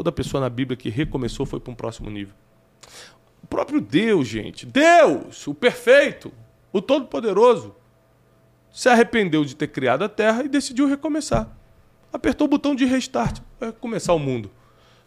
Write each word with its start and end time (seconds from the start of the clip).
toda 0.00 0.10
pessoa 0.10 0.40
na 0.40 0.48
Bíblia 0.48 0.78
que 0.78 0.88
recomeçou 0.88 1.44
foi 1.44 1.60
para 1.60 1.70
um 1.70 1.74
próximo 1.74 2.08
nível. 2.08 2.34
O 3.42 3.46
próprio 3.46 3.82
Deus, 3.82 4.26
gente, 4.26 4.64
Deus, 4.64 5.46
o 5.46 5.54
perfeito, 5.54 6.32
o 6.72 6.80
todo-poderoso, 6.80 7.76
se 8.72 8.88
arrependeu 8.88 9.44
de 9.44 9.54
ter 9.54 9.68
criado 9.68 10.02
a 10.02 10.08
terra 10.08 10.42
e 10.42 10.48
decidiu 10.48 10.88
recomeçar. 10.88 11.54
Apertou 12.10 12.46
o 12.46 12.48
botão 12.48 12.74
de 12.74 12.86
restart 12.86 13.40
para 13.58 13.72
começar 13.72 14.14
o 14.14 14.18
mundo. 14.18 14.50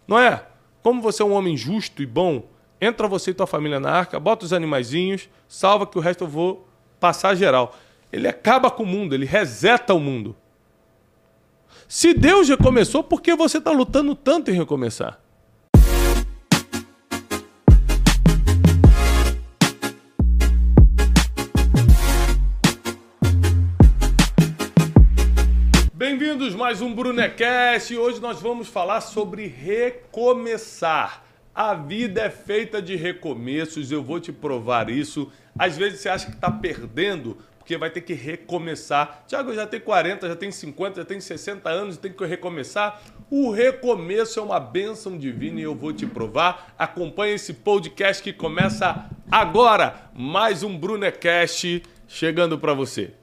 Não 0.07 0.19
é? 0.19 0.45
Como 0.83 1.01
você 1.01 1.23
é 1.23 1.25
um 1.25 1.33
homem 1.33 1.57
justo 1.57 2.03
e 2.03 2.05
bom, 2.05 2.47
entra 2.79 3.07
você 3.07 3.31
e 3.31 3.33
tua 3.33 3.47
família 3.47 3.79
na 3.79 3.89
arca, 3.89 4.19
bota 4.19 4.45
os 4.45 4.53
animaizinhos, 4.53 5.27
salva 5.47 5.87
que 5.87 5.97
o 5.97 6.01
resto 6.01 6.25
eu 6.25 6.27
vou 6.27 6.67
passar 6.99 7.33
geral. 7.33 7.75
Ele 8.11 8.27
acaba 8.27 8.69
com 8.69 8.83
o 8.83 8.85
mundo, 8.85 9.15
ele 9.15 9.25
reseta 9.25 9.91
o 9.91 9.99
mundo. 9.99 10.35
Se 11.87 12.13
Deus 12.13 12.49
recomeçou, 12.49 13.03
por 13.03 13.21
que 13.21 13.35
você 13.35 13.57
está 13.57 13.71
lutando 13.71 14.15
tanto 14.15 14.51
em 14.51 14.53
recomeçar? 14.53 15.19
Bem-vindos 25.93 26.53
mais 26.53 26.81
um 26.81 26.93
Brunecast 26.93 27.93
e 27.93 27.97
hoje 27.97 28.19
nós 28.19 28.41
vamos 28.41 28.67
falar 28.67 29.01
sobre 29.01 29.47
recomeçar. 29.47 31.23
A 31.55 31.75
vida 31.75 32.21
é 32.21 32.29
feita 32.29 32.81
de 32.81 32.95
recomeços, 32.95 33.91
eu 33.91 34.03
vou 34.03 34.19
te 34.19 34.31
provar 34.31 34.89
isso. 34.89 35.31
Às 35.57 35.77
vezes 35.77 35.99
você 35.99 36.09
acha 36.09 36.25
que 36.25 36.33
está 36.33 36.49
perdendo 36.49 37.37
porque 37.63 37.77
vai 37.77 37.89
ter 37.89 38.01
que 38.01 38.13
recomeçar. 38.13 39.23
Tiago, 39.25 39.53
já 39.53 39.65
tenho 39.65 39.81
40, 39.83 40.27
já 40.27 40.35
tenho 40.35 40.51
50, 40.51 40.99
já 40.99 41.05
tenho 41.05 41.21
60 41.21 41.69
anos 41.69 41.95
tenho 41.95 42.13
que 42.13 42.25
recomeçar. 42.25 43.01
O 43.31 43.51
recomeço 43.51 44.37
é 44.37 44.43
uma 44.43 44.59
bênção 44.59 45.17
divina 45.17 45.61
e 45.61 45.63
eu 45.63 45.73
vou 45.73 45.93
te 45.93 46.05
provar. 46.05 46.75
Acompanhe 46.77 47.35
esse 47.35 47.53
podcast 47.53 48.21
que 48.21 48.33
começa 48.33 49.09
agora. 49.31 50.11
Mais 50.13 50.61
um 50.61 50.77
Brunecast 50.77 51.83
chegando 52.05 52.59
para 52.59 52.73
você. 52.73 53.13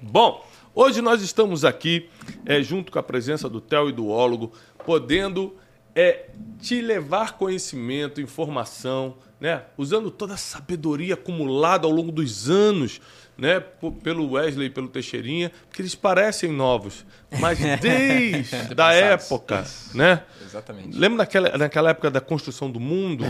Bom, 0.00 0.46
hoje 0.72 1.02
nós 1.02 1.20
estamos 1.20 1.64
aqui, 1.64 2.08
é, 2.44 2.62
junto 2.62 2.92
com 2.92 3.00
a 3.00 3.02
presença 3.02 3.48
do 3.48 3.60
Theo 3.60 3.88
e 3.88 3.92
do 3.92 4.08
Ólogo, 4.08 4.52
podendo 4.84 5.56
é, 5.92 6.26
te 6.60 6.80
levar 6.80 7.32
conhecimento, 7.32 8.20
informação, 8.20 9.16
né? 9.40 9.64
usando 9.76 10.10
toda 10.10 10.34
a 10.34 10.36
sabedoria 10.36 11.14
acumulada 11.14 11.86
ao 11.86 11.92
longo 11.92 12.12
dos 12.12 12.48
anos 12.48 13.00
né, 13.36 13.62
pelo 14.02 14.32
Wesley 14.32 14.68
e 14.68 14.70
pelo 14.70 14.88
Teixeirinha, 14.88 15.52
porque 15.68 15.82
eles 15.82 15.94
parecem 15.94 16.50
novos, 16.50 17.04
mas 17.38 17.58
desde 17.80 18.80
a 18.80 18.92
época, 18.92 19.64
né? 19.94 20.22
Exatamente. 20.44 20.96
Lembra 20.96 21.18
naquela, 21.18 21.58
naquela 21.58 21.90
época 21.90 22.10
da 22.10 22.20
construção 22.20 22.70
do 22.70 22.80
mundo? 22.80 23.26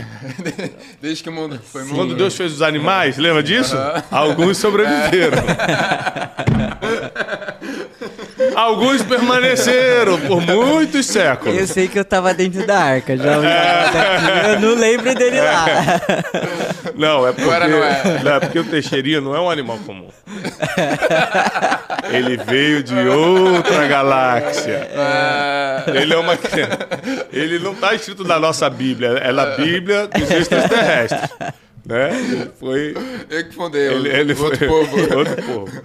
desde 1.01 1.23
que 1.23 1.29
o 1.29 1.33
mundo 1.33 1.59
foi 1.59 1.83
mundo. 1.83 1.95
Quando 1.95 2.15
Deus 2.15 2.35
fez 2.35 2.53
os 2.53 2.61
animais, 2.61 3.17
lembra 3.17 3.43
disso? 3.43 3.75
Uhum. 3.75 4.01
Alguns 4.11 4.57
sobreviveram. 4.57 5.43
Alguns 8.55 9.03
permaneceram 9.03 10.19
por 10.21 10.41
muitos 10.41 11.05
séculos. 11.05 11.57
Eu 11.57 11.67
sei 11.67 11.87
que 11.87 11.97
eu 11.97 12.01
estava 12.01 12.33
dentro 12.33 12.65
da 12.65 12.79
arca, 12.79 13.15
já. 13.15 14.51
Eu 14.51 14.59
não 14.59 14.75
lembro 14.75 15.13
dele 15.13 15.41
lá. 15.41 15.65
Não, 16.97 17.27
é 17.27 17.31
porque, 17.31 17.43
Agora 17.43 17.67
não 17.67 17.83
é. 17.83 18.23
Não, 18.23 18.35
é 18.35 18.39
porque 18.39 18.59
o 18.59 18.63
Teixeirinha 18.63 19.21
não 19.21 19.35
é 19.35 19.39
um 19.39 19.49
animal 19.49 19.77
comum. 19.85 20.09
Ele 22.11 22.37
veio 22.37 22.83
de 22.83 22.95
outra 23.07 23.87
galáxia. 23.87 24.89
É. 24.91 26.01
Ele 26.01 26.13
é 26.13 26.17
uma. 26.17 26.37
Ele 27.31 27.59
não 27.59 27.73
está 27.73 27.93
escrito 27.93 28.23
na 28.23 28.39
nossa 28.39 28.69
Bíblia, 28.69 29.09
é 29.19 29.31
na 29.31 29.45
Bíblia 29.57 30.07
dos 30.07 30.29
extraterrestres. 30.29 31.29
Né? 31.85 32.49
Foi. 32.59 32.93
Eu 33.29 33.47
que 33.47 33.55
fundei, 33.55 33.87
ele, 33.87 34.09
ele 34.09 34.33
outro 34.33 34.57
foi, 34.57 34.67
povo. 34.67 35.17
Outro 35.17 35.43
povo. 35.43 35.81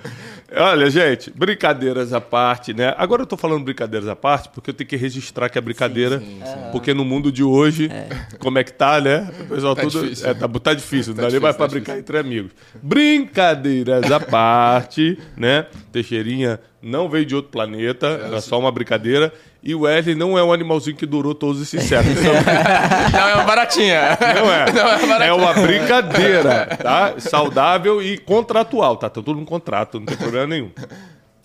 Olha, 0.55 0.91
gente, 0.91 1.31
brincadeiras 1.31 2.13
à 2.13 2.21
parte, 2.21 2.75
né? 2.75 2.95
Agora 2.99 3.23
eu 3.23 3.27
tô 3.27 3.37
falando 3.37 3.65
brincadeiras 3.65 4.09
à 4.09 4.15
parte 4.15 4.49
porque 4.51 4.71
eu 4.71 4.75
tenho 4.75 4.89
que 4.89 4.97
registrar 4.97 5.49
que 5.49 5.59
é 5.59 5.61
brincadeira. 5.61 6.19
Sim, 6.19 6.27
sim, 6.27 6.47
sim. 6.47 6.71
Porque 6.73 6.93
no 6.93 7.05
mundo 7.05 7.33
de 7.33 7.43
hoje, 7.43 7.91
é. 7.91 8.09
como 8.39 8.59
é 8.59 8.65
que 8.65 8.73
tá, 8.73 9.01
né? 9.01 9.31
O 9.41 9.45
pessoal 9.47 9.75
tá 9.75 9.83
tudo. 9.83 10.03
Difícil. 10.03 10.29
É, 10.29 10.35
tá, 10.35 10.49
tá 10.49 10.75
difícil, 10.75 11.15
tá 11.15 11.23
não 11.23 11.29
dá 11.29 11.33
nem 11.33 11.41
mais 11.41 11.57
pra 11.57 11.67
tá 11.67 11.71
brincar 11.73 11.93
difícil. 11.93 12.01
entre 12.01 12.19
amigos. 12.19 12.53
Brincadeiras 12.83 14.11
à 14.11 14.21
parte, 14.21 15.19
né? 15.37 15.67
Teixeirinha 15.91 16.61
não 16.83 17.09
veio 17.09 17.25
de 17.25 17.35
outro 17.35 17.51
planeta, 17.51 18.07
é, 18.07 18.27
era 18.27 18.41
só 18.41 18.59
uma 18.59 18.73
brincadeira. 18.73 19.33
E 19.63 19.77
o 19.77 19.83
Wesley 19.83 20.17
não 20.17 20.37
é 20.37 20.43
um 20.43 20.53
animalzinho 20.53 20.97
que 20.97 21.07
durou 21.07 21.37
todos 21.37 21.63
esses 21.63 21.85
séculos. 21.85 22.19
Então... 22.19 22.33
não 23.13 23.29
é 23.29 23.35
uma 23.35 23.45
baratinha. 23.45 24.19
Não 24.35 24.53
é. 24.53 24.73
Não 24.73 24.81
é, 24.81 24.97
uma 24.97 25.07
baratinha. 25.07 25.29
é 25.29 25.33
uma 25.33 25.55
brincadeira, 25.55 26.67
tá? 26.83 27.15
Saudável 27.19 28.03
e 28.03 28.19
contratual, 28.19 28.97
tá? 28.97 29.09
Tá 29.09 29.23
tudo 29.23 29.35
no 29.35 29.47
contrato, 29.47 30.01
não 30.01 30.07
tem 30.07 30.17
problema 30.17 30.47
nenhum. 30.47 30.71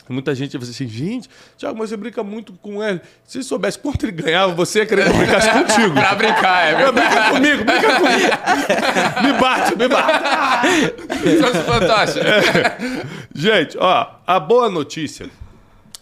Muita 0.10 0.34
gente 0.34 0.58
vai 0.58 0.68
assim, 0.68 0.88
gente, 0.88 1.30
Thiago, 1.58 1.78
mas 1.78 1.90
você 1.90 1.98
brinca 1.98 2.24
muito 2.24 2.54
com 2.54 2.82
ele. 2.82 3.02
Se 3.26 3.44
soubesse 3.44 3.78
quanto 3.78 4.06
ele 4.06 4.14
ganhava, 4.14 4.54
você 4.54 4.80
ia 4.80 4.86
querer 4.86 5.04
que 5.04 5.10
eu 5.10 5.18
brincasse 5.18 5.50
contigo. 5.52 5.94
pra 5.94 6.16
brincar, 6.16 6.68
é 6.68 6.76
verdade. 6.76 7.10
Brinca 7.10 7.30
comigo, 7.30 7.64
brinca 7.66 8.00
comigo. 8.00 9.24
me 9.24 9.34
bate, 9.34 9.78
me 9.78 9.88
bate. 9.90 11.30
Isso 11.36 11.46
é 11.46 11.54
fantástico. 11.64 12.26
É. 12.26 13.06
Gente, 13.36 13.78
ó, 13.78 14.08
a 14.26 14.40
boa 14.40 14.70
notícia 14.70 15.30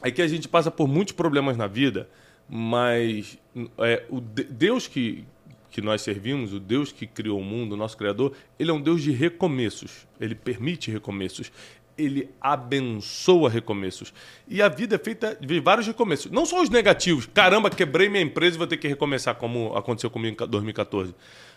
é 0.05 0.11
que 0.11 0.21
a 0.21 0.27
gente 0.27 0.47
passa 0.47 0.69
por 0.69 0.87
muitos 0.87 1.13
problemas 1.13 1.57
na 1.57 1.65
vida, 1.65 2.07
mas 2.47 3.39
é, 3.79 4.05
o 4.07 4.21
Deus 4.21 4.87
que, 4.87 5.25
que 5.71 5.81
nós 5.81 6.03
servimos, 6.03 6.53
o 6.53 6.59
Deus 6.59 6.91
que 6.91 7.07
criou 7.07 7.39
o 7.39 7.43
mundo, 7.43 7.73
o 7.73 7.77
nosso 7.77 7.97
Criador, 7.97 8.33
ele 8.59 8.69
é 8.69 8.73
um 8.73 8.79
Deus 8.79 9.01
de 9.01 9.11
recomeços. 9.11 10.05
Ele 10.21 10.35
permite 10.35 10.91
recomeços. 10.91 11.51
Ele 11.97 12.29
abençoa 12.39 13.49
recomeços. 13.49 14.13
E 14.47 14.61
a 14.61 14.69
vida 14.69 14.95
é 14.95 14.99
feita 14.99 15.35
de 15.41 15.59
vários 15.59 15.87
recomeços. 15.87 16.31
Não 16.31 16.45
só 16.45 16.61
os 16.61 16.69
negativos. 16.69 17.25
Caramba, 17.25 17.71
quebrei 17.71 18.07
minha 18.07 18.21
empresa 18.21 18.57
e 18.57 18.59
vou 18.59 18.67
ter 18.67 18.77
que 18.77 18.87
recomeçar, 18.87 19.33
como 19.33 19.75
aconteceu 19.75 20.11
comigo 20.11 20.43
em 20.43 20.47
2014. 20.47 21.15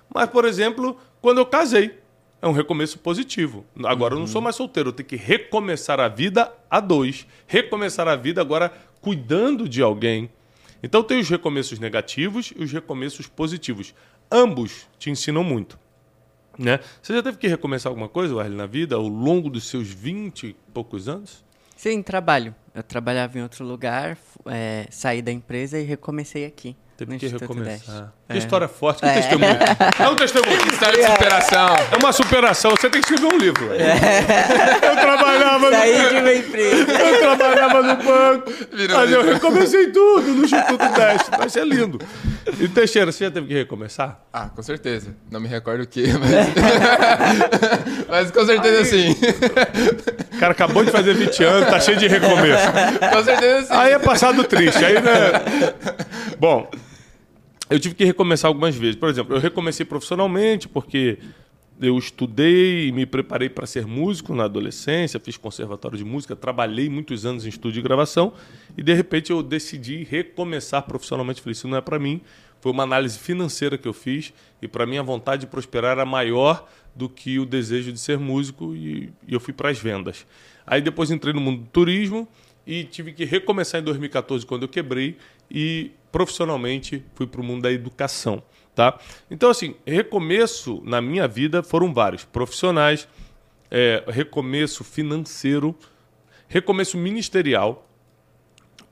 Mas, 0.08 0.30
por 0.30 0.46
exemplo, 0.46 0.96
quando 1.20 1.36
eu 1.36 1.44
casei 1.44 1.98
é 2.40 2.46
um 2.46 2.52
recomeço 2.52 2.98
positivo. 2.98 3.64
Agora 3.84 4.14
uhum. 4.14 4.20
eu 4.20 4.26
não 4.26 4.32
sou 4.32 4.40
mais 4.40 4.56
solteiro, 4.56 4.90
eu 4.90 4.92
tenho 4.92 5.08
que 5.08 5.16
recomeçar 5.16 6.00
a 6.00 6.08
vida 6.08 6.52
a 6.70 6.80
dois. 6.80 7.26
Recomeçar 7.46 8.06
a 8.06 8.16
vida 8.16 8.40
agora 8.40 8.72
cuidando 9.00 9.68
de 9.68 9.82
alguém. 9.82 10.30
Então 10.82 11.02
tem 11.02 11.18
os 11.18 11.28
recomeços 11.28 11.78
negativos 11.78 12.52
e 12.56 12.62
os 12.62 12.72
recomeços 12.72 13.26
positivos. 13.26 13.94
Ambos 14.30 14.86
te 14.98 15.10
ensinam 15.10 15.42
muito. 15.42 15.78
Né? 16.56 16.80
Você 17.00 17.14
já 17.14 17.22
teve 17.22 17.38
que 17.38 17.46
recomeçar 17.46 17.90
alguma 17.90 18.08
coisa, 18.08 18.34
Wesley, 18.34 18.56
na 18.56 18.66
vida 18.66 18.96
ao 18.96 19.06
longo 19.06 19.48
dos 19.48 19.68
seus 19.68 19.88
20 19.88 20.48
e 20.48 20.56
poucos 20.72 21.08
anos? 21.08 21.44
Sim, 21.76 22.02
trabalho. 22.02 22.54
Eu 22.74 22.82
trabalhava 22.82 23.38
em 23.38 23.42
outro 23.42 23.64
lugar, 23.64 24.18
é, 24.46 24.86
saí 24.90 25.22
da 25.22 25.30
empresa 25.30 25.78
e 25.78 25.84
recomecei 25.84 26.44
aqui. 26.44 26.76
Teve 26.96 27.16
que 27.16 27.28
recomeçar. 27.28 28.12
Que 28.28 28.34
é. 28.34 28.38
história 28.38 28.68
forte, 28.68 29.00
que 29.00 29.06
é. 29.06 29.14
testemunho. 29.14 29.56
É 29.98 30.08
um 30.08 30.14
testemunho. 30.14 30.58
História 30.70 31.02
de 31.02 31.10
superação. 31.10 31.76
É 31.90 31.96
uma 31.96 32.12
superação. 32.12 32.70
Você 32.72 32.90
tem 32.90 33.00
que 33.00 33.10
escrever 33.10 33.34
um 33.34 33.38
livro. 33.38 33.72
É. 33.72 34.86
Eu 34.86 34.96
trabalhava 34.96 35.70
Saí 35.70 36.02
no... 36.02 36.08
de 36.10 36.16
uma 36.16 36.34
empresa. 36.34 36.92
Eu 36.92 37.18
trabalhava 37.20 37.82
no 37.82 37.96
banco. 37.96 38.52
Virou 38.70 38.98
mas 38.98 39.10
eu 39.10 39.24
recomecei 39.24 39.86
tudo 39.86 40.28
no 40.28 40.44
Instituto 40.44 40.92
Teste. 40.94 41.30
Vai 41.30 41.48
ser 41.48 41.66
lindo. 41.66 41.98
E 42.60 42.68
Teixeira, 42.68 43.10
você 43.10 43.24
já 43.24 43.30
teve 43.30 43.46
que 43.46 43.54
recomeçar? 43.54 44.20
Ah, 44.30 44.50
com 44.54 44.62
certeza. 44.62 45.14
Não 45.30 45.40
me 45.40 45.48
recordo 45.48 45.84
o 45.84 45.86
que, 45.86 46.06
mas... 46.12 46.28
mas 48.08 48.30
com 48.30 48.44
certeza 48.44 48.78
Aí... 48.78 48.84
sim. 48.84 49.16
O 50.34 50.38
cara 50.38 50.52
acabou 50.52 50.84
de 50.84 50.90
fazer 50.90 51.14
20 51.14 51.44
anos, 51.44 51.70
tá 51.70 51.80
cheio 51.80 51.96
de 51.96 52.08
recomeço. 52.08 52.64
Com 53.10 53.24
certeza 53.24 53.66
sim. 53.68 53.74
Aí 53.74 53.92
é 53.92 53.98
passado 53.98 54.44
triste. 54.44 54.84
Aí, 54.84 54.94
né? 54.94 55.32
Bom, 56.38 56.70
eu 57.70 57.78
tive 57.78 57.94
que 57.94 58.04
recomeçar 58.04 58.48
algumas 58.48 58.74
vezes. 58.74 58.96
Por 58.96 59.08
exemplo, 59.08 59.36
eu 59.36 59.40
recomecei 59.40 59.84
profissionalmente 59.84 60.68
porque 60.68 61.18
eu 61.80 61.96
estudei 61.96 62.90
me 62.90 63.06
preparei 63.06 63.48
para 63.48 63.66
ser 63.66 63.86
músico 63.86 64.34
na 64.34 64.44
adolescência, 64.44 65.20
fiz 65.20 65.36
conservatório 65.36 65.96
de 65.96 66.04
música, 66.04 66.34
trabalhei 66.34 66.88
muitos 66.88 67.24
anos 67.24 67.46
em 67.46 67.48
estúdio 67.48 67.80
de 67.80 67.82
gravação 67.82 68.32
e 68.76 68.82
de 68.82 68.92
repente 68.92 69.30
eu 69.30 69.42
decidi 69.42 70.02
recomeçar 70.02 70.82
profissionalmente. 70.82 71.40
Falei, 71.40 71.52
isso 71.52 71.68
não 71.68 71.76
é 71.76 71.80
para 71.80 71.98
mim. 71.98 72.20
Foi 72.60 72.72
uma 72.72 72.82
análise 72.82 73.16
financeira 73.16 73.78
que 73.78 73.86
eu 73.86 73.92
fiz 73.92 74.32
e 74.60 74.66
para 74.66 74.84
mim 74.84 74.98
a 74.98 75.02
vontade 75.02 75.42
de 75.42 75.46
prosperar 75.46 75.92
era 75.92 76.04
maior 76.04 76.66
do 76.96 77.08
que 77.08 77.38
o 77.38 77.46
desejo 77.46 77.92
de 77.92 78.00
ser 78.00 78.18
músico 78.18 78.74
e, 78.74 79.12
e 79.26 79.34
eu 79.34 79.38
fui 79.38 79.54
para 79.54 79.70
as 79.70 79.78
vendas. 79.78 80.26
Aí 80.66 80.80
depois 80.80 81.12
entrei 81.12 81.32
no 81.32 81.40
mundo 81.40 81.60
do 81.60 81.68
turismo 81.68 82.26
e 82.68 82.84
tive 82.84 83.14
que 83.14 83.24
recomeçar 83.24 83.80
em 83.80 83.84
2014 83.84 84.44
quando 84.44 84.64
eu 84.64 84.68
quebrei 84.68 85.16
e 85.50 85.90
profissionalmente 86.12 87.02
fui 87.14 87.26
para 87.26 87.40
o 87.40 87.44
mundo 87.44 87.62
da 87.62 87.72
educação, 87.72 88.42
tá? 88.74 89.00
Então 89.30 89.48
assim, 89.48 89.74
recomeço 89.86 90.82
na 90.84 91.00
minha 91.00 91.26
vida 91.26 91.62
foram 91.62 91.94
vários, 91.94 92.26
profissionais, 92.26 93.08
é, 93.70 94.04
recomeço 94.06 94.84
financeiro, 94.84 95.74
recomeço 96.46 96.98
ministerial, 96.98 97.88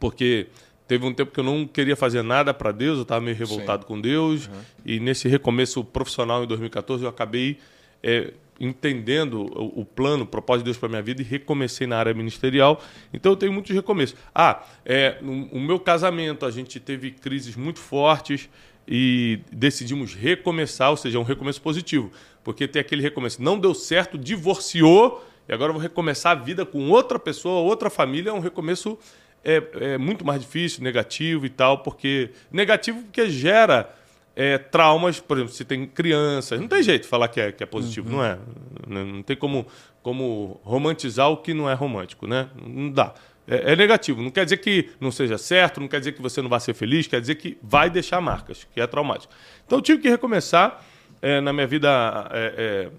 porque 0.01 0.49
Teve 0.87 1.05
um 1.05 1.13
tempo 1.13 1.33
que 1.33 1.41
eu 1.41 1.45
não 1.45 1.67
queria 1.67 1.97
fazer 1.97 2.23
nada 2.23 2.55
para 2.55 2.71
Deus, 2.71 2.99
eu 2.99 3.03
estava 3.03 3.21
meio 3.21 3.37
revoltado 3.37 3.83
Sim. 3.83 3.89
com 3.89 4.01
Deus. 4.01 4.47
Uhum. 4.47 4.53
E 4.85 5.01
nesse 5.01 5.27
recomeço 5.27 5.83
profissional 5.83 6.45
em 6.45 6.47
2014, 6.47 7.03
eu 7.03 7.09
acabei 7.09 7.59
é, 8.01 8.33
entendendo 8.61 9.43
o, 9.43 9.81
o, 9.81 9.85
plano, 9.85 10.25
o 10.25 10.27
propósito 10.27 10.65
de 10.65 10.65
Deus 10.67 10.77
para 10.77 10.89
minha 10.89 11.03
vida 11.03 11.23
e 11.23 11.25
recomecei 11.25 11.87
na 11.87 11.99
área 11.99 12.15
ministerial. 12.15 12.83
Então 13.13 13.33
eu 13.33 13.37
tenho 13.37 13.53
muitos 13.53 13.75
recomeços. 13.75 14.17
Ah, 14.35 14.65
é, 14.85 15.19
no, 15.21 15.47
o 15.47 15.61
meu 15.61 15.79
casamento, 15.79 16.47
a 16.47 16.51
gente 16.51 16.81
teve 16.81 17.11
crises 17.11 17.57
muito 17.57 17.79
fortes 17.79 18.49
e 18.89 19.41
decidimos 19.51 20.15
recomeçar, 20.15 20.91
ou 20.91 20.97
seja, 20.97 21.19
um 21.19 21.25
recomeço 21.25 21.61
positivo. 21.61 22.11
Porque 22.45 22.69
tem 22.69 22.81
aquele 22.81 23.03
recomeço, 23.03 23.43
não 23.43 23.59
deu 23.59 23.75
certo, 23.75 24.17
divorciou, 24.17 25.25
e 25.49 25.53
agora 25.53 25.73
vou 25.73 25.81
recomeçar 25.81 26.33
a 26.33 26.41
vida 26.41 26.65
com 26.65 26.89
outra 26.91 27.19
pessoa, 27.19 27.61
outra 27.61 27.91
família, 27.91 28.31
é 28.31 28.33
um 28.33 28.41
recomeço 28.41 28.99
é, 29.47 29.63
é 29.93 29.99
muito 29.99 30.27
mais 30.27 30.41
difícil, 30.41 30.83
negativo 30.83 31.47
e 31.47 31.49
tal, 31.49 31.79
porque. 31.79 32.31
Negativo 32.51 33.01
porque 33.03 33.31
gera 33.31 33.95
é, 34.37 34.59
traumas, 34.59 35.19
por 35.19 35.39
exemplo, 35.39 35.55
se 35.55 35.65
tem 35.65 35.87
crianças. 35.87 36.61
Não 36.61 36.69
tem 36.69 36.83
jeito 36.83 37.05
de 37.05 37.09
falar 37.09 37.29
que 37.29 37.41
é, 37.41 37.51
que 37.51 37.63
é 37.63 37.67
positivo, 37.67 38.11
uhum. 38.11 38.17
não 38.17 38.25
é? 38.25 38.39
Não 38.87 39.23
tem 39.23 39.35
como, 39.35 39.67
como 40.03 40.61
romantizar 40.63 41.31
o 41.31 41.39
que 41.39 41.55
não 41.55 41.71
é 41.71 41.73
romântico, 41.73 42.27
né? 42.27 42.51
Não 42.55 42.91
dá. 42.91 43.15
É, 43.49 43.73
é, 43.73 43.77
negativo. 43.77 44.21
Não 44.21 44.31
quer 44.31 44.45
dizer 44.45 44.59
que 44.59 44.91
não 45.01 45.11
seja 45.11 45.39
certo, 45.39 45.81
não 45.81 45.89
quer 45.89 46.01
dizer 46.01 46.13
que 46.13 46.21
você 46.21 46.43
não 46.43 46.51
vai 46.51 46.61
ser 46.61 46.75
feliz, 46.75 47.07
quer 47.07 47.21
dizer 47.21 47.37
que 47.37 47.57
vai 47.63 47.89
deixar 47.89 48.21
marcas, 48.21 48.67
que 48.75 48.81
é 48.81 48.87
traumático. 48.87 49.33
Então 49.65 49.79
eu 49.79 49.83
tive 49.83 50.03
que 50.03 50.09
recomeçar 50.11 50.85
é, 51.23 51.41
na 51.41 51.53
minha 51.53 51.67
vida 51.67 52.29
é, 52.31 52.91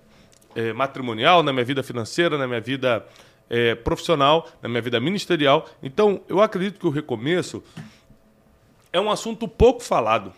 é, 0.56 0.70
é 0.70 0.74
matrimonial, 0.74 1.44
na 1.44 1.54
minha 1.54 1.66
vida 1.66 1.84
financeira, 1.84 2.38
na 2.38 2.48
minha 2.48 2.62
vida 2.62 3.06
profissional, 3.86 4.50
na 4.62 4.68
minha 4.68 4.82
vida 4.82 5.00
ministerial. 5.00 5.70
Então, 5.82 6.20
eu 6.28 6.42
acredito 6.42 6.78
que 6.78 6.86
o 6.86 6.90
recomeço 6.90 7.64
é 8.92 9.00
um 9.00 9.10
assunto 9.10 9.48
pouco 9.48 9.82
falado. 9.82 10.34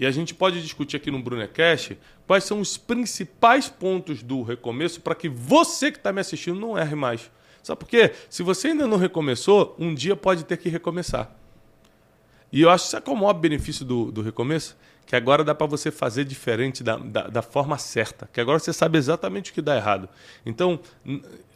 E 0.00 0.06
a 0.06 0.10
gente 0.10 0.32
pode 0.32 0.62
discutir 0.62 0.96
aqui 0.96 1.10
no 1.10 1.22
Brunecast 1.22 1.98
quais 2.26 2.44
são 2.44 2.58
os 2.58 2.78
principais 2.78 3.68
pontos 3.68 4.22
do 4.22 4.42
recomeço 4.42 5.02
para 5.02 5.14
que 5.14 5.28
você 5.28 5.92
que 5.92 5.98
está 5.98 6.10
me 6.10 6.22
assistindo 6.22 6.58
não 6.58 6.78
erre 6.78 6.94
mais. 6.94 7.30
Sabe 7.62 7.80
por 7.80 7.86
quê? 7.86 8.10
Se 8.30 8.42
você 8.42 8.68
ainda 8.68 8.86
não 8.86 8.96
recomeçou, 8.96 9.76
um 9.78 9.94
dia 9.94 10.16
pode 10.16 10.46
ter 10.46 10.56
que 10.56 10.70
recomeçar. 10.70 11.30
E 12.50 12.62
eu 12.62 12.70
acho 12.70 12.86
que 12.86 12.90
sabe 12.92 13.04
qual 13.04 13.14
é 13.14 13.18
o 13.18 13.22
maior 13.22 13.34
benefício 13.34 13.84
do, 13.84 14.10
do 14.10 14.22
recomeço? 14.22 14.74
que 15.04 15.16
agora 15.16 15.42
dá 15.42 15.52
para 15.52 15.66
você 15.66 15.90
fazer 15.90 16.24
diferente 16.24 16.84
da, 16.84 16.96
da, 16.96 17.26
da, 17.26 17.42
forma 17.42 17.76
certa, 17.76 18.30
que 18.32 18.40
agora 18.40 18.60
você 18.60 18.72
sabe 18.72 18.96
exatamente 18.96 19.50
o 19.50 19.54
que 19.54 19.60
dá 19.60 19.74
errado. 19.74 20.08
Então, 20.46 20.78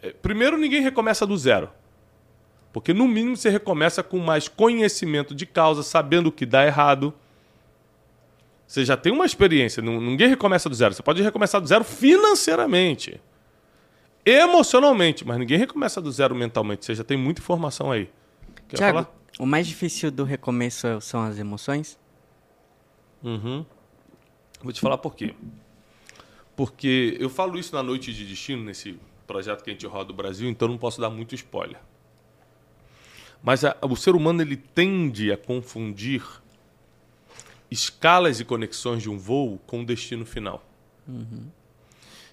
é, 0.03 0.11
primeiro, 0.11 0.59
ninguém 0.59 0.83
recomeça 0.83 1.25
do 1.25 1.39
zero. 1.39 1.71
Porque, 2.73 2.93
no 2.93 3.07
mínimo, 3.07 3.37
você 3.37 3.51
recomeça 3.51 4.03
com 4.03 4.19
mais 4.19 4.49
conhecimento 4.49 5.37
de 5.37 5.47
causa, 5.47 5.85
sabendo 5.85 6.27
o 6.27 6.33
que 6.33 6.45
dá 6.45 6.67
errado. 6.67 7.15
Você 8.67 8.85
já 8.85 8.97
tem 8.97 9.13
uma 9.13 9.27
experiência, 9.27 9.83
ninguém 9.83 10.29
recomeça 10.29 10.69
do 10.69 10.75
zero. 10.75 10.95
Você 10.95 11.03
pode 11.03 11.23
recomeçar 11.23 11.61
do 11.61 11.67
zero 11.67 11.85
financeiramente, 11.85 13.21
emocionalmente, 14.25 15.27
mas 15.27 15.39
ninguém 15.39 15.59
recomeça 15.59 16.01
do 16.01 16.11
zero 16.11 16.35
mentalmente. 16.35 16.85
Você 16.85 16.95
já 16.95 17.05
tem 17.05 17.17
muita 17.17 17.41
informação 17.41 17.93
aí. 17.93 18.11
Quer 18.69 18.77
Thiago, 18.77 18.99
falar? 18.99 19.15
o 19.39 19.47
mais 19.47 19.67
difícil 19.67 20.11
do 20.11 20.25
recomeço 20.25 21.01
são 21.01 21.23
as 21.23 21.39
emoções? 21.39 21.99
Uhum. 23.23 23.65
Vou 24.63 24.73
te 24.73 24.81
falar 24.81 24.99
por 24.99 25.15
quê. 25.15 25.35
Porque 26.57 27.17
eu 27.21 27.29
falo 27.29 27.59
isso 27.59 27.75
na 27.75 27.83
Noite 27.83 28.13
de 28.15 28.25
Destino, 28.25 28.65
nesse 28.65 28.99
projeto 29.27 29.63
que 29.63 29.71
a 29.71 29.73
gente 29.73 29.87
roda 29.87 30.07
do 30.07 30.15
Brasil, 30.15 30.49
então 30.49 30.69
não 30.69 30.79
posso 30.79 31.01
dar 31.01 31.11
muito 31.11 31.35
spoiler. 31.35 31.79
Mas 33.43 33.65
a, 33.65 33.77
o 33.83 33.97
ser 33.97 34.15
humano 34.15 34.41
ele 34.41 34.57
tende 34.57 35.31
a 35.31 35.37
confundir 35.37 36.23
escalas 37.75 38.41
e 38.41 38.45
conexões 38.45 39.03
de 39.03 39.11
um 39.11 39.19
voo 39.19 39.59
com 39.67 39.83
o 39.83 39.85
destino 39.85 40.25
final. 40.25 40.65
Uhum. 41.07 41.51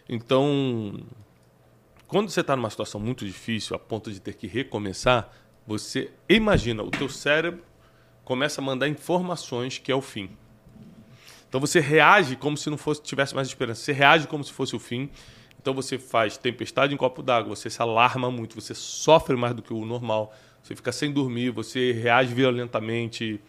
Então, 0.08 1.04
quando 2.08 2.30
você 2.30 2.42
está 2.42 2.56
numa 2.56 2.70
situação 2.70 3.00
muito 3.00 3.26
difícil, 3.26 3.76
a 3.76 3.80
ponto 3.80 4.12
de 4.12 4.20
ter 4.20 4.34
que 4.34 4.48
recomeçar, 4.48 5.32
você 5.66 6.12
imagina, 6.30 6.84
o 6.84 6.92
teu 6.92 7.10
cérebro 7.10 7.64
começa 8.24 8.62
a 8.62 8.64
mandar 8.64 8.88
informações 8.88 9.78
que 9.78 9.92
é 9.92 9.96
o 9.96 10.02
fim. 10.02 10.30
Então 11.48 11.60
você 11.60 11.82
reage 11.82 12.38
como 12.38 12.56
se 12.56 12.70
não 12.70 12.78
fosse 12.78 13.02
tivesse 13.02 13.36
mais 13.36 13.48
esperança. 13.48 13.82
Você 13.82 13.92
reage 13.92 14.26
como 14.28 14.44
se 14.44 14.54
fosse 14.54 14.74
o 14.76 14.80
fim. 14.80 15.10
Então 15.62 15.74
você 15.74 15.98
faz 15.98 16.38
tempestade 16.38 16.94
em 16.94 16.98
copo 16.98 17.22
d'água, 17.22 17.56
você 17.56 17.70
se 17.70 17.82
alarma 17.82 18.32
muito, 18.32 18.56
você 18.56 18.74
sofre 18.74 19.36
mais 19.36 19.54
do 19.54 19.62
que 19.62 19.74
o 19.74 19.86
normal, 19.86 20.34
você 20.64 20.76
fica 20.76 20.92
sem 20.92 21.12
dormir, 21.12 21.52
você 21.52 21.92
reage 21.92 22.34
violentamente. 22.34 23.40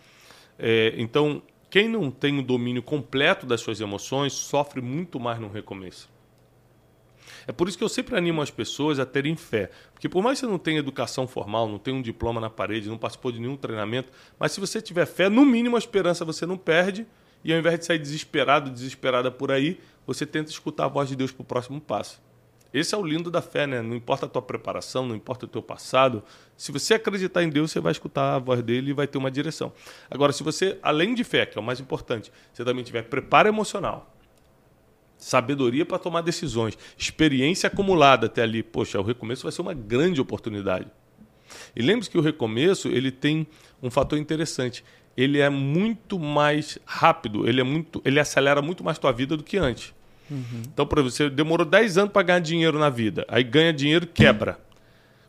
É, 0.59 0.95
então, 0.99 1.43
quem 1.73 1.89
não 1.89 2.11
tem 2.11 2.39
o 2.39 2.43
domínio 2.43 2.83
completo 2.83 3.47
das 3.47 3.63
suas 3.63 3.81
emoções 3.81 4.35
sofre 4.35 4.83
muito 4.83 5.19
mais 5.19 5.41
no 5.41 5.49
recomeço. 5.49 6.07
É 7.47 7.51
por 7.51 7.67
isso 7.67 7.79
que 7.79 7.83
eu 7.83 7.89
sempre 7.89 8.15
animo 8.15 8.43
as 8.43 8.51
pessoas 8.51 8.99
a 8.99 9.07
terem 9.07 9.35
fé. 9.37 9.71
Porque 9.95 10.07
por 10.07 10.23
mais 10.23 10.39
que 10.39 10.45
você 10.45 10.53
não 10.53 10.59
tenha 10.59 10.81
educação 10.81 11.27
formal, 11.27 11.67
não 11.67 11.79
tenha 11.79 11.97
um 11.97 12.03
diploma 12.03 12.43
na 12.43 12.51
parede, 12.51 12.91
não 12.91 12.99
participou 12.99 13.33
de 13.33 13.41
nenhum 13.41 13.57
treinamento, 13.57 14.13
mas 14.39 14.53
se 14.53 14.61
você 14.61 14.83
tiver 14.83 15.07
fé, 15.07 15.31
no 15.31 15.47
mínimo 15.47 15.75
a 15.75 15.79
esperança 15.79 16.27
você 16.27 16.45
não 16.45 16.59
perde 16.59 17.07
e 17.43 17.55
ao 17.55 17.59
invés 17.59 17.79
de 17.79 17.87
sair 17.87 17.99
desesperado, 17.99 18.71
desesperada 18.71 19.31
por 19.31 19.51
aí, 19.51 19.81
você 20.07 20.27
tenta 20.27 20.51
escutar 20.51 20.85
a 20.85 20.89
voz 20.89 21.09
de 21.09 21.17
Deus 21.17 21.33
para 21.33 21.41
o 21.41 21.47
próximo 21.47 21.81
passo. 21.81 22.21
Esse 22.73 22.95
é 22.95 22.99
o 22.99 23.05
lindo 23.05 23.31
da 23.31 23.43
fé, 23.43 23.67
né? 23.67 23.83
Não 23.83 23.95
importa 23.95 24.27
a 24.27 24.29
tua 24.29 24.43
preparação, 24.43 25.07
não 25.07 25.15
importa 25.15 25.45
o 25.45 25.49
teu 25.49 25.63
passado. 25.63 26.23
Se 26.57 26.73
você 26.73 26.95
acreditar 26.95 27.43
em 27.43 27.51
Deus, 27.51 27.71
você 27.71 27.81
vai 27.81 27.93
escutar 27.93 28.37
a 28.37 28.39
voz 28.39 28.63
dele 28.63 28.91
e 28.91 28.93
vai 28.95 29.07
ter 29.07 29.19
uma 29.19 29.31
direção. 29.31 29.73
Agora, 30.11 30.33
se 30.33 30.43
você, 30.43 30.79
além 30.83 31.15
de 31.15 31.23
fé, 31.25 31.45
que 31.45 31.59
é 31.59 31.61
o 31.61 31.65
mais 31.65 31.81
importante, 31.81 32.33
você 32.53 32.65
também 32.65 32.83
tiver 32.83 33.03
preparo 33.03 33.49
emocional, 33.49 34.15
sabedoria 35.19 35.85
para 35.85 35.99
tomar 35.99 36.23
decisões, 36.23 36.79
experiência 36.97 37.67
acumulada 37.67 38.27
até 38.27 38.43
ali, 38.43 38.63
poxa, 38.63 38.99
o 38.99 39.03
recomeço 39.03 39.43
vai 39.43 39.53
ser 39.53 39.63
uma 39.63 39.75
grande 39.75 40.21
oportunidade. 40.21 40.87
E 41.77 41.83
lembre-se 41.83 42.11
que 42.11 42.17
o 42.17 42.23
recomeço 42.23 42.89
ele 42.89 43.11
tem 43.11 43.47
um 43.83 43.91
fator 43.91 44.19
interessante 44.19 44.83
ele 45.17 45.39
é 45.39 45.51
muito 45.51 46.19
mais 46.19 46.79
rápido, 46.85 47.49
ele 47.49 47.61
é 47.61 47.65
muito, 47.65 48.01
ele 48.05 48.19
acelera 48.19 48.63
muito 48.63 48.83
mais 48.83 48.99
tua 48.99 49.13
vida 49.13 49.37
do 49.37 49.43
que 49.43 49.59
antes. 49.59 49.95
Uhum. 50.33 50.63
Então, 50.73 50.87
por 50.87 50.99
exemplo, 50.99 51.13
você 51.13 51.29
demorou 51.29 51.67
10 51.67 51.99
anos 51.99 52.13
para 52.13 52.23
ganhar 52.23 52.39
dinheiro 52.39 52.79
na 52.79 52.89
vida, 52.89 53.27
aí 53.29 53.45
ganha 53.45 53.73
dinheiro 53.73 54.07
quebra. 54.07 54.59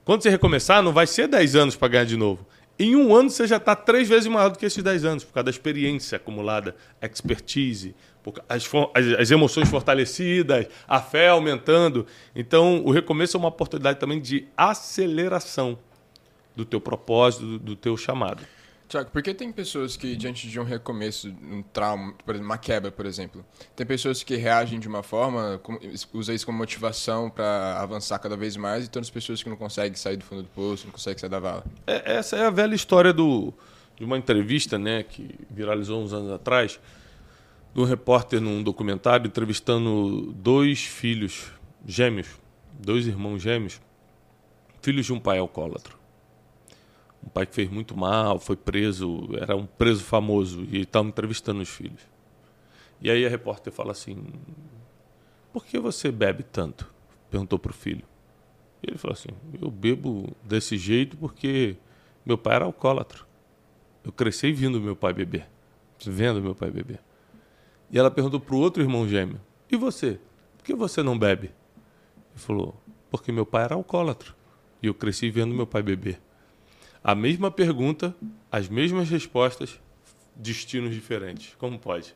Quando 0.06 0.24
você 0.24 0.30
recomeçar, 0.30 0.82
não 0.82 0.94
vai 0.94 1.06
ser 1.06 1.28
10 1.28 1.56
anos 1.56 1.76
para 1.76 1.90
ganhar 1.90 2.06
de 2.06 2.16
novo. 2.16 2.48
Em 2.80 2.96
um 2.96 3.14
ano 3.14 3.30
você 3.30 3.46
já 3.46 3.58
está 3.58 3.76
três 3.76 4.08
vezes 4.08 4.28
maior 4.28 4.50
do 4.50 4.58
que 4.58 4.66
esses 4.66 4.82
10 4.82 5.06
anos, 5.06 5.24
por 5.24 5.34
causa 5.34 5.46
da 5.46 5.52
experiência 5.52 6.16
acumulada, 6.16 6.76
expertise, 7.02 7.94
as, 8.48 8.70
as, 8.94 9.20
as, 9.20 9.32
emoções 9.32 9.70
fortalecidas, 9.70 10.68
a 10.88 11.02
fé 11.02 11.28
aumentando. 11.28 12.08
Então, 12.34 12.82
o 12.86 12.92
recomeço 12.92 13.36
é 13.36 13.40
uma 13.40 13.50
oportunidade 13.50 14.00
também 14.00 14.20
de 14.20 14.48
aceleração 14.56 15.78
do 16.56 16.64
teu 16.64 16.80
propósito, 16.80 17.46
do, 17.46 17.60
do 17.60 17.76
teu 17.76 17.98
chamado. 17.98 18.42
Tiago, 18.88 19.10
por 19.10 19.22
que 19.24 19.34
tem 19.34 19.52
pessoas 19.52 19.98
que, 19.98 20.16
diante 20.16 20.48
de 20.48 20.60
um 20.60 20.64
recomeço, 20.64 21.30
um 21.42 21.64
trauma, 21.64 22.14
por 22.26 22.36
exemplo, 22.36 22.50
uma 22.50 22.58
quebra, 22.58 22.92
por 22.92 23.06
exemplo, 23.06 23.46
tem 23.76 23.86
pessoas 23.86 24.24
que 24.24 24.36
reagem 24.36 24.80
de 24.80 24.88
uma 24.88 25.02
forma, 25.02 25.60
usam 26.14 26.36
isso 26.36 26.46
como 26.46 26.58
motivação 26.58 27.30
para 27.30 27.80
avançar 27.80 28.20
cada 28.20 28.38
vez 28.38 28.56
mais, 28.56 28.84
e 28.84 28.88
outras 28.88 29.10
pessoas 29.10 29.42
que 29.42 29.50
não 29.50 29.56
conseguem 29.56 29.96
sair 29.96 30.18
do 30.18 30.24
fundo 30.24 30.44
do 30.44 30.50
poço, 30.50 30.86
não 30.86 30.92
conseguem 30.92 31.18
sair 31.18 31.30
da 31.30 31.40
vala? 31.40 31.64
É, 31.88 32.18
essa 32.18 32.36
é 32.36 32.46
a 32.46 32.50
velha 32.50 32.76
história 32.76 33.14
do, 33.14 33.54
de 33.96 34.04
uma 34.04 34.18
entrevista 34.18 34.78
né, 34.78 35.04
que 35.04 35.34
viralizou 35.50 36.04
uns 36.04 36.14
anos 36.14 36.32
atrás, 36.32 36.80
de 37.74 37.82
um 37.82 37.86
repórter 37.86 38.40
num 38.40 38.62
documentário 38.62 39.28
entrevistando 39.28 40.32
dois 40.34 40.84
filhos 40.84 41.52
gêmeos, 41.86 42.28
dois 42.80 43.08
irmãos 43.08 43.42
gêmeos, 43.42 43.82
filhos 44.82 45.06
de 45.06 45.14
um 45.14 45.20
pai 45.20 45.40
alcoólatra 45.40 46.03
um 47.26 47.30
pai 47.30 47.46
que 47.46 47.56
fez 47.56 47.70
muito 47.70 47.96
mal, 47.96 48.40
foi 48.40 48.56
preso, 48.56 49.30
era 49.40 49.56
um 49.56 49.66
preso 49.66 50.04
famoso 50.04 50.66
e 50.70 50.82
estava 50.82 51.08
entrevistando 51.08 51.62
os 51.62 51.70
filhos. 51.70 52.02
E 53.02 53.10
aí 53.10 53.26
a 53.26 53.30
repórter 53.30 53.72
fala 53.72 53.92
assim: 53.92 54.18
Por 55.52 55.66
que 55.66 55.80
você 55.80 56.12
bebe 56.12 56.44
tanto? 56.44 56.92
Perguntou 57.30 57.58
para 57.58 57.72
o 57.72 57.74
filho. 57.74 58.06
E 58.82 58.90
ele 58.90 58.98
falou 58.98 59.14
assim: 59.14 59.30
Eu 59.62 59.72
bebo 59.72 60.36
desse 60.44 60.78
jeito 60.78 61.18
porque 61.18 61.76
meu 62.26 62.38
pai 62.38 62.56
era 62.56 62.66
alcoólatra. 62.66 63.20
Eu 64.04 64.12
cresci 64.12 64.52
vendo 64.52 64.82
meu 64.82 64.96
pai 64.96 65.14
beber, 65.14 65.48
vendo 66.06 66.42
meu 66.42 66.54
pai 66.54 66.70
beber. 66.70 67.00
E 67.90 67.98
ela 67.98 68.12
perguntou 68.12 68.40
para 68.40 68.56
o 68.56 68.60
outro 68.60 68.82
irmão 68.82 69.08
gêmeo: 69.08 69.40
E 69.72 69.76
você? 69.76 70.20
Por 70.58 70.66
que 70.66 70.74
você 70.74 71.04
não 71.04 71.18
bebe? 71.18 71.48
Ele 71.48 72.40
falou: 72.40 72.76
Porque 73.10 73.32
meu 73.32 73.46
pai 73.46 73.64
era 73.64 73.76
alcoólatra 73.76 74.34
e 74.82 74.88
eu 74.88 74.94
cresci 74.94 75.30
vendo 75.30 75.54
meu 75.56 75.68
pai 75.68 75.82
beber. 75.82 76.22
A 77.04 77.14
mesma 77.14 77.52
pergunta, 77.52 78.16
as 78.50 78.70
mesmas 78.70 79.10
respostas, 79.10 79.78
destinos 80.36 80.96
diferentes. 80.96 81.54
Como 81.58 81.78
pode? 81.78 82.16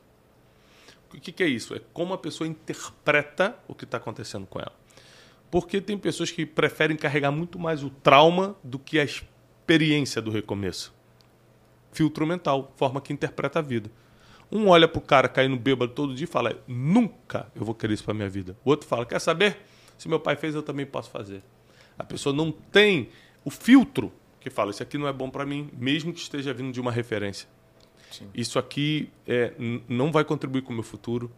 O 1.13 1.19
que, 1.19 1.31
que 1.31 1.43
é 1.43 1.47
isso? 1.47 1.75
É 1.75 1.81
como 1.91 2.13
a 2.13 2.17
pessoa 2.17 2.47
interpreta 2.47 3.57
o 3.67 3.75
que 3.75 3.83
está 3.83 3.97
acontecendo 3.97 4.45
com 4.45 4.59
ela. 4.59 4.71
Porque 5.51 5.81
tem 5.81 5.97
pessoas 5.97 6.31
que 6.31 6.45
preferem 6.45 6.95
carregar 6.95 7.31
muito 7.31 7.59
mais 7.59 7.83
o 7.83 7.89
trauma 7.89 8.55
do 8.63 8.79
que 8.79 8.97
a 8.97 9.03
experiência 9.03 10.21
do 10.21 10.31
recomeço. 10.31 10.95
filtro 11.91 12.27
mental, 12.27 12.71
forma 12.77 13.01
que 13.01 13.11
interpreta 13.11 13.59
a 13.59 13.61
vida. 13.61 13.89
Um 14.49 14.67
olha 14.67 14.87
pro 14.87 15.01
cara 15.01 15.27
caindo 15.27 15.57
bêbado 15.57 15.91
todo 15.93 16.15
dia 16.15 16.25
e 16.25 16.27
fala: 16.27 16.61
nunca 16.65 17.51
eu 17.55 17.65
vou 17.65 17.75
querer 17.75 17.95
isso 17.95 18.05
para 18.05 18.13
minha 18.13 18.29
vida. 18.29 18.57
O 18.63 18.69
outro 18.69 18.87
fala: 18.87 19.05
quer 19.05 19.19
saber? 19.19 19.57
Se 19.97 20.07
meu 20.07 20.19
pai 20.19 20.35
fez, 20.37 20.55
eu 20.55 20.63
também 20.63 20.85
posso 20.85 21.09
fazer. 21.09 21.43
A 21.97 22.03
pessoa 22.03 22.33
não 22.33 22.51
tem 22.51 23.09
o 23.43 23.49
filtro 23.49 24.13
que 24.49 24.55
fala: 24.55 24.71
isso 24.71 24.83
aqui 24.83 24.97
não 24.97 25.07
é 25.07 25.13
bom 25.13 25.29
para 25.29 25.45
mim, 25.45 25.69
mesmo 25.77 26.13
que 26.13 26.19
esteja 26.19 26.53
vindo 26.53 26.71
de 26.71 26.79
uma 26.79 26.91
referência. 26.91 27.47
Sim. 28.11 28.29
Isso 28.33 28.57
aqui 28.57 29.09
é, 29.27 29.53
não 29.87 30.11
vai 30.11 30.23
contribuir 30.23 30.61
com 30.61 30.71
o 30.71 30.75
meu 30.75 30.83
futuro. 30.83 31.31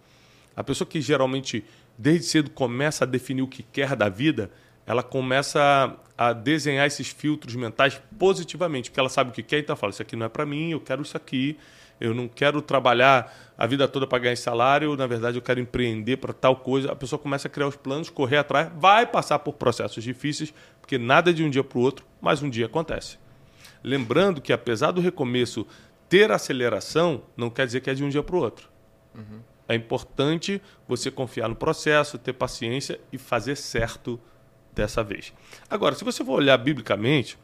A 0.56 0.64
pessoa 0.64 0.88
que 0.88 1.02
geralmente, 1.02 1.64
desde 1.98 2.26
cedo, 2.26 2.50
começa 2.50 3.06
a 3.06 3.08
definir 3.08 3.42
o 3.42 3.48
que 3.48 3.64
quer 3.64 3.96
da 3.96 4.10
vida, 4.10 4.52
ela 4.86 5.04
começa 5.04 5.96
a, 6.18 6.34
desenhar 6.34 6.86
esses 6.86 7.10
filtros 7.10 7.56
mentais 7.56 8.02
positivamente, 8.18 8.90
porque 8.90 9.00
ela 9.00 9.10
sabe 9.10 9.30
o 9.30 9.34
que 9.34 9.44
quer, 9.44 9.60
então 9.60 9.74
ela 9.74 9.80
fala: 9.80 9.92
Isso 9.92 10.02
aqui 10.02 10.16
não 10.16 10.26
é 10.26 10.30
para 10.30 10.46
mim, 10.46 10.72
eu 10.72 10.80
quero 10.80 11.02
isso 11.02 11.16
aqui. 11.16 11.58
Eu 12.00 12.14
não 12.14 12.28
quero 12.28 12.62
trabalhar 12.62 13.34
a 13.58 13.68
vida 13.68 13.88
toda 13.88 14.08
para 14.08 14.20
ganhar 14.20 14.36
salário, 14.38 14.96
na 14.96 15.06
verdade 15.06 15.38
eu 15.38 15.42
quero 15.42 15.60
empreender 15.60 16.18
para 16.18 16.32
tal 16.34 16.56
coisa. 16.56 16.92
A 16.92 16.96
pessoa 16.96 17.20
começa 17.20 17.48
a 17.48 17.52
criar 17.52 17.68
os 17.68 17.76
planos, 17.76 18.10
correr 18.10 18.38
atrás, 18.38 18.72
vai 18.76 19.06
passar 19.06 19.40
por 19.40 19.54
processos 19.54 20.04
difíceis, 20.04 20.54
porque 20.80 20.98
nada 20.98 21.30
é 21.32 21.34
de 21.34 21.44
um 21.44 21.50
dia 21.50 21.64
para 21.64 21.78
o 21.78 21.82
outro, 21.82 22.06
mas 22.22 22.42
um 22.42 22.50
dia 22.50 22.68
acontece. 22.68 23.18
Lembrando 23.84 24.42
que 24.42 24.54
apesar 24.54 24.92
do 24.92 25.02
recomeço 25.02 25.68
ter 26.08 26.32
aceleração, 26.32 27.24
não 27.36 27.50
quer 27.50 27.66
dizer 27.66 27.82
que 27.82 27.90
é 27.90 27.94
de 27.94 28.04
um 28.04 28.10
dia 28.10 28.24
para 28.24 28.36
o 28.36 28.40
outro. 28.40 28.70
Uhum. 29.16 29.42
É 29.68 29.76
importante 29.76 30.60
você 30.88 31.12
confiar 31.12 31.48
no 31.48 31.56
processo, 31.56 32.18
ter 32.18 32.34
paciência 32.34 33.00
e 33.14 33.18
fazer 33.18 33.56
certo 33.56 34.20
dessa 34.74 35.04
vez. 35.04 35.32
Agora, 35.70 35.94
se 35.94 36.04
você 36.04 36.26
for 36.26 36.34
olhar 36.34 36.58
biblicamente, 36.58 37.38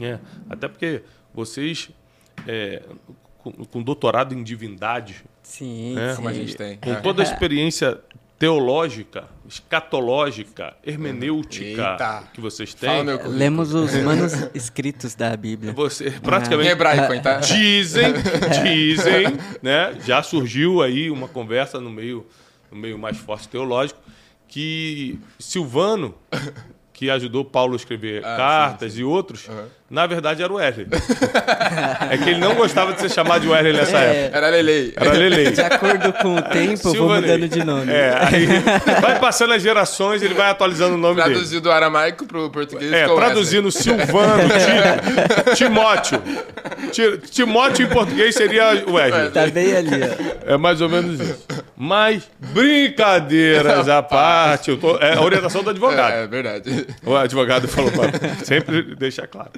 é, 0.00 0.20
até 0.48 0.68
porque 0.68 1.02
vocês, 1.34 1.90
é, 2.46 2.82
com, 3.42 3.52
com, 3.52 3.82
doutorado 3.82 4.34
em 4.34 4.42
divindade, 4.42 5.24
sim, 5.42 5.94
né, 5.94 6.14
como 6.14 6.28
a 6.28 6.32
gente 6.32 6.56
tem, 6.56 6.76
com 6.78 6.94
toda 7.02 7.22
a 7.22 7.24
experiência 7.24 7.98
teológica, 8.38 9.28
escatológica, 9.48 10.74
hermenêutica 10.84 11.92
Eita. 11.92 12.24
que 12.34 12.40
vocês 12.40 12.74
têm. 12.74 13.04
Lemos 13.28 13.72
os 13.72 13.94
manuscritos 13.94 15.14
da 15.14 15.36
Bíblia. 15.36 15.72
Você 15.72 16.10
praticamente 16.10 16.68
em 16.68 16.72
hebraico, 16.72 17.14
então. 17.14 17.38
Dizem, 17.40 18.14
dizem, 18.64 19.26
né? 19.62 19.96
Já 20.04 20.24
surgiu 20.24 20.82
aí 20.82 21.08
uma 21.08 21.28
conversa 21.28 21.80
no 21.80 21.88
meio, 21.88 22.26
no 22.68 22.76
meio 22.76 22.98
mais 22.98 23.16
forte 23.16 23.48
teológico 23.48 24.00
que 24.48 25.20
Silvano 25.38 26.14
que 27.02 27.10
ajudou 27.10 27.44
Paulo 27.44 27.72
a 27.72 27.76
escrever 27.76 28.24
ah, 28.24 28.36
cartas 28.36 28.92
sim, 28.92 28.98
sim. 28.98 29.02
e 29.02 29.04
outros, 29.04 29.48
uhum. 29.48 29.66
Na 29.92 30.06
verdade 30.06 30.42
era 30.42 30.50
o 30.50 30.56
Wesley. 30.56 30.86
é 32.10 32.16
que 32.16 32.30
ele 32.30 32.40
não 32.40 32.54
gostava 32.54 32.94
de 32.94 33.00
ser 33.02 33.10
chamado 33.10 33.42
de 33.42 33.48
Wesley 33.48 33.74
nessa 33.74 33.98
é, 33.98 34.24
época. 34.24 34.38
Era 34.38 34.48
Lelei. 34.48 34.94
Era 34.96 35.12
Lelei. 35.12 35.50
De 35.50 35.60
acordo 35.60 36.12
com 36.14 36.36
o 36.36 36.42
tempo, 36.42 36.78
Silvanei. 36.78 36.98
vou 36.98 37.14
mudando 37.20 37.48
de 37.48 37.62
nome. 37.62 37.92
É, 37.92 38.16
aí 38.18 38.46
vai 39.02 39.20
passando 39.20 39.52
as 39.52 39.60
gerações, 39.60 40.22
ele 40.22 40.32
vai 40.32 40.50
atualizando 40.50 40.94
o 40.94 40.98
nome 40.98 41.16
Traduzido 41.16 41.26
dele. 41.26 41.34
Traduzido 41.34 41.60
do 41.60 41.70
aramaico 41.70 42.24
para 42.24 42.40
o 42.40 42.48
português. 42.48 42.90
É, 42.90 43.04
traduzindo 43.06 43.66
Wesley. 43.66 43.82
Silvano, 43.82 44.42
Timóteo. 45.56 46.22
Timóteo 47.30 47.84
em 47.84 47.88
português 47.90 48.34
seria 48.34 48.82
Wesley. 48.88 49.30
Tá 49.30 49.46
bem 49.48 49.76
ali, 49.76 49.90
ó. 50.48 50.54
É 50.54 50.56
mais 50.56 50.80
ou 50.80 50.88
menos 50.88 51.20
isso. 51.20 51.46
Mas, 51.76 52.30
brincadeiras 52.38 53.88
à 53.90 54.02
parte, 54.02 54.74
tô, 54.76 54.96
é 54.98 55.16
a 55.16 55.20
orientação 55.20 55.62
do 55.62 55.68
advogado. 55.68 56.12
É, 56.14 56.22
é 56.22 56.26
verdade. 56.26 56.86
O 57.04 57.14
advogado 57.14 57.68
falou 57.68 57.90
para 57.90 58.10
sempre 58.42 58.94
deixar 58.94 59.26
claro. 59.26 59.50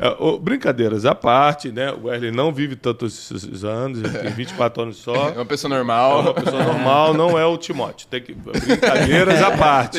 É, 0.00 0.38
brincadeiras 0.40 1.04
à 1.04 1.12
parte, 1.14 1.72
né? 1.72 1.90
O 1.92 2.06
Wesley 2.06 2.30
não 2.30 2.52
vive 2.52 2.76
tantos 2.76 3.64
anos, 3.64 3.98
ele 3.98 4.18
tem 4.18 4.30
24 4.30 4.82
anos 4.84 4.96
só. 4.98 5.30
É 5.30 5.32
uma 5.32 5.44
pessoa 5.44 5.74
normal. 5.74 6.18
É 6.18 6.22
uma 6.22 6.34
pessoa 6.34 6.62
normal, 6.62 7.14
não 7.14 7.38
é 7.38 7.44
o 7.44 7.56
Timóteo. 7.56 8.06
Tem 8.08 8.22
que, 8.22 8.32
brincadeiras 8.32 9.42
à 9.42 9.56
parte. 9.56 9.98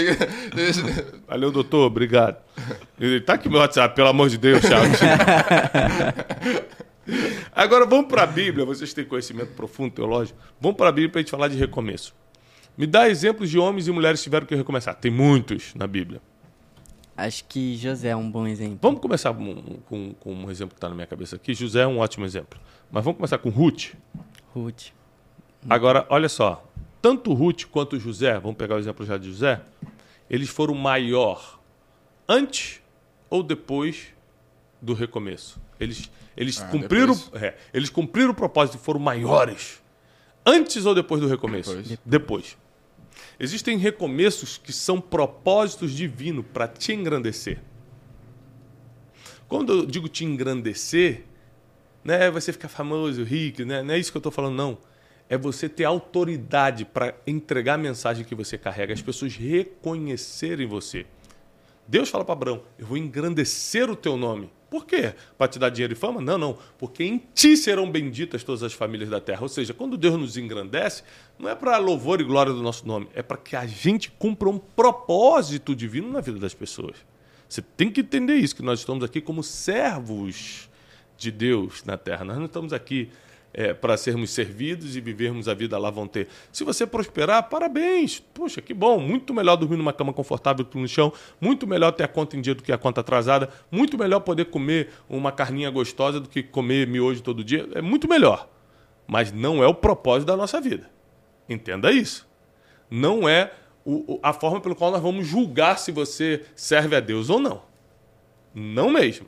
Valeu, 1.27 1.51
doutor, 1.51 1.87
obrigado. 1.87 2.37
Ele 2.99 3.19
tá 3.19 3.33
aqui 3.33 3.49
meu 3.49 3.59
WhatsApp, 3.59 3.93
pelo 3.95 4.07
amor 4.07 4.29
de 4.29 4.37
Deus, 4.37 4.61
Thiago. 4.61 4.85
Agora 7.53 7.85
vamos 7.85 8.07
para 8.07 8.23
a 8.23 8.27
Bíblia, 8.27 8.65
vocês 8.65 8.93
têm 8.93 9.03
conhecimento 9.03 9.51
profundo 9.53 9.91
teológico. 9.91 10.39
Vamos 10.61 10.77
para 10.77 10.89
a 10.89 10.91
Bíblia 10.91 11.09
para 11.09 11.19
a 11.19 11.21
gente 11.23 11.31
falar 11.31 11.47
de 11.49 11.57
recomeço. 11.57 12.13
Me 12.77 12.87
dá 12.87 13.09
exemplos 13.09 13.49
de 13.49 13.59
homens 13.59 13.87
e 13.87 13.91
mulheres 13.91 14.21
que 14.21 14.25
tiveram 14.25 14.45
que 14.45 14.55
recomeçar. 14.55 14.95
Tem 14.95 15.11
muitos 15.11 15.73
na 15.75 15.85
Bíblia. 15.85 16.21
Acho 17.19 17.43
que 17.45 17.75
José 17.75 18.09
é 18.09 18.15
um 18.15 18.29
bom 18.29 18.47
exemplo. 18.47 18.79
Vamos 18.81 19.01
começar 19.01 19.33
com, 19.33 19.55
com, 19.87 20.13
com 20.13 20.33
um 20.33 20.49
exemplo 20.49 20.73
que 20.73 20.77
está 20.77 20.87
na 20.87 20.95
minha 20.95 21.07
cabeça 21.07 21.35
aqui. 21.35 21.53
José 21.53 21.81
é 21.81 21.87
um 21.87 21.99
ótimo 21.99 22.25
exemplo. 22.25 22.59
Mas 22.89 23.03
vamos 23.03 23.17
começar 23.17 23.37
com 23.37 23.49
Ruth. 23.49 23.93
Ruth. 24.53 24.87
Agora, 25.69 26.05
olha 26.09 26.29
só. 26.29 26.65
Tanto 27.01 27.33
Ruth 27.33 27.65
quanto 27.65 27.99
José, 27.99 28.39
vamos 28.39 28.57
pegar 28.57 28.75
o 28.75 28.79
exemplo 28.79 29.05
já 29.05 29.17
de 29.17 29.27
José, 29.27 29.61
eles 30.29 30.49
foram 30.49 30.73
maior 30.73 31.59
antes 32.27 32.81
ou 33.29 33.43
depois 33.43 34.07
do 34.81 34.93
recomeço. 34.93 35.59
Eles, 35.79 36.09
eles, 36.35 36.61
ah, 36.61 36.67
cumpriram, 36.67 37.17
é, 37.33 37.55
eles 37.73 37.89
cumpriram 37.89 38.31
o 38.31 38.33
propósito 38.33 38.75
e 38.75 38.79
foram 38.79 38.99
maiores 38.99 39.81
antes 40.45 40.85
ou 40.85 40.95
depois 40.95 41.21
do 41.21 41.27
recomeço? 41.27 41.75
Depois. 41.75 41.99
depois. 42.05 42.57
Existem 43.39 43.77
recomeços 43.77 44.57
que 44.57 44.73
são 44.73 44.99
propósitos 44.99 45.91
divinos 45.91 46.45
para 46.51 46.67
te 46.67 46.91
engrandecer. 46.91 47.61
Quando 49.47 49.73
eu 49.73 49.85
digo 49.85 50.09
te 50.09 50.25
engrandecer, 50.25 51.23
né, 52.03 52.29
você 52.29 52.51
ficar 52.51 52.67
famoso, 52.67 53.23
rico, 53.23 53.63
né? 53.63 53.81
não 53.81 53.93
é 53.93 53.97
isso 53.97 54.11
que 54.11 54.17
eu 54.17 54.19
estou 54.19 54.31
falando, 54.31 54.55
não. 54.55 54.77
É 55.29 55.37
você 55.37 55.69
ter 55.69 55.85
autoridade 55.85 56.83
para 56.83 57.15
entregar 57.25 57.75
a 57.75 57.77
mensagem 57.77 58.25
que 58.25 58.35
você 58.35 58.57
carrega, 58.57 58.93
as 58.93 59.01
pessoas 59.01 59.35
reconhecerem 59.35 60.67
você. 60.67 61.05
Deus 61.87 62.09
fala 62.09 62.25
para 62.25 62.33
Abraão: 62.33 62.63
Eu 62.77 62.87
vou 62.87 62.97
engrandecer 62.97 63.89
o 63.89 63.95
teu 63.95 64.17
nome. 64.17 64.51
Por 64.69 64.85
quê? 64.85 65.13
Para 65.37 65.47
te 65.47 65.57
dar 65.57 65.69
dinheiro 65.69 65.93
e 65.93 65.95
fama? 65.95 66.21
Não, 66.21 66.37
não. 66.37 66.57
Porque 66.77 67.03
em 67.03 67.17
ti 67.33 67.57
serão 67.57 67.89
benditas 67.89 68.43
todas 68.43 68.61
as 68.61 68.73
famílias 68.73 69.09
da 69.09 69.19
terra. 69.19 69.41
Ou 69.41 69.49
seja, 69.49 69.73
quando 69.73 69.97
Deus 69.97 70.17
nos 70.19 70.37
engrandece, 70.37 71.03
não 71.37 71.49
é 71.49 71.55
para 71.55 71.77
louvor 71.77 72.21
e 72.21 72.23
glória 72.23 72.53
do 72.53 72.61
nosso 72.61 72.87
nome, 72.87 73.07
é 73.13 73.23
para 73.23 73.37
que 73.37 73.55
a 73.55 73.65
gente 73.65 74.11
cumpra 74.11 74.47
um 74.47 74.59
propósito 74.59 75.75
divino 75.75 76.11
na 76.11 76.21
vida 76.21 76.37
das 76.37 76.53
pessoas. 76.53 76.95
Você 77.47 77.61
tem 77.61 77.91
que 77.91 78.01
entender 78.01 78.35
isso, 78.35 78.55
que 78.55 78.61
nós 78.61 78.79
estamos 78.79 79.03
aqui 79.03 79.19
como 79.19 79.41
servos 79.41 80.69
de 81.17 81.31
Deus 81.31 81.83
na 81.83 81.97
terra. 81.97 82.23
Nós 82.23 82.37
não 82.37 82.45
estamos 82.45 82.71
aqui 82.71 83.09
é, 83.53 83.73
para 83.73 83.97
sermos 83.97 84.29
servidos 84.29 84.95
e 84.95 85.01
vivermos 85.01 85.47
a 85.47 85.53
vida 85.53 85.77
lá 85.77 85.89
vão 85.89 86.07
ter. 86.07 86.27
Se 86.51 86.63
você 86.63 86.85
prosperar, 86.85 87.49
parabéns. 87.49 88.19
Poxa, 88.19 88.61
que 88.61 88.73
bom. 88.73 88.99
Muito 88.99 89.33
melhor 89.33 89.55
dormir 89.55 89.77
numa 89.77 89.93
cama 89.93 90.13
confortável 90.13 90.65
que 90.65 90.77
no 90.77 90.87
chão. 90.87 91.11
Muito 91.41 91.65
melhor 91.65 91.91
ter 91.91 92.03
a 92.03 92.07
conta 92.07 92.37
em 92.37 92.41
dia 92.41 92.55
do 92.55 92.63
que 92.63 92.71
a 92.71 92.77
conta 92.77 93.01
atrasada. 93.01 93.49
Muito 93.71 93.97
melhor 93.97 94.19
poder 94.21 94.45
comer 94.45 94.89
uma 95.09 95.31
carninha 95.31 95.69
gostosa 95.69 96.19
do 96.19 96.29
que 96.29 96.43
comer 96.43 96.87
miojo 96.87 97.21
todo 97.21 97.43
dia. 97.43 97.67
É 97.73 97.81
muito 97.81 98.07
melhor. 98.07 98.47
Mas 99.07 99.31
não 99.31 99.63
é 99.63 99.67
o 99.67 99.73
propósito 99.73 100.27
da 100.27 100.37
nossa 100.37 100.61
vida. 100.61 100.89
Entenda 101.47 101.91
isso. 101.91 102.27
Não 102.89 103.27
é 103.27 103.51
o, 103.83 104.19
a 104.21 104.33
forma 104.33 104.61
pelo 104.61 104.75
qual 104.75 104.91
nós 104.91 105.01
vamos 105.01 105.25
julgar 105.25 105.79
se 105.79 105.91
você 105.91 106.45
serve 106.55 106.95
a 106.95 106.99
Deus 106.99 107.29
ou 107.29 107.39
não. 107.39 107.63
Não 108.53 108.91
mesmo. 108.91 109.27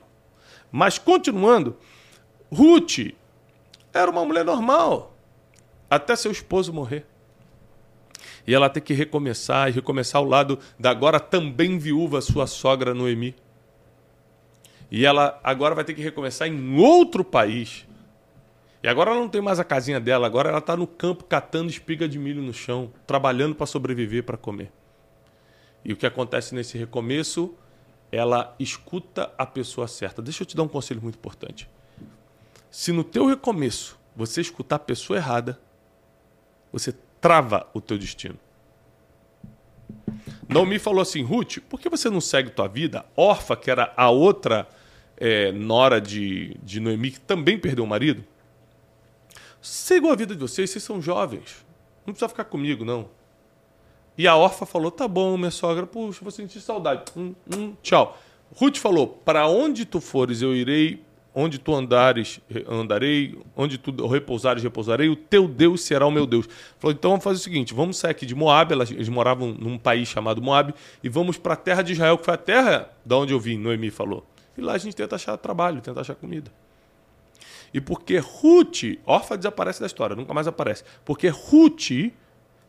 Mas 0.72 0.98
continuando, 0.98 1.76
Ruth 2.52 3.14
era 3.94 4.10
uma 4.10 4.24
mulher 4.26 4.46
normal, 4.46 5.16
até 5.90 6.16
seu 6.16 6.32
esposo 6.32 6.72
morrer. 6.72 7.06
E 8.46 8.54
ela 8.56 8.70
ter 8.70 8.82
que 8.82 8.94
recomeçar 8.94 9.70
e 9.70 9.72
recomeçar 9.72 10.20
ao 10.20 10.28
lado 10.28 10.58
da 10.80 10.90
agora 10.90 11.20
também 11.20 11.78
viúva 11.78 12.22
sua 12.22 12.48
sogra 12.48 12.94
Noemi. 12.94 13.36
E 14.90 15.06
ela 15.06 15.40
agora 15.44 15.76
vai 15.76 15.84
ter 15.84 15.94
que 15.94 16.02
recomeçar 16.02 16.48
em 16.48 16.80
outro 16.80 17.24
país. 17.24 17.86
E 18.84 18.88
agora 18.88 19.12
ela 19.12 19.20
não 19.20 19.30
tem 19.30 19.42
mais 19.42 19.60
a 19.60 19.64
casinha 19.64 20.00
dela, 20.00 20.26
agora 20.26 20.50
ela 20.50 20.58
está 20.58 20.76
no 20.76 20.88
campo 20.88 21.24
catando 21.24 21.70
espiga 21.70 22.10
de 22.10 22.18
milho 22.18 22.42
no 22.42 22.54
chão, 22.54 22.92
trabalhando 23.06 23.54
para 23.54 23.68
sobreviver, 23.68 24.24
para 24.24 24.38
comer. 24.38 24.72
E 25.86 25.94
o 25.94 25.96
que 25.96 26.06
acontece 26.06 26.56
nesse 26.56 26.78
recomeço, 26.78 27.54
ela 28.12 28.56
escuta 28.60 29.32
a 29.38 29.46
pessoa 29.46 29.88
certa. 29.88 30.22
Deixa 30.22 30.42
eu 30.42 30.48
te 30.48 30.56
dar 30.56 30.64
um 30.64 30.68
conselho 30.68 31.02
muito 31.02 31.16
importante. 31.16 31.70
Se 32.72 32.94
no 32.94 33.04
teu 33.04 33.26
recomeço 33.28 34.00
você 34.16 34.40
escutar 34.40 34.78
a 34.78 34.80
pessoa 34.80 35.18
errada, 35.18 35.60
você 36.72 36.96
trava 37.20 37.68
o 37.74 37.82
teu 37.82 37.98
destino. 37.98 38.40
Naomi 40.48 40.80
falou 40.80 41.02
assim, 41.02 41.22
Ruth, 41.22 41.60
por 41.70 41.80
que 41.80 41.90
você 41.90 42.10
não 42.10 42.22
segue 42.22 42.50
tua 42.50 42.68
vida? 42.68 43.06
Orfa, 43.16 43.58
que 43.58 43.70
era 43.70 43.94
a 43.96 44.10
outra 44.10 44.68
é, 45.18 45.52
nora 45.52 46.00
de, 46.00 46.58
de 46.64 46.80
Noemi, 46.80 47.12
que 47.12 47.20
também 47.20 47.60
perdeu 47.60 47.84
o 47.84 47.88
marido. 47.88 48.24
Sigam 49.62 50.10
a 50.10 50.16
vida 50.16 50.34
de 50.34 50.42
vocês, 50.42 50.70
vocês 50.70 50.84
são 50.84 51.02
jovens. 51.02 51.66
Não 52.06 52.14
precisa 52.14 52.30
ficar 52.30 52.46
comigo, 52.46 52.84
não. 52.84 53.10
E 54.18 54.28
a 54.28 54.36
Orfa 54.36 54.66
falou, 54.66 54.92
tá 54.92 55.08
bom, 55.08 55.38
minha 55.38 55.52
sogra, 55.52 55.86
puxa, 55.86 56.20
vou 56.22 56.32
sentir 56.32 56.60
saudade. 56.62 57.04
Hum, 57.16 57.36
hum, 57.54 57.76
tchau. 57.82 58.18
Ruth 58.56 58.78
falou, 58.78 59.08
para 59.08 59.48
onde 59.48 59.86
tu 59.86 60.02
fores 60.02 60.42
eu 60.42 60.56
irei 60.56 61.04
onde 61.34 61.58
tu 61.58 61.74
andares, 61.74 62.42
andarei, 62.68 63.40
onde 63.56 63.78
tu 63.78 64.08
repousares, 64.08 64.62
repousarei, 64.62 65.10
o 65.10 65.16
teu 65.16 65.48
Deus 65.48 65.82
será 65.82 66.06
o 66.06 66.12
meu 66.12 66.26
Deus. 66.26 66.48
Falou, 66.78 66.94
então 66.94 67.12
vamos 67.12 67.24
fazer 67.24 67.40
o 67.40 67.44
seguinte, 67.44 67.74
vamos 67.74 67.98
sair 67.98 68.12
aqui 68.12 68.26
de 68.26 68.36
Moab, 68.36 68.74
eles 68.74 69.10
moravam 69.10 69.54
num 69.54 69.78
país 69.78 70.08
chamado 70.08 70.42
Moab, 70.42 70.74
e 71.04 71.10
vamos 71.10 71.38
para 71.38 71.54
a 71.54 71.58
terra 71.58 71.82
de 71.82 71.94
Israel, 71.94 72.18
que 72.18 72.26
foi 72.26 72.34
a 72.34 72.38
terra 72.38 72.92
da 73.06 73.18
onde 73.18 73.34
eu 73.34 73.40
vim, 73.40 73.58
Noemi 73.58 73.90
falou. 73.90 74.26
E 74.58 74.62
lá 74.62 74.74
a 74.74 74.78
gente 74.78 74.96
tenta 74.96 75.16
achar 75.16 75.38
trabalho, 75.38 75.82
tenta 75.82 76.02
achar 76.02 76.16
comida. 76.16 76.52
E 77.74 77.80
porque 77.80 78.18
Ruth, 78.18 79.00
órfã 79.06 79.38
desaparece 79.38 79.80
da 79.80 79.88
história, 79.88 80.16
nunca 80.16 80.34
mais 80.34 80.48
aparece. 80.48 80.84
Porque 81.06 81.30
Ruth 81.30 82.12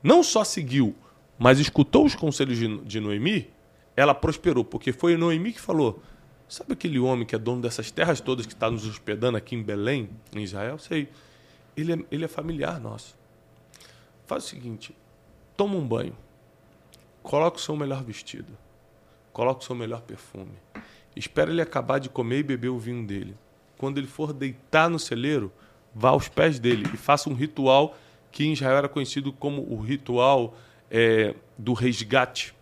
não 0.03 0.23
só 0.23 0.45
seguiu, 0.45 0.95
mas 1.37 1.59
escutou 1.59 2.05
os 2.05 2.15
conselhos 2.15 2.57
de, 2.57 2.79
de 2.79 3.01
Noemi, 3.01 3.51
ela 3.97 4.15
prosperou, 4.15 4.65
porque 4.65 4.93
foi 4.93 5.17
Noemi 5.17 5.53
que 5.53 5.61
falou: 5.61 6.01
Sabe 6.49 6.75
aquele 6.75 6.99
homem 6.99 7.27
que 7.27 7.35
é 7.35 7.39
dono 7.39 7.63
dessas 7.63 7.91
terras 7.91 8.21
todas 8.21 8.47
que 8.47 8.53
está 8.53 8.71
nos 8.71 8.87
hospedando 8.87 9.37
aqui 9.37 9.55
em 9.55 9.63
Belém, 9.63 10.11
em 10.35 10.43
Israel? 10.43 10.79
Sei. 10.79 11.09
Ele 11.77 11.93
é, 11.95 11.99
ele 12.11 12.25
é 12.25 12.29
familiar 12.29 12.79
nosso. 12.79 13.17
Faz 14.27 14.45
o 14.45 14.49
seguinte: 14.49 14.95
toma 15.57 15.75
um 15.77 15.87
banho, 15.87 16.17
coloca 17.23 17.57
o 17.57 17.61
seu 17.61 17.75
melhor 17.77 18.03
vestido, 18.05 18.57
coloca 19.33 19.61
o 19.61 19.65
seu 19.65 19.75
melhor 19.75 20.03
perfume, 20.03 20.53
espera 21.17 21.51
ele 21.51 21.63
acabar 21.63 21.99
de 21.99 22.09
comer 22.09 22.39
e 22.39 22.43
beber 22.43 22.69
o 22.69 22.79
vinho 22.79 23.07
dele. 23.07 23.37
Quando 23.79 23.99
ele 23.99 24.07
for 24.07 24.33
deitar 24.33 24.89
no 24.89 24.99
celeiro, 24.99 25.51
vá 25.95 26.11
aos 26.11 26.29
pés 26.29 26.59
dele 26.59 26.89
e 26.93 26.97
faça 26.97 27.29
um 27.29 27.35
ritual 27.35 27.97
que 28.31 28.45
em 28.45 28.53
Israel 28.53 28.77
era 28.77 28.89
conhecido 28.89 29.33
como 29.33 29.63
o 29.63 29.81
ritual 29.81 30.55
é, 30.91 31.35
do 31.59 31.73
resgate 31.73 32.55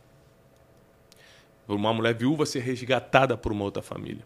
uma 1.76 1.92
mulher 1.92 2.14
viúva 2.14 2.46
ser 2.46 2.60
resgatada 2.60 3.36
por 3.36 3.52
uma 3.52 3.64
outra 3.64 3.82
família. 3.82 4.24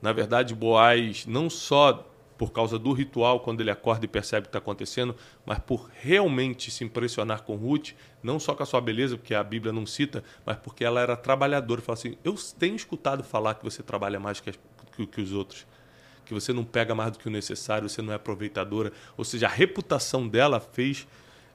Na 0.00 0.12
verdade, 0.12 0.54
Boaz, 0.54 1.26
não 1.26 1.48
só 1.48 2.08
por 2.42 2.50
causa 2.50 2.76
do 2.76 2.92
ritual, 2.92 3.38
quando 3.38 3.60
ele 3.60 3.70
acorda 3.70 4.04
e 4.04 4.08
percebe 4.08 4.40
o 4.40 4.42
que 4.42 4.48
está 4.48 4.58
acontecendo, 4.58 5.14
mas 5.46 5.60
por 5.60 5.88
realmente 5.94 6.72
se 6.72 6.82
impressionar 6.82 7.42
com 7.44 7.54
Ruth, 7.54 7.90
não 8.20 8.40
só 8.40 8.52
com 8.52 8.64
a 8.64 8.66
sua 8.66 8.80
beleza, 8.80 9.16
porque 9.16 9.32
a 9.32 9.44
Bíblia 9.44 9.72
não 9.72 9.86
cita, 9.86 10.24
mas 10.44 10.56
porque 10.56 10.84
ela 10.84 11.00
era 11.00 11.16
trabalhadora. 11.16 11.80
Fala 11.80 11.96
assim: 11.96 12.16
Eu 12.24 12.34
tenho 12.58 12.74
escutado 12.74 13.22
falar 13.22 13.54
que 13.54 13.62
você 13.62 13.80
trabalha 13.80 14.18
mais 14.18 14.40
que, 14.40 14.50
que, 14.96 15.06
que 15.06 15.20
os 15.20 15.32
outros, 15.32 15.64
que 16.24 16.34
você 16.34 16.52
não 16.52 16.64
pega 16.64 16.96
mais 16.96 17.12
do 17.12 17.18
que 17.20 17.28
o 17.28 17.30
necessário, 17.30 17.88
você 17.88 18.02
não 18.02 18.12
é 18.12 18.16
aproveitadora. 18.16 18.92
Ou 19.16 19.24
seja, 19.24 19.46
a 19.46 19.50
reputação 19.50 20.26
dela 20.26 20.58
fez 20.58 21.06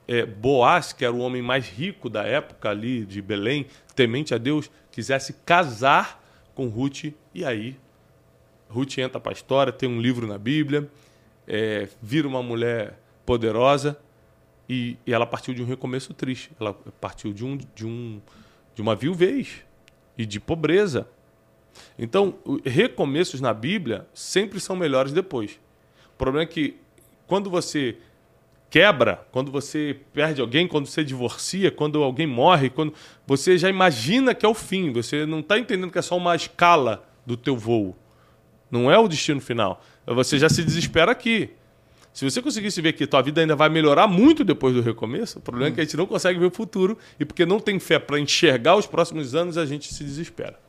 é, 0.07 0.25
Boaz, 0.25 0.93
que 0.93 1.03
era 1.03 1.13
o 1.13 1.19
homem 1.19 1.41
mais 1.41 1.67
rico 1.67 2.09
da 2.09 2.23
época 2.23 2.69
ali 2.69 3.05
de 3.05 3.21
Belém, 3.21 3.67
temente 3.95 4.33
a 4.33 4.37
Deus, 4.37 4.71
quisesse 4.91 5.33
casar 5.45 6.23
com 6.55 6.67
Ruth. 6.67 7.13
E 7.33 7.43
aí, 7.43 7.77
Ruth 8.69 8.97
entra 8.97 9.19
para 9.19 9.31
a 9.31 9.33
história, 9.33 9.73
tem 9.73 9.89
um 9.89 9.99
livro 9.99 10.25
na 10.25 10.37
Bíblia, 10.37 10.89
é, 11.47 11.87
vira 12.01 12.27
uma 12.27 12.41
mulher 12.41 12.99
poderosa 13.25 13.99
e, 14.69 14.97
e, 15.05 15.13
ela 15.13 15.25
partiu 15.25 15.53
de 15.53 15.61
um 15.61 15.65
recomeço 15.65 16.13
triste. 16.13 16.51
Ela 16.59 16.73
partiu 16.99 17.33
de, 17.33 17.45
um, 17.45 17.57
de, 17.57 17.85
um, 17.85 18.21
de 18.73 18.81
uma 18.81 18.95
viuvez 18.95 19.63
e 20.17 20.25
de 20.25 20.39
pobreza. 20.39 21.07
Então, 21.97 22.39
recomeços 22.65 23.39
na 23.39 23.53
Bíblia 23.53 24.07
sempre 24.13 24.59
são 24.59 24.75
melhores 24.75 25.11
depois. 25.11 25.59
O 26.13 26.17
problema 26.17 26.43
é 26.43 26.47
que 26.47 26.77
quando 27.27 27.49
você 27.49 27.97
quebra, 28.69 29.25
quando 29.31 29.51
você 29.51 29.99
perde 30.13 30.41
alguém, 30.41 30.67
quando 30.67 30.85
você 30.85 31.03
divorcia, 31.03 31.71
quando 31.71 32.03
alguém 32.03 32.27
morre, 32.27 32.69
quando 32.69 32.93
você 33.25 33.57
já 33.57 33.69
imagina 33.69 34.35
que 34.35 34.45
é 34.45 34.49
o 34.49 34.53
fim, 34.53 34.91
você 34.91 35.25
não 35.25 35.39
está 35.39 35.57
entendendo 35.57 35.91
que 35.91 35.99
é 35.99 36.01
só 36.01 36.17
uma 36.17 36.35
escala 36.35 37.07
do 37.25 37.37
teu 37.37 37.55
voo. 37.55 37.95
Não 38.69 38.91
é 38.91 38.97
o 38.97 39.07
destino 39.07 39.39
final. 39.39 39.81
Você 40.05 40.37
já 40.37 40.49
se 40.49 40.63
desespera 40.63 41.11
aqui. 41.11 41.49
Se 42.13 42.25
você 42.25 42.41
conseguisse 42.41 42.81
ver 42.81 42.93
que 42.93 43.05
tua 43.05 43.21
vida 43.21 43.41
ainda 43.41 43.55
vai 43.55 43.69
melhorar 43.69 44.07
muito 44.07 44.43
depois 44.43 44.73
do 44.73 44.81
recomeço, 44.81 45.37
o 45.37 45.41
problema 45.41 45.69
hum. 45.69 45.73
é 45.73 45.75
que 45.75 45.81
a 45.81 45.83
gente 45.83 45.95
não 45.95 46.07
consegue 46.07 46.39
ver 46.39 46.47
o 46.47 46.51
futuro 46.51 46.97
e 47.19 47.23
porque 47.23 47.45
não 47.45 47.59
tem 47.59 47.79
fé 47.79 47.99
para 47.99 48.19
enxergar 48.19 48.75
os 48.75 48.87
próximos 48.87 49.35
anos, 49.35 49.57
a 49.57 49.65
gente 49.65 49.93
se 49.93 50.03
desespera. 50.03 50.59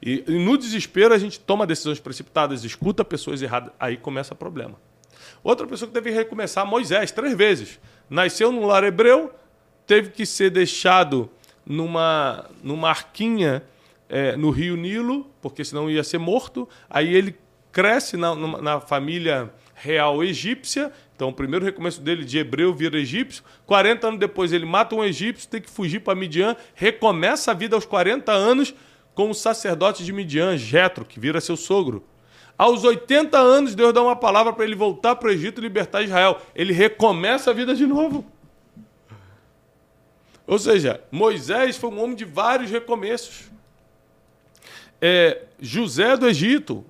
E, 0.00 0.24
e 0.26 0.44
no 0.44 0.56
desespero 0.56 1.12
a 1.12 1.18
gente 1.18 1.38
toma 1.40 1.66
decisões 1.66 2.00
precipitadas, 2.00 2.64
escuta 2.64 3.04
pessoas 3.04 3.42
erradas, 3.42 3.72
aí 3.78 3.96
começa 3.96 4.32
o 4.32 4.36
problema. 4.36 4.78
Outra 5.42 5.66
pessoa 5.66 5.88
que 5.88 5.94
teve 5.94 6.10
que 6.10 6.16
recomeçar, 6.16 6.66
Moisés, 6.66 7.10
três 7.10 7.34
vezes. 7.34 7.80
Nasceu 8.08 8.52
num 8.52 8.66
lar 8.66 8.84
hebreu, 8.84 9.32
teve 9.86 10.10
que 10.10 10.26
ser 10.26 10.50
deixado 10.50 11.30
numa, 11.64 12.50
numa 12.62 12.90
arquinha 12.90 13.62
é, 14.08 14.36
no 14.36 14.50
rio 14.50 14.76
Nilo, 14.76 15.30
porque 15.40 15.64
senão 15.64 15.90
ia 15.90 16.04
ser 16.04 16.18
morto. 16.18 16.68
Aí 16.88 17.14
ele 17.14 17.36
cresce 17.72 18.16
na, 18.16 18.34
na 18.34 18.80
família 18.80 19.50
real 19.74 20.22
egípcia. 20.22 20.92
Então, 21.14 21.28
o 21.28 21.32
primeiro 21.32 21.64
recomeço 21.64 22.00
dele 22.00 22.24
de 22.24 22.38
hebreu 22.38 22.74
vira 22.74 22.98
egípcio. 22.98 23.42
40 23.66 24.08
anos 24.08 24.20
depois, 24.20 24.52
ele 24.52 24.66
mata 24.66 24.94
um 24.94 25.04
egípcio, 25.04 25.48
tem 25.48 25.60
que 25.60 25.70
fugir 25.70 26.00
para 26.00 26.14
Midian, 26.14 26.56
recomeça 26.74 27.50
a 27.50 27.54
vida 27.54 27.76
aos 27.76 27.86
40 27.86 28.32
anos 28.32 28.74
com 29.14 29.30
o 29.30 29.34
sacerdote 29.34 30.04
de 30.04 30.12
Midian, 30.12 30.56
Jetro, 30.56 31.04
que 31.04 31.20
vira 31.20 31.40
seu 31.40 31.56
sogro. 31.56 32.04
Aos 32.60 32.84
80 32.84 33.38
anos, 33.38 33.74
Deus 33.74 33.90
dá 33.90 34.02
uma 34.02 34.14
palavra 34.14 34.52
para 34.52 34.66
ele 34.66 34.74
voltar 34.74 35.16
para 35.16 35.28
o 35.28 35.32
Egito 35.32 35.62
e 35.62 35.62
libertar 35.62 36.02
Israel. 36.02 36.42
Ele 36.54 36.74
recomeça 36.74 37.50
a 37.50 37.54
vida 37.54 37.74
de 37.74 37.86
novo. 37.86 38.22
Ou 40.46 40.58
seja, 40.58 41.02
Moisés 41.10 41.78
foi 41.78 41.88
um 41.88 41.98
homem 42.02 42.14
de 42.14 42.26
vários 42.26 42.70
recomeços. 42.70 43.50
É, 45.00 45.44
José 45.58 46.18
do 46.18 46.28
Egito 46.28 46.84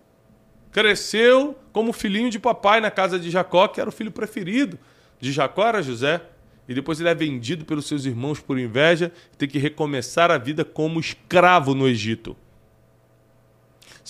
cresceu 0.72 1.56
como 1.72 1.92
filhinho 1.92 2.30
de 2.30 2.40
papai 2.40 2.80
na 2.80 2.90
casa 2.90 3.16
de 3.16 3.30
Jacó, 3.30 3.68
que 3.68 3.80
era 3.80 3.88
o 3.88 3.92
filho 3.92 4.10
preferido 4.10 4.76
de 5.20 5.30
Jacó, 5.30 5.68
era 5.68 5.80
José. 5.80 6.20
E 6.68 6.74
depois 6.74 6.98
ele 6.98 7.10
é 7.10 7.14
vendido 7.14 7.64
pelos 7.64 7.86
seus 7.86 8.04
irmãos 8.04 8.40
por 8.40 8.58
inveja, 8.58 9.12
tem 9.38 9.48
que 9.48 9.60
recomeçar 9.60 10.32
a 10.32 10.38
vida 10.38 10.64
como 10.64 10.98
escravo 10.98 11.76
no 11.76 11.86
Egito. 11.86 12.36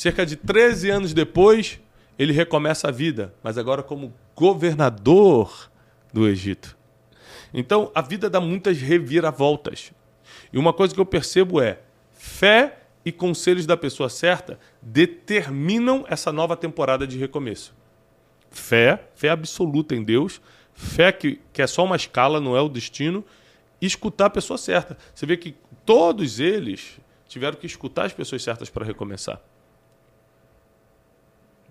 Cerca 0.01 0.25
de 0.25 0.35
13 0.35 0.89
anos 0.89 1.13
depois, 1.13 1.79
ele 2.19 2.33
recomeça 2.33 2.89
a 2.89 2.91
vida, 2.91 3.35
mas 3.43 3.59
agora 3.59 3.83
como 3.83 4.15
governador 4.35 5.71
do 6.11 6.27
Egito. 6.27 6.75
Então, 7.53 7.93
a 7.95 8.01
vida 8.01 8.31
dá 8.31 8.41
muitas 8.41 8.81
reviravoltas. 8.81 9.93
E 10.51 10.57
uma 10.57 10.73
coisa 10.73 10.95
que 10.95 11.01
eu 11.03 11.05
percebo 11.05 11.61
é: 11.61 11.81
fé 12.15 12.79
e 13.05 13.13
conselhos 13.13 13.67
da 13.67 13.77
pessoa 13.77 14.09
certa 14.09 14.59
determinam 14.81 16.07
essa 16.09 16.33
nova 16.33 16.57
temporada 16.57 17.07
de 17.07 17.19
recomeço. 17.19 17.75
Fé, 18.51 19.05
fé 19.15 19.29
absoluta 19.29 19.95
em 19.95 20.03
Deus, 20.03 20.41
fé 20.73 21.13
que, 21.13 21.43
que 21.53 21.61
é 21.61 21.67
só 21.67 21.85
uma 21.85 21.97
escala, 21.97 22.41
não 22.41 22.57
é 22.57 22.61
o 22.63 22.71
destino, 22.71 23.23
e 23.79 23.85
escutar 23.85 24.25
a 24.25 24.31
pessoa 24.31 24.57
certa. 24.57 24.97
Você 25.15 25.27
vê 25.27 25.37
que 25.37 25.55
todos 25.85 26.41
eles 26.41 26.99
tiveram 27.29 27.59
que 27.59 27.67
escutar 27.67 28.07
as 28.07 28.15
pessoas 28.15 28.43
certas 28.43 28.71
para 28.71 28.87
recomeçar. 28.87 29.39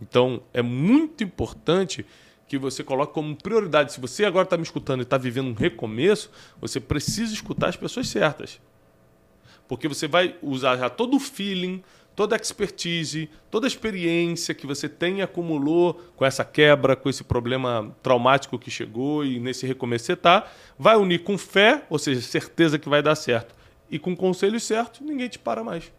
Então, 0.02 0.42
é 0.54 0.62
muito 0.62 1.24
importante 1.24 2.06
que 2.48 2.58
você 2.58 2.84
coloque 2.84 3.14
como 3.14 3.36
prioridade. 3.36 3.94
Se 3.94 4.02
você 4.02 4.26
agora 4.26 4.44
está 4.44 4.58
me 4.58 4.64
escutando 4.64 5.02
e 5.02 5.04
está 5.04 5.18
vivendo 5.18 5.50
um 5.50 5.54
recomeço, 5.54 6.32
você 6.60 6.80
precisa 6.80 7.32
escutar 7.32 7.70
as 7.70 7.76
pessoas 7.76 8.10
certas. 8.10 8.60
Porque 9.68 9.88
você 9.88 10.08
vai 10.08 10.36
usar 10.42 10.78
já 10.78 10.90
todo 10.90 11.16
o 11.16 11.20
feeling, 11.20 11.84
toda 12.16 12.36
a 12.36 12.40
expertise, 12.40 13.30
toda 13.52 13.68
a 13.68 13.70
experiência 13.70 14.56
que 14.56 14.66
você 14.66 14.90
tem 14.90 15.20
e 15.20 15.22
acumulou 15.22 15.94
com 16.16 16.26
essa 16.26 16.44
quebra, 16.44 16.96
com 16.96 17.08
esse 17.08 17.24
problema 17.24 17.96
traumático 18.02 18.58
que 18.58 18.72
chegou 18.72 19.24
e 19.24 19.40
nesse 19.40 19.68
recomeço 19.68 20.06
você 20.06 20.14
está, 20.14 20.52
vai 20.78 20.98
unir 20.98 21.24
com 21.24 21.38
fé, 21.38 21.86
ou 21.88 22.00
seja, 22.00 22.20
certeza 22.20 22.80
que 22.80 22.90
vai 22.90 23.04
dar 23.04 23.16
certo, 23.16 23.56
e 23.92 24.00
com 24.00 24.16
conselhos 24.16 24.64
certos, 24.64 25.02
ninguém 25.02 25.30
te 25.30 25.38
para 25.38 25.64
mais. 25.64 25.94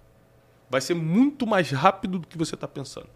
Vai 0.68 0.80
ser 0.80 0.94
muito 0.94 1.46
mais 1.46 1.70
rápido 1.70 2.18
do 2.18 2.26
que 2.26 2.36
você 2.36 2.54
está 2.54 2.68
pensando. 2.68 3.08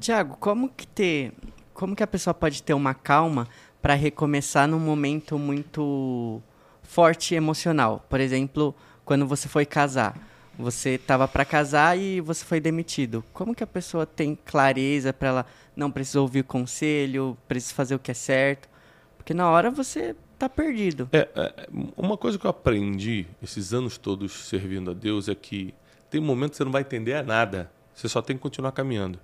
Tiago, 0.00 0.36
como 0.38 0.68
que 0.68 0.86
ter, 0.86 1.32
como 1.72 1.94
que 1.94 2.02
a 2.02 2.06
pessoa 2.06 2.34
pode 2.34 2.62
ter 2.62 2.74
uma 2.74 2.94
calma 2.94 3.46
para 3.80 3.94
recomeçar 3.94 4.68
num 4.68 4.78
momento 4.78 5.38
muito 5.38 6.42
forte 6.82 7.34
emocional? 7.34 8.04
Por 8.08 8.20
exemplo, 8.20 8.74
quando 9.04 9.26
você 9.26 9.48
foi 9.48 9.64
casar, 9.66 10.16
você 10.58 10.90
estava 10.90 11.26
para 11.26 11.44
casar 11.44 11.98
e 11.98 12.20
você 12.20 12.44
foi 12.44 12.60
demitido. 12.60 13.24
Como 13.32 13.54
que 13.54 13.64
a 13.64 13.66
pessoa 13.66 14.06
tem 14.06 14.38
clareza 14.44 15.12
para 15.12 15.28
ela 15.28 15.46
não 15.74 15.90
precisa 15.90 16.20
ouvir 16.20 16.44
conselho, 16.44 17.36
precisa 17.48 17.74
fazer 17.74 17.94
o 17.94 17.98
que 17.98 18.10
é 18.10 18.14
certo? 18.14 18.68
Porque 19.16 19.32
na 19.32 19.48
hora 19.50 19.70
você 19.70 20.14
tá 20.38 20.48
perdido. 20.48 21.08
É, 21.12 21.28
é, 21.34 21.68
uma 21.96 22.16
coisa 22.16 22.38
que 22.38 22.44
eu 22.44 22.50
aprendi 22.50 23.26
esses 23.42 23.72
anos 23.72 23.96
todos 23.96 24.32
servindo 24.32 24.90
a 24.90 24.94
Deus 24.94 25.28
é 25.28 25.34
que 25.34 25.74
tem 26.10 26.20
um 26.20 26.24
momento 26.24 26.50
que 26.50 26.56
você 26.58 26.64
não 26.64 26.72
vai 26.72 26.82
entender 26.82 27.22
nada. 27.24 27.70
Você 27.94 28.08
só 28.08 28.20
tem 28.20 28.36
que 28.36 28.42
continuar 28.42 28.72
caminhando. 28.72 29.18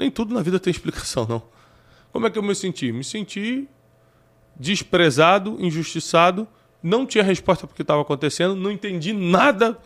Nem 0.00 0.10
tudo 0.10 0.32
na 0.32 0.40
vida 0.40 0.58
tem 0.58 0.70
explicação, 0.70 1.26
não. 1.28 1.42
Como 2.10 2.26
é 2.26 2.30
que 2.30 2.38
eu 2.38 2.42
me 2.42 2.54
senti? 2.54 2.90
Me 2.90 3.04
senti 3.04 3.68
desprezado, 4.56 5.58
injustiçado, 5.60 6.48
não 6.82 7.04
tinha 7.04 7.22
resposta 7.22 7.66
para 7.66 7.74
o 7.74 7.76
que 7.76 7.82
estava 7.82 8.00
acontecendo, 8.00 8.54
não 8.54 8.70
entendi 8.70 9.12
nada, 9.12 9.78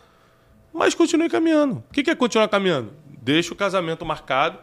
mas 0.73 0.95
continuei 0.95 1.29
caminhando. 1.29 1.83
O 1.91 1.93
que 1.93 2.09
é 2.09 2.15
continuar 2.15 2.47
caminhando? 2.47 2.93
Deixa 3.21 3.53
o 3.53 3.57
casamento 3.57 4.07
marcado, 4.07 4.61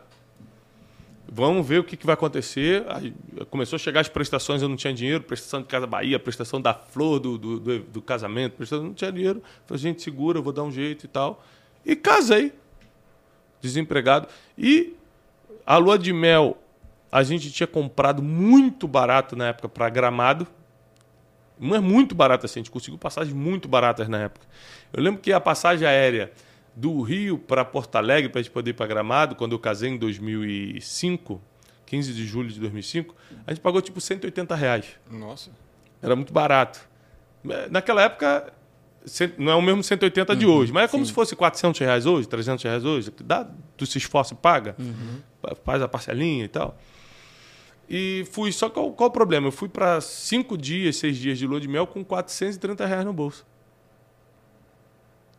Vamos 1.33 1.65
ver 1.65 1.79
o 1.79 1.83
que, 1.85 2.05
vai 2.05 2.13
acontecer. 2.13 2.83
Aí 2.89 3.13
começou 3.49 3.77
a 3.77 3.79
chegar 3.79 4.01
as 4.01 4.09
prestações, 4.09 4.61
eu 4.61 4.67
não 4.67 4.75
tinha 4.75 4.93
dinheiro, 4.93 5.23
prestação 5.23 5.61
de 5.61 5.67
Casa 5.67 5.87
Bahia, 5.87 6.19
prestação 6.19 6.59
da 6.59 6.73
flor 6.73 7.21
do, 7.21 7.37
do, 7.37 7.57
do, 7.57 7.79
do 7.79 8.01
casamento, 8.01 8.57
prestação, 8.57 8.83
não 8.83 8.93
tinha 8.93 9.09
dinheiro. 9.13 9.41
Falei, 9.65 9.81
gente, 9.81 10.01
segura, 10.01 10.39
eu 10.39 10.43
vou 10.43 10.51
dar 10.51 10.63
um 10.63 10.71
jeito 10.71 11.05
e 11.05 11.07
tal. 11.07 11.41
E 11.85 11.95
casei, 11.95 12.51
desempregado. 13.61 14.27
E 14.57 14.93
a 15.65 15.77
lua 15.77 15.97
de 15.97 16.11
mel, 16.13 16.57
a 17.11 17.23
gente 17.23 17.51
tinha 17.51 17.67
comprado 17.67 18.21
muito 18.21 18.87
barato 18.87 19.35
na 19.35 19.49
época 19.49 19.67
para 19.67 19.89
gramado. 19.89 20.47
Não 21.59 21.75
é 21.75 21.79
muito 21.79 22.15
barato 22.15 22.45
assim, 22.45 22.59
a 22.59 22.63
gente 22.63 22.71
conseguiu 22.71 22.97
passagens 22.97 23.35
muito 23.35 23.67
baratas 23.67 24.07
na 24.07 24.19
época. 24.19 24.45
Eu 24.91 25.03
lembro 25.03 25.21
que 25.21 25.31
a 25.31 25.39
passagem 25.39 25.87
aérea 25.87 26.31
do 26.75 27.01
Rio 27.01 27.37
para 27.37 27.63
Porto 27.65 27.95
Alegre, 27.97 28.29
para 28.29 28.39
a 28.39 28.43
gente 28.43 28.51
poder 28.51 28.71
ir 28.71 28.73
para 28.73 28.87
Gramado, 28.87 29.35
quando 29.35 29.51
eu 29.51 29.59
casei 29.59 29.89
em 29.89 29.97
2005, 29.97 31.41
15 31.85 32.13
de 32.13 32.25
julho 32.25 32.49
de 32.49 32.59
2005, 32.59 33.15
a 33.45 33.51
gente 33.51 33.61
pagou 33.61 33.81
tipo 33.81 33.99
180 33.99 34.55
reais. 34.55 34.85
Nossa. 35.09 35.51
Era 36.01 36.15
muito 36.15 36.33
barato. 36.33 36.89
Naquela 37.69 38.03
época, 38.03 38.53
não 39.37 39.51
é 39.51 39.55
o 39.55 39.61
mesmo 39.61 39.83
180 39.83 40.35
de 40.35 40.45
uhum, 40.45 40.53
hoje, 40.53 40.71
mas 40.71 40.83
é 40.83 40.87
como 40.87 41.03
sim. 41.03 41.09
se 41.09 41.13
fosse 41.13 41.35
400 41.35 41.79
reais 41.79 42.05
hoje, 42.05 42.27
300 42.27 42.63
reais 42.63 42.85
hoje. 42.85 43.11
Dá, 43.23 43.49
tu 43.75 43.85
se 43.85 43.97
esforça 43.97 44.33
e 44.33 44.37
paga, 44.37 44.75
uhum. 44.77 45.55
faz 45.63 45.81
a 45.81 45.87
parcelinha 45.87 46.45
e 46.45 46.47
tal. 46.47 46.77
E 47.89 48.25
fui, 48.31 48.51
só 48.51 48.69
qual, 48.69 48.91
qual 48.91 49.09
o 49.09 49.11
problema? 49.13 49.47
Eu 49.47 49.51
fui 49.51 49.67
para 49.67 49.99
cinco 49.99 50.57
dias, 50.57 50.95
seis 50.95 51.17
dias 51.17 51.37
de 51.37 51.45
lua 51.45 51.59
de 51.59 51.67
mel 51.67 51.85
com 51.85 52.03
430 52.03 52.85
reais 52.85 53.05
no 53.05 53.11
bolso 53.11 53.45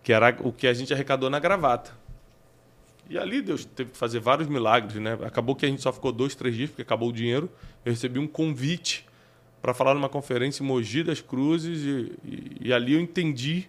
que 0.03 0.13
era 0.13 0.37
o 0.41 0.53
que 0.53 0.67
a 0.67 0.75
gente 0.75 0.93
arrecadou 0.93 1.31
na 1.31 1.39
gravata. 1.39 1.93
E 3.09 3.19
ali 3.19 3.41
Deus 3.41 3.65
teve 3.65 3.91
que 3.91 3.97
fazer 3.97 4.21
vários 4.21 4.49
milagres, 4.49 4.97
né? 4.97 5.19
Acabou 5.25 5.55
que 5.55 5.65
a 5.65 5.69
gente 5.69 5.83
só 5.83 5.93
ficou 5.93 6.13
dois, 6.13 6.35
três 6.35 6.55
dias, 6.55 6.71
porque 6.71 6.83
acabou 6.83 7.11
o 7.11 7.13
dinheiro. 7.13 7.51
Eu 7.85 7.93
recebi 7.93 8.19
um 8.19 8.27
convite 8.27 9.07
para 9.63 9.73
falar 9.73 9.95
numa 9.95 10.09
conferência 10.09 10.63
em 10.63 10.67
Mogi 10.67 11.05
das 11.05 11.21
Cruzes 11.21 11.83
e, 11.83 12.13
e, 12.25 12.69
e 12.69 12.73
ali 12.73 12.95
eu 12.95 13.01
entendi 13.01 13.69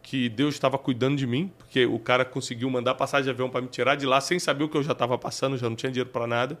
que 0.00 0.28
Deus 0.28 0.54
estava 0.54 0.78
cuidando 0.78 1.16
de 1.16 1.26
mim, 1.26 1.50
porque 1.58 1.84
o 1.86 1.98
cara 1.98 2.24
conseguiu 2.24 2.70
mandar 2.70 2.94
passagem 2.94 3.24
de 3.24 3.30
avião 3.30 3.50
para 3.50 3.60
me 3.60 3.68
tirar 3.68 3.96
de 3.96 4.06
lá 4.06 4.20
sem 4.20 4.38
saber 4.38 4.64
o 4.64 4.68
que 4.68 4.76
eu 4.76 4.82
já 4.82 4.92
estava 4.92 5.18
passando, 5.18 5.56
já 5.56 5.68
não 5.68 5.74
tinha 5.74 5.90
dinheiro 5.90 6.10
para 6.10 6.26
nada. 6.26 6.60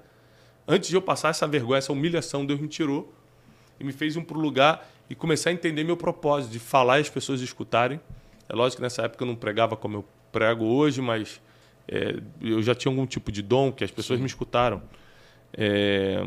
Antes 0.66 0.88
de 0.88 0.96
eu 0.96 1.02
passar 1.02 1.28
essa 1.28 1.46
vergonha, 1.46 1.78
essa 1.78 1.92
humilhação, 1.92 2.44
Deus 2.44 2.58
me 2.58 2.66
tirou 2.66 3.14
e 3.78 3.84
me 3.84 3.92
fez 3.92 4.16
um 4.16 4.24
para 4.24 4.38
o 4.38 4.40
lugar 4.40 4.90
e 5.10 5.14
começar 5.14 5.50
a 5.50 5.52
entender 5.52 5.84
meu 5.84 5.96
propósito 5.96 6.50
de 6.50 6.58
falar 6.58 6.98
e 6.98 7.02
as 7.02 7.10
pessoas 7.10 7.42
escutarem. 7.42 8.00
É 8.48 8.54
lógico 8.54 8.78
que 8.78 8.82
nessa 8.82 9.02
época 9.02 9.22
eu 9.22 9.28
não 9.28 9.36
pregava 9.36 9.76
como 9.76 9.98
eu 9.98 10.04
prego 10.32 10.64
hoje, 10.64 11.02
mas 11.02 11.40
é, 11.86 12.16
eu 12.40 12.62
já 12.62 12.74
tinha 12.74 12.90
algum 12.90 13.06
tipo 13.06 13.30
de 13.30 13.42
dom 13.42 13.70
que 13.70 13.84
as 13.84 13.90
pessoas 13.90 14.18
Sim. 14.18 14.22
me 14.22 14.26
escutaram. 14.26 14.82
É, 15.52 16.18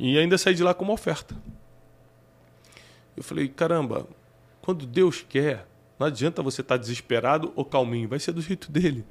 e 0.00 0.18
ainda 0.18 0.38
saí 0.38 0.54
de 0.54 0.62
lá 0.62 0.72
com 0.72 0.82
uma 0.82 0.94
oferta. 0.94 1.36
Eu 3.14 3.22
falei, 3.22 3.48
caramba, 3.48 4.08
quando 4.62 4.86
Deus 4.86 5.22
quer, 5.28 5.66
não 5.98 6.06
adianta 6.06 6.42
você 6.42 6.62
estar 6.62 6.76
tá 6.76 6.80
desesperado 6.80 7.52
ou 7.54 7.66
calminho, 7.66 8.08
vai 8.08 8.18
ser 8.18 8.32
do 8.32 8.40
jeito 8.40 8.72
dele. 8.72 9.04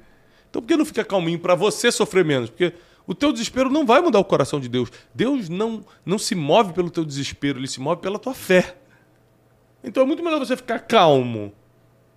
Então 0.50 0.60
por 0.60 0.66
que 0.66 0.76
não 0.76 0.84
fica 0.84 1.04
calminho 1.04 1.38
para 1.38 1.54
você 1.54 1.92
sofrer 1.92 2.24
menos? 2.24 2.50
Porque 2.50 2.72
o 3.06 3.14
teu 3.14 3.30
desespero 3.30 3.70
não 3.70 3.86
vai 3.86 4.00
mudar 4.00 4.18
o 4.18 4.24
coração 4.24 4.58
de 4.58 4.68
Deus. 4.68 4.90
Deus 5.14 5.48
não, 5.48 5.84
não 6.04 6.18
se 6.18 6.34
move 6.34 6.72
pelo 6.72 6.90
teu 6.90 7.04
desespero, 7.04 7.60
ele 7.60 7.68
se 7.68 7.80
move 7.80 8.02
pela 8.02 8.18
tua 8.18 8.34
fé. 8.34 8.76
Então 9.84 10.02
é 10.02 10.06
muito 10.06 10.24
melhor 10.24 10.40
você 10.40 10.56
ficar 10.56 10.80
calmo 10.80 11.52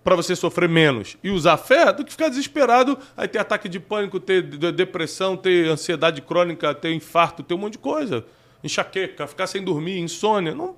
para 0.02 0.16
você 0.16 0.34
sofrer 0.34 0.68
menos 0.68 1.16
e 1.22 1.30
usar 1.30 1.56
fé 1.58 1.92
do 1.92 2.04
que 2.04 2.10
ficar 2.10 2.28
desesperado, 2.28 2.98
aí 3.16 3.28
ter 3.28 3.38
ataque 3.38 3.68
de 3.68 3.78
pânico, 3.78 4.18
ter 4.18 4.42
depressão, 4.42 5.36
ter 5.36 5.68
ansiedade 5.68 6.20
crônica, 6.20 6.74
ter 6.74 6.92
infarto, 6.92 7.44
ter 7.44 7.54
um 7.54 7.58
monte 7.58 7.74
de 7.74 7.78
coisa. 7.78 8.26
Enxaqueca, 8.64 9.26
ficar 9.26 9.46
sem 9.46 9.62
dormir, 9.62 9.98
insônia. 9.98 10.54
Não, 10.54 10.74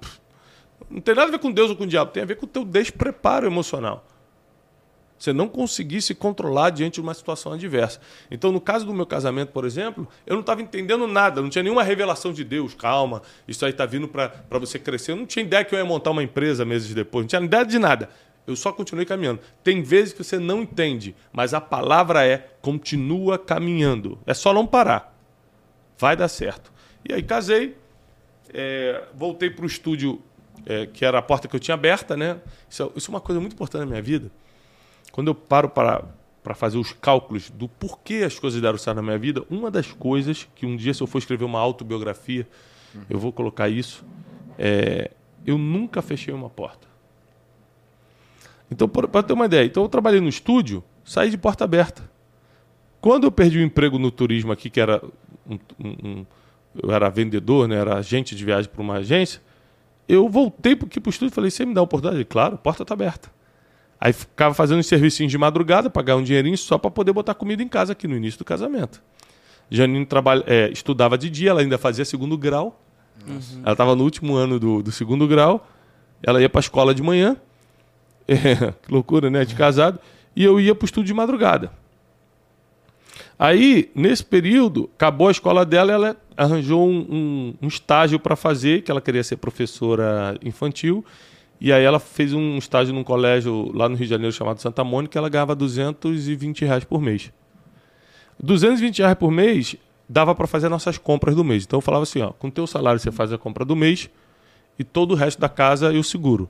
não 0.91 1.01
tem 1.01 1.15
nada 1.15 1.29
a 1.29 1.31
ver 1.31 1.39
com 1.39 1.53
Deus 1.53 1.71
ou 1.71 1.77
com 1.77 1.85
o 1.85 1.87
diabo, 1.87 2.11
tem 2.11 2.23
a 2.23 2.27
ver 2.27 2.35
com 2.35 2.45
o 2.45 2.49
teu 2.49 2.65
despreparo 2.65 3.47
emocional. 3.47 4.05
Você 5.19 5.33
não 5.33 5.49
conseguir 5.49 6.03
se 6.03 6.15
controlar 6.15 6.71
diante 6.71 6.95
de 6.95 7.01
uma 7.01 7.15
situação 7.15 7.53
adversa. 7.53 8.01
Então, 8.31 8.53
no 8.53 8.61
caso 8.61 8.85
do 8.85 8.93
meu 8.93 9.07
casamento, 9.07 9.51
por 9.51 9.65
exemplo, 9.65 10.07
eu 10.27 10.35
não 10.35 10.41
estava 10.41 10.61
entendendo 10.61 11.07
nada, 11.07 11.41
não 11.41 11.49
tinha 11.49 11.63
nenhuma 11.63 11.83
revelação 11.83 12.33
de 12.33 12.45
Deus. 12.45 12.75
Calma, 12.75 13.23
isso 13.49 13.65
aí 13.65 13.71
está 13.71 13.87
vindo 13.87 14.09
para 14.09 14.59
você 14.59 14.79
crescer. 14.79 15.13
Eu 15.13 15.17
não 15.17 15.25
tinha 15.25 15.43
ideia 15.43 15.65
que 15.65 15.75
eu 15.75 15.79
ia 15.79 15.85
montar 15.85 16.11
uma 16.11 16.23
empresa 16.23 16.65
meses 16.67 16.93
depois, 16.93 17.23
não 17.23 17.29
tinha 17.29 17.41
ideia 17.41 17.65
de 17.65 17.79
nada. 17.79 18.11
Eu 18.47 18.55
só 18.55 18.73
continuei 18.73 19.07
caminhando. 19.07 19.41
Tem 19.65 19.83
vezes 19.83 20.13
que 20.13 20.23
você 20.23 20.39
não 20.39 20.63
entende, 20.63 21.17
mas 21.33 21.55
a 21.55 21.61
palavra 21.61 22.25
é 22.27 22.51
continua 22.61 23.39
caminhando. 23.39 24.19
É 24.27 24.35
só 24.35 24.53
não 24.53 24.67
parar. 24.67 25.17
Vai 25.99 26.15
dar 26.15 26.29
certo. 26.29 26.76
E 27.09 27.13
aí 27.13 27.23
casei, 27.23 27.77
é, 28.53 29.05
voltei 29.15 29.49
para 29.49 29.63
o 29.63 29.67
estúdio, 29.67 30.21
é, 30.65 30.87
que 30.87 31.05
era 31.05 31.19
a 31.19 31.23
porta 31.23 31.47
que 31.47 31.55
eu 31.55 31.61
tinha 31.61 31.75
aberta, 31.75 32.17
né? 32.17 32.41
Isso, 32.69 32.83
é, 32.83 32.91
isso 32.97 33.11
é 33.11 33.15
uma 33.15 33.21
coisa 33.21 33.41
muito 33.41 33.53
importante 33.53 33.81
na 33.81 33.87
minha 33.87 34.03
vida. 34.03 34.31
Quando 35.13 35.29
eu 35.29 35.35
paro 35.35 35.69
para, 35.69 36.05
para 36.43 36.55
fazer 36.55 36.79
os 36.79 36.93
cálculos 36.93 37.49
do 37.51 37.69
porquê 37.69 38.25
as 38.27 38.39
coisas 38.39 38.61
deram 38.61 38.77
certo 38.77 38.97
na 38.97 39.03
minha 39.03 39.19
vida, 39.19 39.45
uma 39.49 39.71
das 39.71 39.93
coisas 39.93 40.49
que 40.55 40.67
um 40.67 40.77
dia, 40.77 40.93
se 40.93 41.03
eu 41.03 41.07
for 41.07 41.19
escrever 41.19 41.45
uma 41.45 41.61
autobiografia, 41.61 42.47
uhum. 42.95 43.03
eu 43.09 43.19
vou 43.19 43.33
colocar 43.33 43.69
isso, 43.69 44.05
é, 44.59 45.11
eu 45.47 45.57
nunca 45.57 46.03
fechei 46.03 46.35
uma 46.35 46.51
porta. 46.51 46.89
Então, 48.69 48.89
para 48.89 49.23
ter 49.23 49.33
uma 49.33 49.47
ideia, 49.47 49.65
então 49.65 49.85
eu 49.85 49.89
trabalhei 49.89 50.21
no 50.21 50.29
estúdio, 50.29 50.83
saí 51.05 51.31
de 51.31 51.39
porta 51.39 51.63
aberta. 51.63 52.11
Quando 53.01 53.25
eu 53.25 53.31
perdi 53.31 53.59
o 53.59 53.63
emprego 53.63 53.97
no 53.97 54.11
turismo 54.11 54.51
aqui, 54.51 54.69
que 54.69 54.81
era 54.81 55.01
um, 55.49 55.59
um, 55.79 56.27
eu 56.83 56.91
era 56.91 57.09
vendedor, 57.09 57.69
né, 57.69 57.77
era 57.77 57.97
agente 57.97 58.35
de 58.35 58.45
viagem 58.45 58.71
para 58.71 58.83
uma 58.83 58.95
agência, 58.95 59.41
eu 60.09 60.29
voltei 60.29 60.77
para 60.77 60.87
o 60.87 61.11
estúdio 61.11 61.33
e 61.33 61.35
falei, 61.35 61.51
você 61.51 61.67
me 61.67 61.75
dá 61.75 61.81
a 61.81 61.85
oportunidade? 61.85 62.25
Claro, 62.25 62.57
porta 62.59 62.83
está 62.83 62.95
aberta. 62.95 63.31
Aí 64.01 64.13
ficava 64.13 64.55
fazendo 64.55 64.79
uns 64.79 64.87
serviços 64.87 65.29
de 65.29 65.39
madrugada, 65.39 65.89
pagar 65.89 66.17
um 66.17 66.23
dinheirinho 66.23 66.57
só 66.57 66.79
para 66.79 66.91
poder 66.91 67.13
botar 67.13 67.35
comida 67.35 67.63
em 67.63 67.69
casa 67.69 67.93
aqui 67.93 68.07
no 68.07 68.17
início 68.17 68.39
do 68.39 68.45
casamento. 68.45 69.03
Janine 69.71 70.07
trabalha, 70.07 70.45
é, 70.47 70.71
estudava 70.71 71.19
de 71.19 71.29
dia, 71.29 71.51
ela 71.51 71.61
ainda 71.61 71.79
fazia 71.79 72.05
segundo 72.05 72.37
grau. 72.39 72.81
Uhum. 73.27 73.41
Ela 73.63 73.73
estava 73.73 73.97
no 73.97 74.05
último 74.05 74.37
ano 74.37 74.61
do, 74.61 74.83
do 74.83 74.93
segundo 74.93 75.27
grau. 75.27 75.67
Ela 76.23 76.41
ia 76.41 76.49
para 76.49 76.61
a 76.61 76.63
escola 76.63 76.95
de 76.95 77.03
manhã 77.03 77.37
é, 78.29 78.73
que 78.83 78.93
loucura, 78.93 79.31
né? 79.31 79.45
De 79.45 79.55
casado. 79.55 79.99
E 80.35 80.45
eu 80.45 80.61
ia 80.61 80.75
para 80.75 80.85
o 80.85 80.87
estudo 80.87 81.07
de 81.07 81.15
madrugada. 81.15 81.73
Aí, 83.39 83.91
nesse 83.95 84.25
período, 84.25 84.89
acabou 84.95 85.29
a 85.29 85.31
escola 85.31 85.65
dela, 85.65 85.93
ela 85.93 86.17
arranjou 86.37 86.89
um, 86.89 87.07
um, 87.11 87.55
um 87.63 87.69
estágio 87.69 88.19
para 88.19 88.35
fazer, 88.35 88.83
que 88.83 88.91
ela 88.91 89.01
queria 89.01 89.23
ser 89.23 89.37
professora 89.37 90.39
infantil. 90.43 91.05
E 91.61 91.73
aí 91.73 91.85
ela 91.85 91.99
fez 91.99 92.33
um 92.33 92.57
estágio 92.57 92.95
num 92.95 93.05
colégio 93.05 93.71
lá 93.75 93.89
no 93.89 93.95
Rio 93.95 94.05
de 94.05 94.11
Janeiro 94.11 94.33
chamado 94.33 94.61
Santa 94.61 94.85
Mônica, 94.85 95.19
ela 95.19 95.29
ganhava 95.29 95.55
220 95.55 96.65
reais 96.65 96.85
por 96.85 97.01
mês. 97.01 97.33
220 98.43 98.99
reais 98.99 99.17
por 99.17 99.31
mês 99.31 99.77
dava 100.09 100.35
para 100.35 100.47
fazer 100.47 100.69
nossas 100.69 100.99
compras 100.99 101.35
do 101.35 101.43
mês. 101.43 101.65
Então 101.65 101.79
eu 101.79 101.83
falava 101.83 102.03
assim, 102.03 102.21
ó, 102.21 102.33
com 102.33 102.51
teu 102.51 102.67
salário 102.67 103.01
você 103.01 103.11
faz 103.11 103.33
a 103.33 103.39
compra 103.39 103.65
do 103.65 103.75
mês 103.75 104.11
e 104.79 104.85
todo 104.85 105.13
o 105.13 105.15
resto 105.15 105.41
da 105.41 105.49
casa 105.49 105.93
eu 105.93 106.03
seguro 106.03 106.49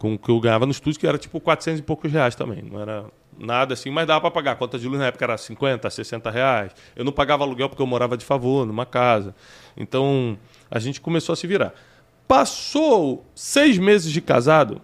com 0.00 0.14
o 0.14 0.18
que 0.18 0.30
eu 0.30 0.40
ganhava 0.40 0.64
no 0.64 0.72
estúdio, 0.72 0.98
que 0.98 1.06
era 1.06 1.18
tipo 1.18 1.38
400 1.38 1.78
e 1.78 1.82
poucos 1.82 2.10
reais 2.10 2.34
também. 2.34 2.62
Não 2.62 2.80
era 2.80 3.04
nada 3.38 3.74
assim, 3.74 3.90
mas 3.90 4.06
dava 4.06 4.22
para 4.22 4.30
pagar. 4.30 4.52
A 4.52 4.56
conta 4.56 4.78
de 4.78 4.88
luz 4.88 4.98
na 4.98 5.08
época 5.08 5.26
era 5.26 5.36
50, 5.36 5.90
60 5.90 6.30
reais. 6.30 6.72
Eu 6.96 7.04
não 7.04 7.12
pagava 7.12 7.44
aluguel 7.44 7.68
porque 7.68 7.82
eu 7.82 7.86
morava 7.86 8.16
de 8.16 8.24
favor 8.24 8.66
numa 8.66 8.86
casa. 8.86 9.34
Então 9.76 10.38
a 10.70 10.78
gente 10.78 11.02
começou 11.02 11.34
a 11.34 11.36
se 11.36 11.46
virar. 11.46 11.74
Passou 12.26 13.26
seis 13.34 13.76
meses 13.76 14.10
de 14.10 14.22
casado. 14.22 14.80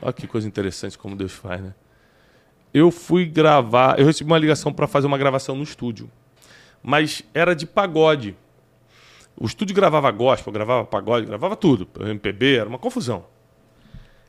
Olha 0.00 0.14
que 0.14 0.26
coisa 0.26 0.48
interessante 0.48 0.96
como 0.96 1.14
Deus 1.14 1.32
faz, 1.32 1.60
né? 1.60 1.74
Eu 2.72 2.90
fui 2.90 3.26
gravar, 3.26 4.00
eu 4.00 4.06
recebi 4.06 4.30
uma 4.30 4.38
ligação 4.38 4.72
para 4.72 4.86
fazer 4.86 5.06
uma 5.06 5.18
gravação 5.18 5.54
no 5.54 5.62
estúdio. 5.62 6.10
Mas 6.82 7.22
era 7.34 7.54
de 7.54 7.66
pagode. 7.66 8.34
O 9.38 9.46
estúdio 9.46 9.74
gravava 9.74 10.10
gospel, 10.10 10.52
gravava 10.52 10.84
pagode, 10.84 11.26
gravava 11.26 11.56
tudo. 11.56 11.88
MPB, 12.00 12.56
era 12.56 12.68
uma 12.68 12.78
confusão. 12.78 13.24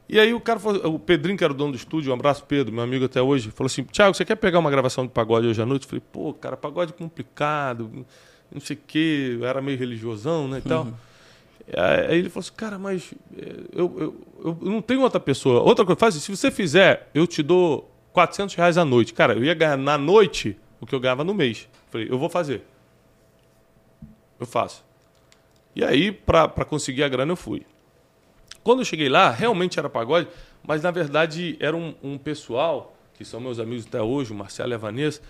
E 0.09 0.19
aí 0.19 0.33
o 0.33 0.39
cara 0.39 0.59
falou, 0.59 0.95
o 0.95 0.99
Pedrinho, 0.99 1.37
que 1.37 1.43
era 1.43 1.51
o 1.51 1.55
dono 1.55 1.73
do 1.73 1.77
estúdio, 1.77 2.11
um 2.11 2.15
abraço, 2.15 2.43
Pedro, 2.45 2.73
meu 2.73 2.83
amigo 2.83 3.05
até 3.05 3.21
hoje, 3.21 3.51
falou 3.51 3.67
assim: 3.67 3.83
Tiago, 3.83 4.15
você 4.15 4.23
quer 4.23 4.35
pegar 4.35 4.59
uma 4.59 4.71
gravação 4.71 5.05
de 5.05 5.11
pagode 5.11 5.47
hoje 5.47 5.61
à 5.61 5.65
noite? 5.65 5.83
Eu 5.83 5.89
falei, 5.89 6.03
pô, 6.11 6.33
cara, 6.33 6.55
pagode 6.55 6.93
complicado, 6.93 8.05
não 8.51 8.61
sei 8.61 8.77
o 8.77 8.79
quê, 8.87 9.37
era 9.41 9.61
meio 9.61 9.77
religiosão, 9.77 10.47
né? 10.47 10.59
E 10.59 10.61
tal. 10.61 10.85
Uhum. 10.85 10.93
Aí 12.09 12.19
ele 12.19 12.29
falou 12.29 12.41
assim, 12.45 12.53
cara, 12.55 12.79
mas 12.79 13.13
eh, 13.37 13.55
eu, 13.73 14.15
eu, 14.39 14.57
eu 14.61 14.71
não 14.71 14.81
tenho 14.81 15.01
outra 15.01 15.19
pessoa. 15.19 15.59
Outra 15.61 15.83
coisa, 15.83 15.99
faz 15.99 16.15
se 16.15 16.31
você 16.31 16.49
fizer, 16.49 17.09
eu 17.13 17.27
te 17.27 17.43
dou 17.43 17.91
400 18.13 18.55
reais 18.55 18.77
à 18.77 18.85
noite. 18.85 19.13
Cara, 19.13 19.33
eu 19.33 19.43
ia 19.43 19.53
ganhar 19.53 19.75
na 19.75 19.97
noite 19.97 20.57
o 20.79 20.85
que 20.85 20.95
eu 20.95 20.99
ganhava 21.01 21.25
no 21.25 21.33
mês. 21.33 21.67
Eu 21.73 21.91
falei, 21.91 22.07
eu 22.09 22.17
vou 22.17 22.29
fazer. 22.29 22.63
Eu 24.39 24.45
faço. 24.45 24.86
E 25.77 25.83
aí, 25.83 26.11
para 26.11 26.65
conseguir 26.65 27.03
a 27.03 27.07
grana, 27.07 27.33
eu 27.33 27.35
fui. 27.35 27.63
Quando 28.63 28.79
eu 28.79 28.85
cheguei 28.85 29.09
lá, 29.09 29.29
realmente 29.29 29.77
era 29.77 29.87
pagode, 29.87 30.27
mas 30.67 30.81
na 30.81 30.89
verdade 30.89 31.55
era 31.59 31.77
um, 31.77 31.93
um 32.01 32.17
pessoal, 32.17 32.97
que 33.13 33.23
são 33.23 33.39
meus 33.39 33.59
amigos 33.59 33.85
até 33.85 34.01
hoje, 34.01 34.31
o 34.33 34.35
Marcelo 34.35 34.71
e 34.71 34.73
a 34.73 34.77
Vanessa, 34.79 35.21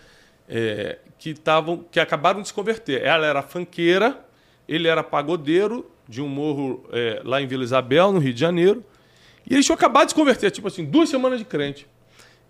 é, 0.48 1.00
que, 1.20 1.34
tavam, 1.34 1.84
que 1.92 2.00
acabaram 2.00 2.42
de 2.42 2.48
se 2.48 2.54
converter. 2.54 3.04
Ela 3.04 3.26
era 3.26 3.42
fanqueira, 3.42 4.26
ele 4.70 4.88
era 4.88 5.04
pagodeiro 5.04 5.92
de 6.08 6.22
um 6.22 6.30
morro 6.30 6.88
é, 6.94 7.22
lá 7.26 7.42
em 7.42 7.46
Vila 7.46 7.66
Isabel, 7.66 8.14
no 8.14 8.20
Rio 8.20 8.34
de 8.34 8.40
Janeiro. 8.40 8.86
E 9.46 9.54
eles 9.54 9.66
tinham 9.66 9.76
acabado 9.76 10.06
de 10.06 10.12
se 10.12 10.16
converter, 10.16 10.50
tipo 10.50 10.70
assim, 10.70 10.86
duas 10.86 11.10
semanas 11.10 11.40
de 11.40 11.46
crente. 11.46 11.86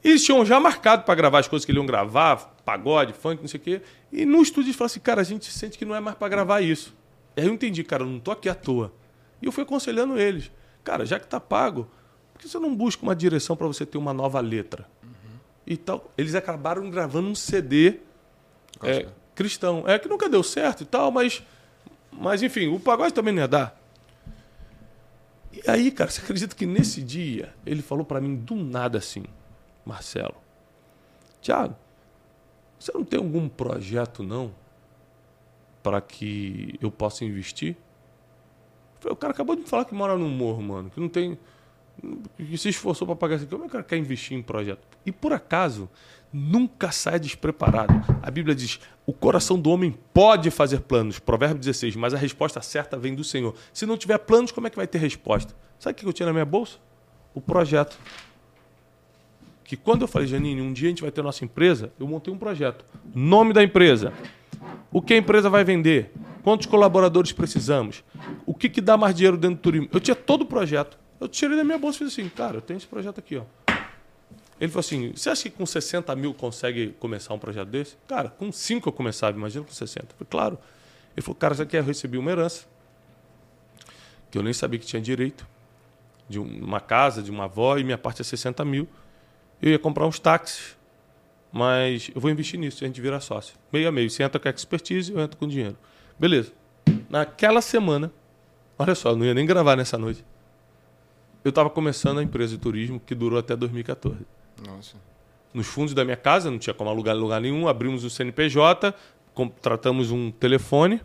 E 0.03 0.09
eles 0.09 0.23
tinham 0.23 0.45
já 0.45 0.59
marcado 0.59 1.01
para 1.01 1.15
gravar 1.15 1.39
as 1.39 1.47
coisas 1.47 1.65
que 1.65 1.71
eles 1.71 1.79
iam 1.79 1.87
gravar, 1.87 2.55
pagode, 2.63 3.13
funk, 3.13 3.41
não 3.41 3.47
sei 3.47 3.59
o 3.59 3.63
quê. 3.63 3.81
E 4.13 4.23
no 4.23 4.39
estúdio 4.43 4.67
eles 4.67 4.75
falaram 4.75 4.91
assim, 4.91 4.99
cara, 4.99 5.21
a 5.21 5.23
gente 5.23 5.51
sente 5.51 5.79
que 5.79 5.83
não 5.83 5.95
é 5.95 5.99
mais 5.99 6.15
para 6.15 6.29
gravar 6.29 6.61
isso. 6.61 6.95
E 7.37 7.41
aí 7.41 7.47
eu 7.47 7.53
entendi, 7.53 7.83
cara, 7.83 8.01
eu 8.01 8.07
não 8.07 8.19
tô 8.19 8.31
aqui 8.31 8.49
à 8.49 8.55
toa. 8.55 8.91
E 9.39 9.45
eu 9.45 9.51
fui 9.51 9.63
aconselhando 9.63 10.19
eles. 10.19 10.51
Cara, 10.83 11.05
já 11.05 11.19
que 11.19 11.27
tá 11.27 11.39
pago, 11.39 11.87
por 12.33 12.41
que 12.41 12.49
você 12.49 12.57
não 12.57 12.75
busca 12.75 13.03
uma 13.03 13.15
direção 13.15 13.55
para 13.55 13.67
você 13.67 13.85
ter 13.85 13.99
uma 13.99 14.11
nova 14.11 14.39
letra? 14.39 14.89
Uhum. 15.03 15.39
E 15.67 15.77
tal. 15.77 16.11
Eles 16.17 16.33
acabaram 16.33 16.89
gravando 16.89 17.29
um 17.29 17.35
CD 17.35 17.99
é, 18.81 19.07
cristão. 19.35 19.83
É 19.85 19.99
que 19.99 20.09
nunca 20.09 20.27
deu 20.27 20.41
certo 20.41 20.81
e 20.81 20.85
tal, 20.87 21.11
mas, 21.11 21.43
mas 22.11 22.41
enfim, 22.41 22.69
o 22.69 22.79
pagode 22.79 23.13
também 23.13 23.31
não 23.31 23.43
ia 23.43 23.47
dar. 23.47 23.79
E 25.53 25.69
aí, 25.69 25.91
cara, 25.91 26.09
você 26.09 26.21
acredita 26.21 26.55
que 26.55 26.65
nesse 26.65 27.03
dia 27.03 27.53
ele 27.65 27.83
falou 27.83 28.03
para 28.03 28.19
mim 28.19 28.35
do 28.35 28.55
nada 28.55 28.97
assim, 28.97 29.25
Marcelo, 29.85 30.35
Tiago, 31.39 31.75
você 32.79 32.91
não 32.93 33.03
tem 33.03 33.19
algum 33.19 33.47
projeto 33.47 34.23
não 34.23 34.53
para 35.87 36.01
que 36.01 36.77
eu 36.81 36.91
possa 36.91 37.23
investir? 37.23 37.77
o 39.05 39.15
cara 39.15 39.31
acabou 39.31 39.55
de 39.55 39.61
me 39.61 39.67
falar 39.69 39.85
que 39.85 39.95
mora 39.95 40.17
no 40.17 40.27
morro, 40.27 40.61
mano, 40.61 40.89
que 40.89 40.99
não 40.99 41.07
tem 41.07 41.37
que 42.35 42.57
se 42.57 42.67
esforçou 42.67 43.07
para 43.07 43.15
pagar 43.15 43.35
isso 43.35 43.45
aqui. 43.45 43.51
Como 43.51 43.63
é 43.63 43.67
que 43.67 43.69
o 43.69 43.71
cara 43.71 43.83
quer 43.85 43.95
investir 43.95 44.37
em 44.37 44.41
projeto? 44.41 44.85
E 45.05 45.13
por 45.13 45.31
acaso, 45.31 45.89
nunca 46.31 46.91
sai 46.91 47.21
despreparado. 47.21 47.93
A 48.21 48.29
Bíblia 48.29 48.53
diz: 48.53 48.81
o 49.05 49.13
coração 49.13 49.57
do 49.57 49.69
homem 49.69 49.97
pode 50.13 50.51
fazer 50.51 50.81
planos, 50.81 51.19
Provérbio 51.19 51.59
16, 51.59 51.95
mas 51.95 52.13
a 52.13 52.17
resposta 52.17 52.61
certa 52.61 52.97
vem 52.97 53.15
do 53.15 53.23
Senhor. 53.23 53.55
Se 53.71 53.85
não 53.85 53.95
tiver 53.95 54.17
planos, 54.17 54.51
como 54.51 54.67
é 54.67 54.69
que 54.69 54.75
vai 54.75 54.87
ter 54.87 54.97
resposta? 54.97 55.55
Sabe 55.79 55.93
o 55.93 55.95
que 55.95 56.05
eu 56.05 56.11
tinha 56.11 56.27
na 56.27 56.33
minha 56.33 56.45
bolsa? 56.45 56.77
O 57.33 57.39
projeto. 57.39 57.97
Que 59.63 59.77
quando 59.77 60.01
eu 60.01 60.07
falei, 60.07 60.27
Janine, 60.27 60.61
um 60.61 60.73
dia 60.73 60.87
a 60.87 60.89
gente 60.89 61.01
vai 61.01 61.11
ter 61.11 61.21
nossa 61.21 61.45
empresa, 61.45 61.93
eu 61.97 62.07
montei 62.07 62.33
um 62.33 62.37
projeto. 62.37 62.83
Nome 63.15 63.53
da 63.53 63.63
empresa. 63.63 64.11
O 64.91 65.01
que 65.01 65.13
a 65.13 65.17
empresa 65.17 65.49
vai 65.49 65.63
vender? 65.63 66.11
Quantos 66.43 66.65
colaboradores 66.65 67.31
precisamos? 67.31 68.03
O 68.45 68.53
que, 68.53 68.69
que 68.69 68.81
dá 68.81 68.95
mais 68.95 69.15
dinheiro 69.15 69.37
dentro 69.37 69.57
do 69.57 69.61
turismo? 69.61 69.89
Eu 69.91 69.99
tinha 69.99 70.15
todo 70.15 70.41
o 70.41 70.45
projeto. 70.45 70.97
Eu 71.19 71.27
tirei 71.27 71.57
da 71.57 71.63
minha 71.63 71.77
bolsa 71.77 71.97
e 71.97 71.99
fiz 71.99 72.13
assim, 72.13 72.29
cara, 72.29 72.57
eu 72.57 72.61
tenho 72.61 72.77
esse 72.77 72.87
projeto 72.87 73.19
aqui, 73.19 73.37
ó. 73.37 73.43
Ele 74.59 74.71
falou 74.71 74.79
assim: 74.79 75.11
você 75.11 75.29
acha 75.29 75.43
que 75.43 75.51
com 75.51 75.65
60 75.65 76.15
mil 76.15 76.33
consegue 76.33 76.95
começar 76.99 77.33
um 77.33 77.39
projeto 77.39 77.67
desse? 77.67 77.95
Cara, 78.07 78.29
com 78.29 78.51
5 78.51 78.87
eu 78.87 78.93
começava, 78.93 79.37
imagina 79.37 79.65
com 79.65 79.71
60. 79.71 80.05
Eu 80.05 80.17
falei, 80.17 80.27
claro. 80.29 80.59
Ele 81.15 81.23
falou, 81.23 81.35
cara, 81.35 81.55
você 81.55 81.65
quer 81.65 81.83
receber 81.83 82.17
uma 82.17 82.29
herança, 82.29 82.65
que 84.29 84.37
eu 84.37 84.43
nem 84.43 84.53
sabia 84.53 84.79
que 84.79 84.85
tinha 84.85 85.01
direito, 85.01 85.47
de 86.29 86.37
uma 86.37 86.79
casa, 86.79 87.23
de 87.23 87.31
uma 87.31 87.45
avó, 87.45 87.77
e 87.77 87.83
minha 87.83 87.97
parte 87.97 88.21
é 88.21 88.23
60 88.23 88.63
mil. 88.63 88.87
Eu 89.59 89.71
ia 89.71 89.79
comprar 89.79 90.05
uns 90.05 90.19
táxis, 90.19 90.76
mas 91.57 92.11
eu 92.13 92.21
vou 92.21 92.29
investir 92.29 92.59
nisso, 92.59 92.83
a 92.83 92.87
gente 92.87 93.01
vira 93.01 93.19
sócio. 93.19 93.55
Meio 93.73 93.87
a 93.87 93.91
meio. 93.91 94.07
Você 94.11 94.21
entra 94.21 94.39
com 94.39 94.47
expertise, 94.47 95.11
eu 95.11 95.19
entro 95.19 95.37
com 95.37 95.47
dinheiro. 95.47 95.75
Beleza. 96.19 96.53
Naquela 97.09 97.61
semana, 97.61 98.11
olha 98.77 98.93
só, 98.93 99.09
eu 99.09 99.15
não 99.15 99.25
ia 99.25 99.33
nem 99.33 99.43
gravar 99.43 99.75
nessa 99.75 99.97
noite. 99.97 100.23
Eu 101.43 101.49
estava 101.49 101.67
começando 101.67 102.19
a 102.19 102.23
empresa 102.23 102.55
de 102.55 102.59
turismo 102.59 102.99
que 102.99 103.15
durou 103.15 103.39
até 103.39 103.55
2014. 103.55 104.19
Nossa. 104.67 104.97
Nos 105.51 105.65
fundos 105.65 105.95
da 105.95 106.05
minha 106.05 106.15
casa, 106.15 106.51
não 106.51 106.59
tinha 106.59 106.75
como 106.75 106.91
alugar 106.91 107.15
em 107.15 107.19
lugar 107.19 107.41
nenhum, 107.41 107.67
abrimos 107.67 108.03
o 108.03 108.09
CNPJ, 108.09 108.93
contratamos 109.33 110.11
um 110.11 110.29
telefone 110.29 111.01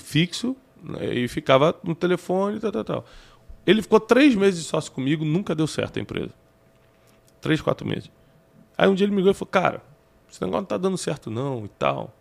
fixo 0.00 0.54
né, 0.82 1.14
e 1.14 1.28
ficava 1.28 1.74
no 1.82 1.94
telefone, 1.94 2.60
tal, 2.60 2.72
tal, 2.72 2.84
tal. 2.84 3.04
Ele 3.66 3.80
ficou 3.80 3.98
três 3.98 4.34
meses 4.34 4.62
de 4.62 4.68
sócio 4.68 4.92
comigo, 4.92 5.24
nunca 5.24 5.54
deu 5.54 5.66
certo 5.66 5.98
a 5.98 6.02
empresa. 6.02 6.34
Três, 7.40 7.62
quatro 7.62 7.86
meses. 7.86 8.10
Aí 8.78 8.88
um 8.88 8.94
dia 8.94 9.04
ele 9.04 9.10
me 9.10 9.18
ligou 9.18 9.32
e 9.32 9.34
falou, 9.34 9.50
cara, 9.50 9.82
esse 10.30 10.40
negócio 10.40 10.60
não 10.60 10.66
tá 10.66 10.78
dando 10.78 10.96
certo 10.96 11.30
não 11.30 11.64
e 11.64 11.68
tal. 11.68 12.14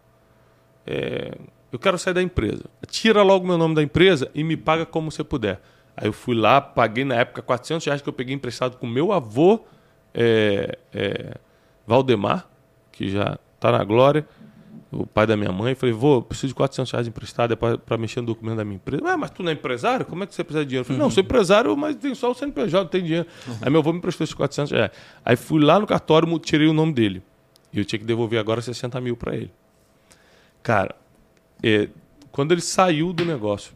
É, 0.85 1.37
eu 1.71 1.77
quero 1.77 1.99
sair 1.99 2.15
da 2.15 2.21
empresa. 2.21 2.65
Tira 2.87 3.21
logo 3.21 3.45
meu 3.45 3.59
nome 3.59 3.75
da 3.75 3.83
empresa 3.83 4.31
e 4.33 4.43
me 4.43 4.57
paga 4.57 4.83
como 4.83 5.11
você 5.11 5.23
puder. 5.23 5.61
Aí 5.95 6.07
eu 6.07 6.13
fui 6.13 6.35
lá, 6.35 6.59
paguei 6.59 7.05
na 7.05 7.15
época 7.15 7.43
400 7.43 7.85
reais 7.85 8.01
que 8.01 8.09
eu 8.09 8.13
peguei 8.13 8.33
emprestado 8.33 8.77
com 8.77 8.87
meu 8.87 9.11
avô 9.11 9.65
é, 10.13 10.77
é, 10.93 11.35
Valdemar, 11.85 12.47
que 12.91 13.09
já 13.09 13.37
está 13.55 13.71
na 13.71 13.83
glória, 13.83 14.27
o 14.91 15.06
pai 15.06 15.28
da 15.28 15.36
minha 15.36 15.52
mãe. 15.52 15.76
Falei, 15.76 15.93
vô, 15.93 16.21
preciso 16.21 16.47
de 16.47 16.56
400 16.56 16.91
reais 16.91 17.08
emprestado 17.08 17.54
é 17.54 17.56
para 17.56 17.97
mexer 17.97 18.21
no 18.21 18.28
documento 18.28 18.58
da 18.58 18.65
minha 18.65 18.76
empresa. 18.76 19.04
Ué, 19.04 19.15
mas 19.15 19.32
tu 19.32 19.43
não 19.43 19.50
é 19.50 19.54
empresário? 19.54 20.06
Como 20.06 20.23
é 20.23 20.28
que 20.28 20.34
você 20.34 20.43
precisa 20.43 20.63
de 20.63 20.69
dinheiro? 20.69 20.86
falei, 20.86 21.02
não, 21.02 21.10
sou 21.10 21.21
empresário, 21.21 21.76
mas 21.76 21.95
tem 21.95 22.13
só 22.15 22.32
o 22.32 22.34
CNPJ, 22.34 22.84
não 22.84 22.89
tem 22.89 23.04
dinheiro. 23.04 23.28
Uhum. 23.47 23.58
Aí 23.62 23.69
meu 23.69 23.82
avô 23.82 23.91
me 23.91 24.00
emprestou 24.00 24.23
esses 24.23 24.34
400 24.34 24.71
reais. 24.71 24.91
Aí 25.23 25.36
fui 25.36 25.62
lá 25.62 25.80
no 25.80 25.88
cartório, 25.88 26.39
tirei 26.39 26.67
o 26.67 26.73
nome 26.73 26.93
dele. 26.93 27.21
E 27.71 27.80
eu 27.80 27.86
tinha 27.86 28.00
que 28.00 28.06
devolver 28.06 28.39
agora 28.39 28.62
60 28.62 29.00
mil 29.02 29.15
para 29.17 29.36
ele. 29.36 29.52
Cara, 30.63 30.95
é, 31.63 31.89
quando 32.32 32.52
ele 32.52 32.62
saiu 32.62 33.13
do 33.13 33.26
negócio, 33.26 33.73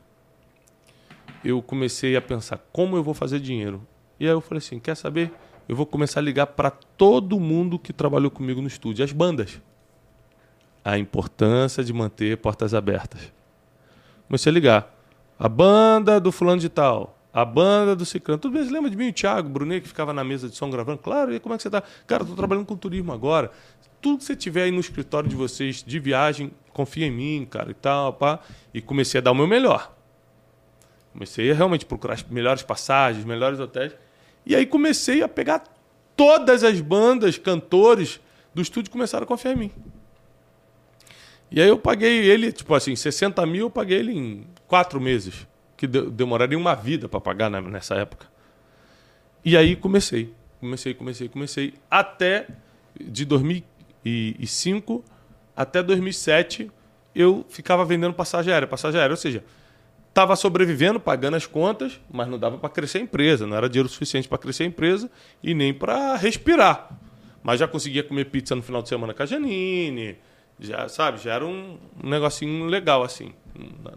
eu 1.43 1.61
comecei 1.61 2.15
a 2.15 2.21
pensar 2.21 2.59
como 2.71 2.95
eu 2.95 3.03
vou 3.03 3.13
fazer 3.13 3.39
dinheiro. 3.39 3.85
E 4.19 4.25
aí 4.25 4.31
eu 4.31 4.41
falei 4.41 4.59
assim, 4.59 4.79
quer 4.79 4.95
saber? 4.95 5.31
eu 5.71 5.75
vou 5.75 5.85
começar 5.85 6.19
a 6.19 6.23
ligar 6.23 6.47
para 6.47 6.69
todo 6.69 7.39
mundo 7.39 7.79
que 7.79 7.93
trabalhou 7.93 8.29
comigo 8.29 8.61
no 8.61 8.67
estúdio, 8.67 9.05
as 9.05 9.13
bandas. 9.13 9.61
A 10.83 10.97
importância 10.97 11.83
de 11.83 11.93
manter 11.93 12.37
portas 12.37 12.73
abertas. 12.73 13.31
Comecei 14.27 14.49
a 14.49 14.53
ligar. 14.53 14.95
A 15.37 15.49
banda 15.49 16.19
do 16.19 16.31
fulano 16.31 16.61
de 16.61 16.69
tal, 16.69 17.17
a 17.33 17.45
banda 17.45 17.95
do 17.95 18.05
Ciclano. 18.05 18.39
Tudo 18.39 18.53
bem, 18.53 18.63
você 18.63 18.71
lembra 18.71 18.89
de 18.89 18.97
mim, 18.97 19.09
o 19.09 19.13
Thiago, 19.13 19.49
Brunet, 19.49 19.81
que 19.81 19.87
ficava 19.87 20.13
na 20.13 20.23
mesa 20.23 20.49
de 20.49 20.55
som 20.55 20.69
gravando? 20.69 20.97
Claro, 20.97 21.33
e 21.33 21.39
como 21.39 21.53
é 21.55 21.57
que 21.57 21.63
você 21.63 21.69
está? 21.69 21.81
Cara, 22.05 22.23
estou 22.23 22.35
trabalhando 22.35 22.65
com 22.65 22.75
turismo 22.75 23.11
agora. 23.11 23.51
Tudo 24.01 24.19
que 24.19 24.25
você 24.25 24.35
tiver 24.35 24.63
aí 24.63 24.71
no 24.71 24.79
escritório 24.79 25.29
de 25.29 25.35
vocês 25.35 25.83
de 25.85 25.99
viagem, 25.99 26.51
confia 26.73 27.07
em 27.07 27.11
mim, 27.11 27.47
cara, 27.49 27.71
e 27.71 27.73
tal, 27.73 28.13
pá. 28.13 28.39
E 28.73 28.81
comecei 28.81 29.19
a 29.19 29.21
dar 29.21 29.31
o 29.31 29.35
meu 29.35 29.47
melhor. 29.47 29.93
Comecei 31.13 31.51
a 31.51 31.53
realmente 31.53 31.85
procurar 31.85 32.15
as 32.15 32.23
melhores 32.23 32.63
passagens, 32.63 33.23
melhores 33.25 33.59
hotéis. 33.59 33.93
E 34.45 34.55
aí 34.55 34.65
comecei 34.65 35.21
a 35.21 35.27
pegar 35.27 35.63
todas 36.15 36.63
as 36.63 36.81
bandas, 36.81 37.37
cantores 37.37 38.19
do 38.53 38.61
estúdio 38.61 38.91
começaram 38.91 39.23
a 39.23 39.27
confiar 39.27 39.53
em 39.53 39.57
mim. 39.57 39.71
E 41.51 41.61
aí 41.61 41.67
eu 41.67 41.77
paguei 41.77 42.29
ele, 42.29 42.51
tipo 42.51 42.73
assim, 42.73 42.95
60 42.95 43.45
mil 43.45 43.65
eu 43.65 43.69
paguei 43.69 43.99
ele 43.99 44.17
em 44.17 44.47
quatro 44.67 45.01
meses, 45.01 45.45
que 45.75 45.85
demoraria 45.85 46.57
uma 46.57 46.73
vida 46.73 47.09
para 47.09 47.19
pagar 47.19 47.49
nessa 47.49 47.95
época. 47.95 48.27
E 49.43 49.57
aí 49.57 49.75
comecei, 49.75 50.33
comecei, 50.59 50.93
comecei, 50.93 51.27
comecei, 51.27 51.73
até 51.89 52.47
de 52.99 53.25
2005 53.25 55.03
até 55.55 55.83
2007 55.83 56.71
eu 57.13 57.45
ficava 57.49 57.83
vendendo 57.83 58.13
passagem 58.13 58.53
aérea, 58.53 58.67
passagem 58.67 58.99
aérea, 58.99 59.13
ou 59.13 59.17
seja, 59.17 59.43
estava 60.07 60.35
sobrevivendo, 60.35 60.99
pagando 60.99 61.35
as 61.35 61.45
contas, 61.45 61.99
mas 62.09 62.27
não 62.27 62.39
dava 62.39 62.57
para 62.57 62.69
crescer 62.69 62.99
a 62.99 63.01
empresa, 63.01 63.45
não 63.45 63.57
era 63.57 63.69
dinheiro 63.69 63.89
suficiente 63.89 64.27
para 64.27 64.37
crescer 64.37 64.63
a 64.63 64.67
empresa 64.67 65.11
e 65.43 65.53
nem 65.53 65.73
para 65.73 66.15
respirar. 66.15 66.97
Mas 67.43 67.59
já 67.59 67.67
conseguia 67.67 68.03
comer 68.03 68.25
pizza 68.25 68.55
no 68.55 68.61
final 68.61 68.81
de 68.81 68.89
semana 68.89 69.13
com 69.13 69.23
a 69.23 69.25
Janine, 69.25 70.17
já 70.61 70.87
sabe, 70.87 71.19
já 71.19 71.33
era 71.33 71.45
um, 71.45 71.77
um 72.01 72.09
negocinho 72.09 72.65
legal 72.65 73.03
assim, 73.03 73.33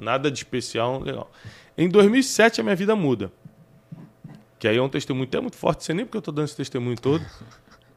nada 0.00 0.30
de 0.30 0.38
especial, 0.38 1.00
legal. 1.00 1.30
Em 1.76 1.88
2007 1.88 2.60
a 2.60 2.64
minha 2.64 2.74
vida 2.74 2.96
muda. 2.96 3.30
Que 4.58 4.66
aí 4.66 4.78
é 4.78 4.82
um 4.82 4.88
testemunho 4.88 5.26
até 5.26 5.38
muito 5.40 5.56
forte, 5.56 5.84
sei 5.84 5.94
nem 5.94 6.06
porque 6.06 6.16
eu 6.16 6.20
estou 6.20 6.32
dando 6.32 6.46
esse 6.46 6.56
testemunho 6.56 6.96
todo. 6.96 7.24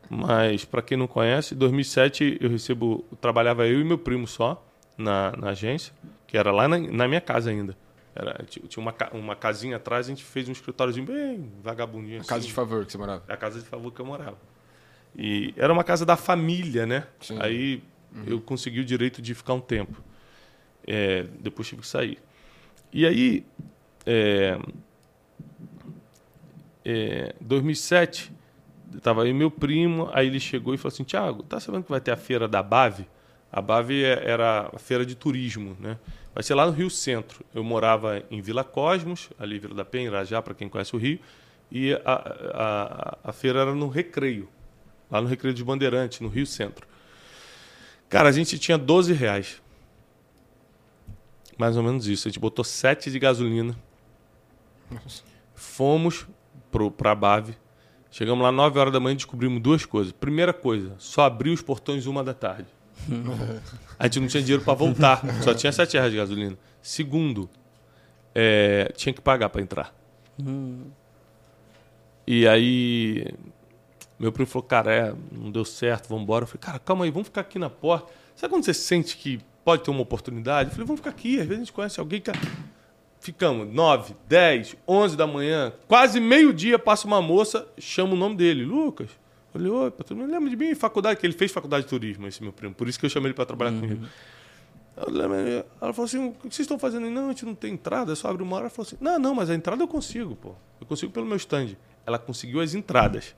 Mas 0.09 0.65
para 0.65 0.81
quem 0.81 0.97
não 0.97 1.07
conhece, 1.07 1.53
em 1.53 1.57
2007 1.57 2.37
eu 2.41 2.49
recebo, 2.49 3.05
trabalhava 3.21 3.65
eu 3.67 3.79
e 3.79 3.83
meu 3.83 3.97
primo 3.97 4.27
só 4.27 4.65
na, 4.97 5.31
na 5.37 5.49
agência, 5.49 5.93
que 6.25 6.37
era 6.37 6.51
lá 6.51 6.67
na, 6.67 6.77
na 6.77 7.07
minha 7.07 7.21
casa 7.21 7.49
ainda. 7.49 7.75
Era, 8.15 8.43
tinha 8.45 8.83
uma, 8.83 8.95
uma 9.13 9.35
casinha 9.35 9.77
atrás, 9.77 10.07
a 10.07 10.09
gente 10.09 10.23
fez 10.23 10.49
um 10.49 10.51
escritóriozinho 10.51 11.05
bem 11.05 11.51
vagabundinho. 11.61 12.17
A 12.17 12.21
assim. 12.21 12.29
casa 12.29 12.47
de 12.47 12.53
favor 12.53 12.85
que 12.85 12.91
você 12.91 12.97
morava? 12.97 13.23
É 13.27 13.33
a 13.33 13.37
casa 13.37 13.59
de 13.59 13.65
favor 13.65 13.91
que 13.91 14.01
eu 14.01 14.05
morava. 14.05 14.37
E 15.15 15.53
era 15.55 15.71
uma 15.71 15.83
casa 15.83 16.05
da 16.05 16.17
família, 16.17 16.85
né? 16.85 17.05
Sim. 17.21 17.37
Aí 17.39 17.83
uhum. 18.13 18.23
eu 18.25 18.41
consegui 18.41 18.79
o 18.79 18.85
direito 18.85 19.21
de 19.21 19.33
ficar 19.33 19.53
um 19.53 19.61
tempo. 19.61 20.01
É, 20.85 21.25
depois 21.39 21.67
tive 21.67 21.81
que 21.81 21.87
sair. 21.87 22.17
E 22.93 23.05
aí, 23.05 23.45
é, 24.05 24.57
é, 26.85 27.35
2007, 27.41 28.31
estava 28.95 29.23
aí 29.23 29.33
meu 29.33 29.51
primo, 29.51 30.09
aí 30.13 30.27
ele 30.27 30.39
chegou 30.39 30.73
e 30.73 30.77
falou 30.77 30.93
assim, 30.93 31.03
Tiago, 31.03 31.43
tá 31.43 31.59
sabendo 31.59 31.83
que 31.83 31.89
vai 31.89 31.99
ter 31.99 32.11
a 32.11 32.17
feira 32.17 32.47
da 32.47 32.63
Bave? 32.63 33.05
A 33.51 33.61
Bave 33.61 34.03
é, 34.03 34.29
era 34.29 34.69
a 34.73 34.79
feira 34.79 35.05
de 35.05 35.15
turismo, 35.15 35.75
né? 35.79 35.97
Vai 36.33 36.43
ser 36.43 36.53
lá 36.53 36.65
no 36.65 36.71
Rio 36.71 36.89
Centro. 36.89 37.43
Eu 37.53 37.63
morava 37.63 38.23
em 38.29 38.41
Vila 38.41 38.63
Cosmos, 38.63 39.29
ali 39.39 39.57
Vila 39.59 39.73
da 39.73 39.83
Penha, 39.83 40.07
Irajá, 40.07 40.41
para 40.41 40.53
quem 40.53 40.69
conhece 40.69 40.95
o 40.95 40.99
Rio, 40.99 41.19
e 41.71 41.93
a, 41.93 41.99
a, 42.05 43.17
a 43.29 43.33
feira 43.33 43.59
era 43.61 43.75
no 43.75 43.89
Recreio, 43.89 44.47
lá 45.11 45.21
no 45.21 45.27
Recreio 45.27 45.53
de 45.53 45.63
Bandeirante, 45.63 46.23
no 46.23 46.29
Rio 46.29 46.45
Centro. 46.45 46.87
Cara, 48.09 48.29
a 48.29 48.31
gente 48.31 48.57
tinha 48.57 48.77
12 48.77 49.13
reais. 49.13 49.61
Mais 51.57 51.75
ou 51.75 51.83
menos 51.83 52.07
isso. 52.07 52.27
A 52.27 52.31
gente 52.31 52.39
botou 52.39 52.63
7 52.63 53.11
de 53.11 53.19
gasolina. 53.19 53.75
Fomos 55.55 56.27
pro, 56.71 56.91
pra 56.91 57.15
Bave. 57.15 57.55
Chegamos 58.09 58.43
lá 58.43 58.51
9 58.51 58.79
horas 58.79 58.93
da 58.93 58.99
manhã 58.99 59.13
e 59.13 59.17
descobrimos 59.17 59.61
duas 59.61 59.85
coisas. 59.85 60.13
Primeira 60.13 60.53
coisa, 60.53 60.95
só 60.97 61.23
abriu 61.23 61.53
os 61.53 61.61
portões 61.61 62.05
uma 62.05 62.23
da 62.23 62.33
tarde. 62.33 62.67
a 63.99 64.05
gente 64.05 64.19
não 64.19 64.27
tinha 64.27 64.41
dinheiro 64.41 64.63
para 64.63 64.73
voltar. 64.73 65.21
Só 65.43 65.53
tinha 65.53 65.71
7 65.71 65.93
reais 65.93 66.11
de 66.11 66.17
gasolina. 66.17 66.57
Segundo, 66.81 67.49
é, 68.33 68.91
tinha 68.95 69.13
que 69.13 69.21
pagar 69.21 69.49
para 69.49 69.61
entrar. 69.61 69.93
E 72.25 72.47
aí, 72.47 73.27
meu 74.19 74.31
primo 74.31 74.47
falou, 74.47 74.67
cara, 74.67 74.93
é, 74.93 75.15
não 75.31 75.51
deu 75.51 75.63
certo, 75.63 76.09
vamos 76.09 76.23
embora. 76.23 76.43
Eu 76.43 76.47
falei, 76.47 76.61
cara, 76.61 76.79
calma 76.79 77.05
aí, 77.05 77.11
vamos 77.11 77.27
ficar 77.27 77.41
aqui 77.41 77.59
na 77.59 77.69
porta. 77.69 78.11
Sabe 78.35 78.53
quando 78.53 78.63
você 78.63 78.73
sente 78.73 79.15
que 79.17 79.39
pode 79.63 79.83
ter 79.83 79.91
uma 79.91 80.01
oportunidade? 80.01 80.69
Eu 80.69 80.73
falei, 80.73 80.87
vamos 80.87 80.99
ficar 80.99 81.11
aqui, 81.11 81.39
às 81.39 81.47
vezes 81.47 81.55
a 81.55 81.65
gente 81.65 81.73
conhece 81.73 81.99
alguém 81.99 82.21
que... 82.21 82.31
Ficamos 83.19 83.73
9, 83.73 84.15
10, 84.29 84.77
11 84.87 85.17
da 85.17 85.25
manhã, 85.25 85.73
quase 85.87 86.19
meio-dia 86.19 86.77
passa 86.77 87.07
uma 87.07 87.19
moça, 87.19 87.67
chama 87.77 88.13
o 88.13 88.15
nome 88.15 88.35
dele, 88.35 88.63
Lucas. 88.63 89.09
Eu 89.09 89.53
falei, 89.53 89.71
oi, 89.71 89.91
tu 90.05 90.15
não 90.15 90.27
lembra 90.27 90.49
de 90.49 90.55
mim? 90.55 90.75
Faculdade, 90.75 91.19
que 91.19 91.25
ele 91.25 91.33
fez 91.33 91.51
faculdade 91.51 91.83
de 91.83 91.89
turismo, 91.89 92.27
esse 92.27 92.43
meu 92.43 92.53
primo. 92.53 92.75
Por 92.75 92.87
isso 92.87 92.99
que 92.99 93.05
eu 93.05 93.09
chamei 93.09 93.29
ele 93.29 93.33
para 93.33 93.45
trabalhar 93.45 93.71
comigo. 93.71 94.05
Eu 94.97 95.11
lembro, 95.11 95.35
Ela 95.81 95.93
falou 95.93 96.05
assim: 96.05 96.27
o 96.27 96.31
que 96.31 96.43
vocês 96.43 96.59
estão 96.59 96.79
fazendo? 96.79 97.09
Não, 97.09 97.25
a 97.25 97.29
gente 97.29 97.45
não 97.45 97.53
tem 97.53 97.73
entrada, 97.73 98.13
é 98.13 98.15
só 98.15 98.29
abre 98.29 98.41
uma 98.41 98.55
hora. 98.55 98.63
Ela 98.63 98.69
falou 98.69 98.87
assim: 98.87 98.97
não, 98.99 99.19
não, 99.19 99.35
mas 99.35 99.49
a 99.49 99.55
entrada 99.55 99.83
eu 99.83 99.87
consigo, 99.87 100.35
pô. 100.35 100.53
Eu 100.79 100.87
consigo 100.87 101.11
pelo 101.11 101.25
meu 101.25 101.37
stand. 101.37 101.75
Ela 102.05 102.17
conseguiu 102.17 102.61
as 102.61 102.73
entradas. 102.73 103.35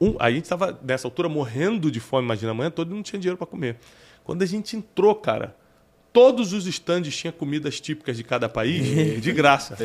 Um, 0.00 0.16
a 0.18 0.30
gente 0.30 0.44
estava, 0.44 0.78
nessa 0.82 1.06
altura, 1.06 1.28
morrendo 1.28 1.90
de 1.90 2.00
fome, 2.00 2.24
imagina, 2.24 2.50
a 2.50 2.54
manhã 2.54 2.70
toda 2.70 2.92
e 2.92 2.94
não 2.94 3.02
tinha 3.02 3.18
dinheiro 3.18 3.36
para 3.36 3.46
comer. 3.46 3.76
Quando 4.24 4.42
a 4.42 4.46
gente 4.46 4.76
entrou, 4.76 5.14
cara, 5.14 5.54
todos 6.12 6.52
os 6.52 6.66
estandes 6.66 7.16
tinham 7.16 7.32
comidas 7.32 7.80
típicas 7.80 8.16
de 8.16 8.24
cada 8.24 8.48
país 8.48 9.20
de 9.20 9.32
graça. 9.32 9.76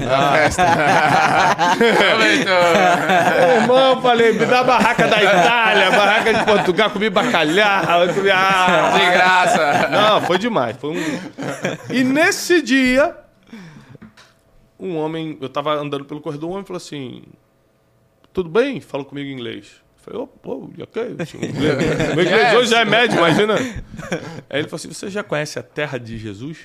Meu 1.78 3.62
irmão, 3.62 4.02
falei, 4.02 4.34
me 4.34 4.45
dá 4.45 4.60
a 4.60 4.63
barraca 4.63 5.08
da 5.08 5.17
Itália, 5.24 5.91
barraca 5.91 6.34
de 6.34 6.45
Portugal, 6.45 6.89
comi 6.91 7.10
bacalhau, 7.10 8.13
comi... 8.13 8.30
Ah, 8.32 8.91
De 8.93 9.12
graça. 9.12 9.88
não, 9.89 10.22
foi 10.22 10.38
demais. 10.38 10.78
Foi 10.78 10.91
um... 10.91 11.19
E 11.91 12.04
nesse 12.04 12.62
dia, 12.62 13.15
um 14.80 14.95
homem, 14.98 15.38
eu 15.41 15.50
tava 15.50 15.74
andando 15.74 16.06
pelo 16.06 16.22
corredor, 16.22 16.50
um 16.50 16.54
homem 16.54 16.65
falou 16.65 16.78
assim: 16.78 17.24
Tudo 18.32 18.50
bem? 18.50 18.80
Falou 18.80 19.06
comigo 19.06 19.28
em 19.28 19.34
inglês. 19.34 19.82
Eu 20.10 20.28
falei, 20.28 20.39
pô, 20.41 20.84
ok. 20.84 21.15
Meu 22.15 22.26
inglês 22.26 22.54
hoje 22.56 22.72
já 22.72 22.82
é 22.82 22.86
médio, 22.86 23.17
imagina. 23.17 23.56
Aí 24.50 24.60
ele 24.60 24.67
falou 24.67 24.76
assim: 24.76 24.88
Você 24.88 25.10
já 25.10 25.24
conhece 25.24 25.60
a 25.60 25.63
terra 25.63 25.98
de 25.98 26.17
Jesus? 26.17 26.58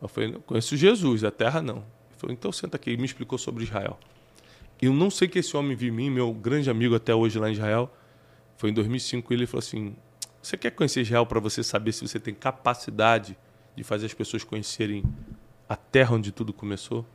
Eu 0.00 0.08
falei, 0.08 0.32
não, 0.32 0.40
conheço 0.40 0.76
Jesus, 0.76 1.22
a 1.22 1.30
terra 1.30 1.62
não. 1.62 1.76
Ele 1.76 2.18
falou, 2.18 2.34
então 2.34 2.50
senta 2.50 2.76
aqui. 2.76 2.90
E 2.90 2.96
me 2.96 3.04
explicou 3.04 3.38
sobre 3.38 3.62
Israel. 3.62 3.96
Eu 4.80 4.92
não 4.92 5.10
sei 5.10 5.28
que 5.28 5.38
esse 5.38 5.56
homem 5.56 5.76
viu 5.76 5.92
em 5.92 5.96
mim, 5.96 6.10
meu 6.10 6.32
grande 6.32 6.68
amigo 6.68 6.96
até 6.96 7.14
hoje 7.14 7.38
lá 7.38 7.48
em 7.48 7.52
Israel. 7.52 7.88
Foi 8.56 8.70
em 8.70 8.72
2005 8.72 9.32
ele 9.32 9.46
falou 9.46 9.60
assim: 9.60 9.94
Você 10.42 10.56
quer 10.56 10.72
conhecer 10.72 11.02
Israel 11.02 11.24
para 11.24 11.38
você 11.38 11.62
saber 11.62 11.92
se 11.92 12.06
você 12.06 12.18
tem 12.18 12.34
capacidade 12.34 13.38
de 13.76 13.84
fazer 13.84 14.06
as 14.06 14.14
pessoas 14.14 14.42
conhecerem 14.42 15.04
a 15.68 15.76
terra 15.76 16.16
onde 16.16 16.32
tudo 16.32 16.52
começou? 16.52 17.06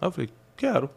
Aí 0.00 0.08
eu 0.08 0.12
falei: 0.12 0.30
Quero. 0.56 0.90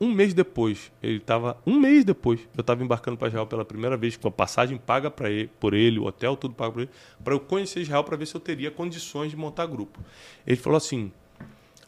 Um 0.00 0.12
mês 0.12 0.32
depois, 0.32 0.90
ele 1.02 1.18
estava. 1.18 1.58
Um 1.66 1.78
mês 1.78 2.04
depois, 2.04 2.40
eu 2.56 2.62
estava 2.62 2.82
embarcando 2.82 3.18
para 3.18 3.28
Israel 3.28 3.46
pela 3.46 3.64
primeira 3.64 3.96
vez, 3.96 4.16
com 4.16 4.28
a 4.28 4.30
passagem 4.30 4.78
paga 4.78 5.10
para 5.10 5.30
ele, 5.30 5.50
por 5.60 5.74
ele, 5.74 5.98
o 5.98 6.04
hotel, 6.04 6.36
tudo 6.36 6.54
pago 6.54 6.72
por 6.72 6.80
ele, 6.82 6.90
para 7.22 7.34
eu 7.34 7.40
conhecer 7.40 7.80
Israel 7.80 8.02
para 8.02 8.16
ver 8.16 8.26
se 8.26 8.34
eu 8.34 8.40
teria 8.40 8.70
condições 8.70 9.30
de 9.30 9.36
montar 9.36 9.66
grupo. 9.66 10.00
Ele 10.46 10.56
falou 10.56 10.78
assim: 10.78 11.12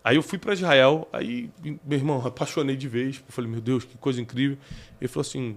Aí 0.05 0.17
eu 0.17 0.23
fui 0.23 0.39
para 0.39 0.53
Israel, 0.53 1.09
aí, 1.13 1.49
meu 1.63 1.99
irmão, 1.99 2.21
apaixonei 2.27 2.77
de 2.77 2.89
vez. 2.89 3.23
Falei, 3.29 3.51
meu 3.51 3.61
Deus, 3.61 3.85
que 3.85 3.97
coisa 3.97 4.21
incrível. 4.21 4.59
Ele 5.01 5.09
falou 5.09 5.23
assim: 5.23 5.57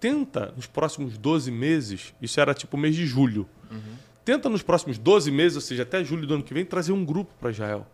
tenta 0.00 0.52
nos 0.56 0.66
próximos 0.66 1.16
12 1.16 1.50
meses, 1.50 2.14
isso 2.20 2.40
era 2.40 2.52
tipo 2.52 2.76
mês 2.76 2.94
de 2.94 3.06
julho, 3.06 3.48
tenta 4.24 4.48
nos 4.48 4.62
próximos 4.62 4.98
12 4.98 5.30
meses, 5.30 5.56
ou 5.56 5.62
seja, 5.62 5.84
até 5.84 6.04
julho 6.04 6.26
do 6.26 6.34
ano 6.34 6.42
que 6.42 6.52
vem, 6.52 6.64
trazer 6.64 6.92
um 6.92 7.04
grupo 7.04 7.32
para 7.38 7.50
Israel. 7.50 7.86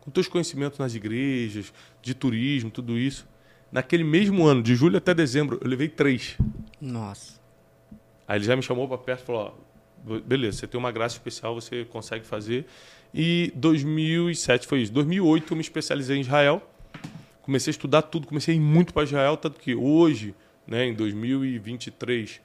Com 0.00 0.10
teus 0.10 0.28
conhecimentos 0.28 0.78
nas 0.78 0.94
igrejas, 0.94 1.72
de 2.02 2.14
turismo, 2.14 2.70
tudo 2.70 2.98
isso. 2.98 3.26
Naquele 3.74 4.04
mesmo 4.04 4.46
ano, 4.46 4.62
de 4.62 4.76
julho 4.76 4.98
até 4.98 5.12
dezembro, 5.12 5.58
eu 5.60 5.68
levei 5.68 5.88
três. 5.88 6.38
Nossa. 6.80 7.40
Aí 8.28 8.38
ele 8.38 8.44
já 8.44 8.54
me 8.54 8.62
chamou 8.62 8.86
para 8.86 8.96
perto 8.98 9.22
e 9.22 9.26
falou: 9.26 9.58
ó, 10.06 10.20
beleza, 10.20 10.58
você 10.58 10.68
tem 10.68 10.78
uma 10.78 10.92
graça 10.92 11.16
especial, 11.16 11.56
você 11.56 11.84
consegue 11.84 12.24
fazer. 12.24 12.66
E 13.12 13.52
2007 13.56 14.68
foi 14.68 14.82
isso. 14.82 14.92
2008 14.92 15.52
eu 15.52 15.56
me 15.56 15.60
especializei 15.60 16.16
em 16.16 16.20
Israel. 16.20 16.62
Comecei 17.42 17.72
a 17.72 17.72
estudar 17.72 18.02
tudo, 18.02 18.28
comecei 18.28 18.54
a 18.54 18.56
ir 18.56 18.60
muito 18.60 18.94
para 18.94 19.02
Israel, 19.02 19.36
tanto 19.36 19.58
que 19.58 19.74
hoje, 19.74 20.36
né, 20.68 20.86
em 20.86 20.94
2023, 20.94 22.40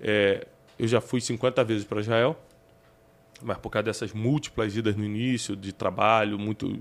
é, 0.00 0.48
eu 0.76 0.88
já 0.88 1.00
fui 1.00 1.20
50 1.20 1.62
vezes 1.62 1.84
para 1.84 2.00
Israel. 2.00 2.36
Mas 3.42 3.58
por 3.58 3.70
causa 3.70 3.84
dessas 3.84 4.12
múltiplas 4.12 4.76
idas 4.76 4.96
no 4.96 5.04
início, 5.04 5.56
de 5.56 5.72
trabalho, 5.72 6.38
muito, 6.38 6.78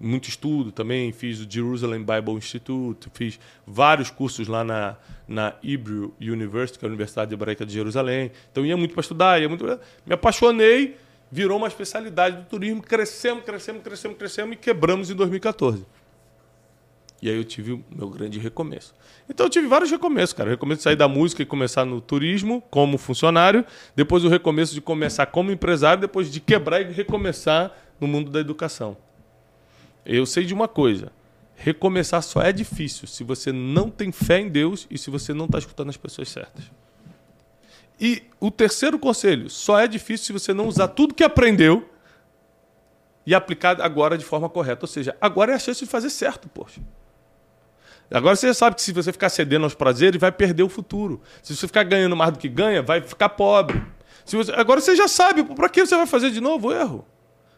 muito 0.00 0.28
estudo 0.28 0.72
também, 0.72 1.12
fiz 1.12 1.40
o 1.40 1.46
Jerusalem 1.48 2.00
Bible 2.04 2.34
Institute, 2.34 3.08
fiz 3.14 3.38
vários 3.66 4.10
cursos 4.10 4.48
lá 4.48 4.64
na, 4.64 4.96
na 5.28 5.54
Hebrew 5.62 6.14
University, 6.20 6.78
que 6.78 6.84
é 6.84 6.86
a 6.86 6.90
Universidade 6.90 7.34
Hebraica 7.34 7.66
de 7.66 7.72
Jerusalém. 7.72 8.30
Então 8.50 8.64
ia 8.64 8.76
muito 8.76 8.94
para 8.94 9.00
estudar, 9.00 9.40
ia 9.40 9.48
muito. 9.48 9.64
Me 10.06 10.14
apaixonei, 10.14 10.96
virou 11.30 11.58
uma 11.58 11.68
especialidade 11.68 12.36
do 12.36 12.44
turismo, 12.44 12.82
crescemos, 12.82 13.44
crescemos, 13.44 13.82
crescemos, 13.82 14.18
crescemos 14.18 14.52
e 14.54 14.56
quebramos 14.56 15.10
em 15.10 15.14
2014. 15.14 15.86
E 17.22 17.30
aí 17.30 17.36
eu 17.36 17.44
tive 17.44 17.82
meu 17.88 18.10
grande 18.10 18.40
recomeço. 18.40 18.92
Então 19.30 19.46
eu 19.46 19.50
tive 19.50 19.68
vários 19.68 19.88
recomeços, 19.92 20.32
cara. 20.32 20.48
O 20.48 20.50
recomeço 20.50 20.78
de 20.78 20.82
sair 20.82 20.96
da 20.96 21.06
música 21.06 21.40
e 21.40 21.46
começar 21.46 21.84
no 21.84 22.00
turismo 22.00 22.60
como 22.68 22.98
funcionário, 22.98 23.64
depois 23.94 24.24
o 24.24 24.28
recomeço 24.28 24.74
de 24.74 24.80
começar 24.80 25.26
como 25.26 25.52
empresário, 25.52 26.00
depois 26.00 26.32
de 26.32 26.40
quebrar 26.40 26.80
e 26.80 26.92
recomeçar 26.92 27.72
no 28.00 28.08
mundo 28.08 28.28
da 28.28 28.40
educação. 28.40 28.96
Eu 30.04 30.26
sei 30.26 30.44
de 30.44 30.52
uma 30.52 30.66
coisa: 30.66 31.12
recomeçar 31.54 32.20
só 32.24 32.42
é 32.42 32.52
difícil 32.52 33.06
se 33.06 33.22
você 33.22 33.52
não 33.52 33.88
tem 33.88 34.10
fé 34.10 34.40
em 34.40 34.48
Deus 34.48 34.88
e 34.90 34.98
se 34.98 35.08
você 35.08 35.32
não 35.32 35.44
está 35.44 35.58
escutando 35.58 35.90
as 35.90 35.96
pessoas 35.96 36.28
certas. 36.28 36.72
E 38.00 38.24
o 38.40 38.50
terceiro 38.50 38.98
conselho: 38.98 39.48
só 39.48 39.78
é 39.78 39.86
difícil 39.86 40.26
se 40.26 40.32
você 40.32 40.52
não 40.52 40.66
usar 40.66 40.88
tudo 40.88 41.14
que 41.14 41.22
aprendeu 41.22 41.88
e 43.24 43.32
aplicar 43.32 43.80
agora 43.80 44.18
de 44.18 44.24
forma 44.24 44.48
correta. 44.48 44.84
Ou 44.84 44.88
seja, 44.88 45.16
agora 45.20 45.52
é 45.52 45.54
a 45.54 45.58
chance 45.60 45.84
de 45.84 45.88
fazer 45.88 46.10
certo, 46.10 46.48
poxa. 46.48 46.80
Agora 48.12 48.36
você 48.36 48.48
já 48.48 48.54
sabe 48.54 48.76
que 48.76 48.82
se 48.82 48.92
você 48.92 49.12
ficar 49.12 49.28
cedendo 49.28 49.64
aos 49.64 49.74
prazeres, 49.74 50.20
vai 50.20 50.30
perder 50.30 50.62
o 50.62 50.68
futuro. 50.68 51.20
Se 51.42 51.56
você 51.56 51.66
ficar 51.66 51.82
ganhando 51.84 52.14
mais 52.16 52.32
do 52.32 52.38
que 52.38 52.48
ganha, 52.48 52.82
vai 52.82 53.00
ficar 53.00 53.30
pobre. 53.30 53.82
Se 54.24 54.36
você- 54.36 54.52
Agora 54.52 54.80
você 54.80 54.94
já 54.94 55.08
sabe, 55.08 55.42
para 55.42 55.68
que 55.68 55.84
você 55.84 55.96
vai 55.96 56.06
fazer 56.06 56.30
de 56.30 56.40
novo 56.40 56.68
o 56.68 56.72
erro? 56.72 57.06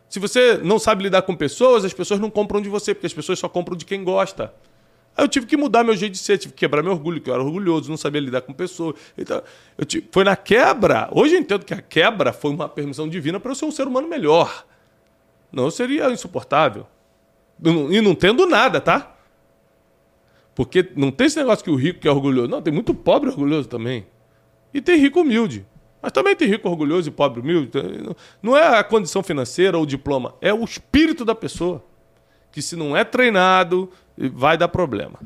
Se 0.09 0.19
você 0.21 0.59
não 0.63 0.79
sabe 0.79 1.03
lidar 1.03 1.23
com 1.23 1.35
pessoas, 1.35 1.85
as 1.85 1.93
pessoas 1.93 2.21
não 2.21 2.31
compram 2.31 2.61
de 2.61 2.69
você, 2.69 2.95
porque 2.95 3.07
as 3.07 3.13
pessoas 3.13 3.39
só 3.39 3.49
compram 3.49 3.77
de 3.77 3.85
quem 3.85 4.05
gosta. 4.05 4.55
Aí 5.17 5.25
eu 5.25 5.29
tive 5.29 5.47
que 5.47 5.57
mudar 5.57 5.85
meu 5.85 5.97
jeito 5.97 6.13
de 6.13 6.19
ser, 6.19 6.39
tive 6.39 6.53
que 6.55 6.61
quebrar 6.61 6.83
meu 6.83 6.93
orgulho, 6.93 7.21
que 7.21 7.31
eu 7.31 7.35
era 7.35 7.43
orgulhoso, 7.43 7.89
não 7.91 7.97
sabia 7.97 8.21
lidar 8.21 8.41
com 8.43 8.53
pessoas. 8.53 8.97
Então, 9.17 9.43
eu 9.79 9.85
tive- 9.85 10.09
foi 10.11 10.25
na 10.25 10.37
quebra. 10.37 11.09
Hoje 11.13 11.35
eu 11.35 11.41
entendo 11.41 11.65
que 11.65 11.73
a 11.75 11.81
quebra 11.81 12.33
foi 12.33 12.51
uma 12.51 12.69
permissão 12.69 13.09
divina 13.09 13.39
para 13.41 13.51
eu 13.51 13.55
ser 13.55 13.65
um 13.65 13.71
ser 13.71 13.87
humano 13.87 14.09
melhor. 14.09 14.65
Não, 15.53 15.71
seria 15.71 16.11
insuportável. 16.11 16.87
E 17.91 18.01
não 18.01 18.15
tendo 18.15 18.47
nada, 18.47 18.81
tá? 18.81 19.14
Porque 20.55 20.89
não 20.97 21.11
tem 21.11 21.27
esse 21.27 21.37
negócio 21.37 21.65
que 21.65 21.71
o 21.71 21.75
rico 21.77 22.01
que 22.01 22.09
é 22.09 22.11
orgulhoso. 22.11 22.49
Não, 22.49 22.63
tem 22.63 22.73
muito 22.73 22.95
pobre 22.95 23.29
orgulhoso 23.29 23.69
também. 23.69 24.07
E 24.73 24.81
tem 24.81 24.99
rico 24.99 25.21
humilde. 25.21 25.67
Mas 26.01 26.13
também 26.13 26.37
tem 26.37 26.47
rico 26.49 26.69
orgulhoso 26.69 27.09
e 27.09 27.13
pobre 27.13 27.41
humilde. 27.41 27.71
Não- 28.03 28.17
Não 28.43 28.57
é 28.57 28.79
a 28.79 28.85
condição 28.85 29.23
financeira 29.23 29.77
ou 29.77 29.85
o 29.85 29.87
diploma, 29.87 30.35
é 30.41 30.53
o 30.53 30.63
espírito 30.63 31.25
da 31.25 31.35
pessoa. 31.35 31.85
Que 32.53 32.63
se 32.63 32.77
não 32.77 32.97
é 32.97 33.03
treinado, 33.05 33.91
vai 34.17 34.57
dar 34.57 34.69
problema. 34.69 35.19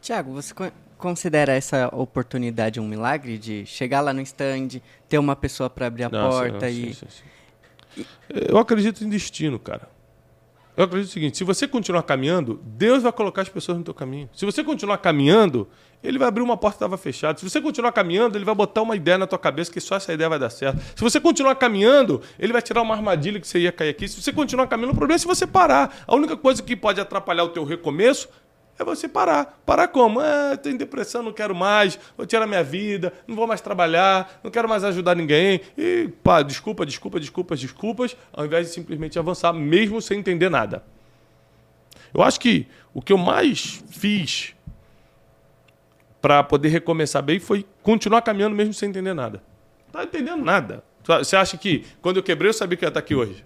Tiago, 0.00 0.32
você 0.32 0.54
co- 0.54 0.70
considera 0.96 1.52
essa 1.52 1.88
oportunidade 1.94 2.80
um 2.80 2.86
milagre 2.88 3.36
de 3.36 3.66
chegar 3.66 4.00
lá 4.00 4.12
no 4.14 4.20
stand, 4.22 4.80
ter 5.08 5.18
uma 5.18 5.36
pessoa 5.36 5.68
para 5.68 5.86
abrir 5.88 6.04
a 6.04 6.08
Não, 6.08 6.30
porta 6.30 6.70
sim, 6.70 6.86
e 6.88 6.94
sim, 6.94 7.06
sim. 7.10 8.04
Eu 8.30 8.56
acredito 8.58 9.04
em 9.04 9.08
destino, 9.10 9.58
cara. 9.58 9.88
Eu 10.76 10.84
acredito 10.84 11.08
no 11.08 11.12
seguinte: 11.12 11.38
se 11.38 11.44
você 11.44 11.68
continuar 11.68 12.02
caminhando, 12.02 12.60
Deus 12.64 13.02
vai 13.02 13.12
colocar 13.12 13.42
as 13.42 13.48
pessoas 13.48 13.78
no 13.78 13.84
teu 13.84 13.94
caminho. 13.94 14.28
Se 14.32 14.44
você 14.44 14.64
continuar 14.64 14.98
caminhando, 14.98 15.68
Ele 16.02 16.18
vai 16.18 16.26
abrir 16.26 16.42
uma 16.42 16.56
porta 16.56 16.74
que 16.74 16.84
estava 16.84 16.98
fechada. 16.98 17.38
Se 17.38 17.48
você 17.48 17.60
continuar 17.60 17.92
caminhando, 17.92 18.36
Ele 18.36 18.44
vai 18.44 18.54
botar 18.54 18.82
uma 18.82 18.96
ideia 18.96 19.16
na 19.16 19.26
tua 19.26 19.38
cabeça 19.38 19.70
que 19.70 19.80
só 19.80 19.96
essa 19.96 20.12
ideia 20.12 20.28
vai 20.28 20.38
dar 20.38 20.50
certo. 20.50 20.80
Se 20.96 21.02
você 21.02 21.20
continuar 21.20 21.54
caminhando, 21.54 22.20
Ele 22.38 22.52
vai 22.52 22.60
tirar 22.60 22.82
uma 22.82 22.94
armadilha 22.94 23.38
que 23.38 23.46
você 23.46 23.60
ia 23.60 23.70
cair 23.70 23.90
aqui. 23.90 24.08
Se 24.08 24.20
você 24.20 24.32
continuar 24.32 24.66
caminhando, 24.66 24.94
o 24.94 24.96
problema 24.96 25.16
é 25.16 25.18
se 25.18 25.26
você 25.26 25.46
parar. 25.46 25.96
A 26.06 26.14
única 26.14 26.36
coisa 26.36 26.60
que 26.62 26.74
pode 26.74 27.00
atrapalhar 27.00 27.44
o 27.44 27.50
teu 27.50 27.64
recomeço 27.64 28.28
é 28.78 28.84
você 28.84 29.08
parar. 29.08 29.60
Parar 29.64 29.88
como? 29.88 30.20
É, 30.20 30.56
tenho 30.56 30.76
depressão, 30.76 31.22
não 31.22 31.32
quero 31.32 31.54
mais, 31.54 31.98
vou 32.16 32.26
tirar 32.26 32.46
minha 32.46 32.62
vida, 32.62 33.12
não 33.26 33.36
vou 33.36 33.46
mais 33.46 33.60
trabalhar, 33.60 34.40
não 34.42 34.50
quero 34.50 34.68
mais 34.68 34.82
ajudar 34.84 35.14
ninguém. 35.14 35.60
E 35.76 36.10
pá, 36.22 36.42
desculpa, 36.42 36.84
desculpa, 36.84 37.20
desculpas, 37.20 37.60
desculpas, 37.60 38.16
ao 38.32 38.44
invés 38.44 38.68
de 38.68 38.74
simplesmente 38.74 39.18
avançar, 39.18 39.52
mesmo 39.52 40.02
sem 40.02 40.18
entender 40.18 40.48
nada. 40.48 40.82
Eu 42.12 42.22
acho 42.22 42.38
que 42.40 42.66
o 42.92 43.02
que 43.02 43.12
eu 43.12 43.18
mais 43.18 43.82
fiz 43.88 44.54
para 46.20 46.42
poder 46.42 46.68
recomeçar 46.68 47.22
bem 47.22 47.38
foi 47.38 47.66
continuar 47.82 48.22
caminhando 48.22 48.56
mesmo 48.56 48.72
sem 48.72 48.88
entender 48.88 49.14
nada. 49.14 49.42
Não 49.86 49.92
tá 49.92 50.04
entendendo 50.04 50.42
nada. 50.42 50.82
Você 51.04 51.36
acha 51.36 51.58
que 51.58 51.84
quando 52.00 52.16
eu 52.16 52.22
quebrei 52.22 52.48
eu 52.48 52.54
sabia 52.54 52.78
que 52.78 52.84
ia 52.84 52.88
estar 52.88 53.00
aqui 53.00 53.14
hoje? 53.14 53.44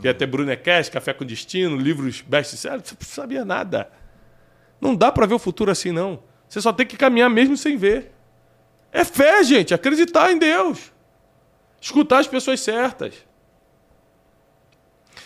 Que 0.00 0.06
ia 0.06 0.14
ter 0.14 0.26
Brunecast, 0.26 0.92
Café 0.92 1.14
com 1.14 1.24
Destino, 1.24 1.76
livros 1.76 2.20
best-sellers? 2.20 2.92
Não 2.92 3.06
sabia 3.06 3.44
nada. 3.44 3.90
Não 4.80 4.94
dá 4.94 5.12
para 5.12 5.26
ver 5.26 5.34
o 5.34 5.38
futuro 5.38 5.70
assim, 5.70 5.92
não. 5.92 6.22
Você 6.48 6.60
só 6.60 6.72
tem 6.72 6.86
que 6.86 6.96
caminhar 6.96 7.28
mesmo 7.28 7.56
sem 7.56 7.76
ver. 7.76 8.12
É 8.92 9.04
fé, 9.04 9.42
gente. 9.44 9.74
Acreditar 9.74 10.32
em 10.32 10.38
Deus. 10.38 10.92
Escutar 11.80 12.18
as 12.18 12.26
pessoas 12.26 12.60
certas. 12.60 13.14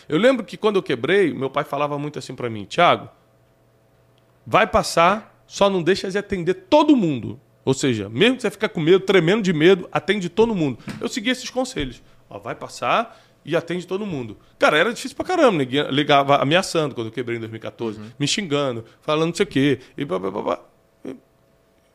Eu 0.08 0.18
lembro 0.18 0.44
que 0.44 0.56
quando 0.56 0.76
eu 0.76 0.82
quebrei, 0.82 1.32
meu 1.32 1.48
pai 1.48 1.64
falava 1.64 1.98
muito 1.98 2.18
assim 2.18 2.34
para 2.34 2.50
mim: 2.50 2.64
Tiago, 2.64 3.08
vai 4.46 4.66
passar, 4.66 5.42
só 5.46 5.70
não 5.70 5.82
deixa 5.82 6.10
de 6.10 6.18
atender 6.18 6.54
todo 6.54 6.96
mundo. 6.96 7.40
Ou 7.64 7.72
seja, 7.72 8.10
mesmo 8.10 8.36
que 8.36 8.42
você 8.42 8.50
ficar 8.50 8.68
com 8.68 8.80
medo, 8.80 9.00
tremendo 9.00 9.42
de 9.42 9.52
medo, 9.52 9.88
atende 9.90 10.28
todo 10.28 10.54
mundo. 10.54 10.78
Eu 11.00 11.08
segui 11.08 11.30
esses 11.30 11.48
conselhos. 11.48 12.02
Ó, 12.28 12.38
vai 12.38 12.54
passar, 12.54 13.23
e 13.44 13.54
atende 13.54 13.86
todo 13.86 14.06
mundo. 14.06 14.36
Cara, 14.58 14.78
era 14.78 14.92
difícil 14.92 15.16
pra 15.16 15.26
caramba. 15.26 15.58
Ninguém 15.58 15.86
ligava 15.90 16.36
ameaçando 16.36 16.94
quando 16.94 17.08
eu 17.08 17.12
quebrei 17.12 17.36
em 17.36 17.40
2014, 17.40 17.98
uhum. 17.98 18.10
me 18.18 18.26
xingando, 18.26 18.84
falando 19.02 19.28
não 19.28 19.34
sei 19.34 19.44
o 19.44 19.48
quê. 19.48 19.80
E 19.96 20.04
blá, 20.04 20.18
blá, 20.18 20.30
blá, 20.30 20.60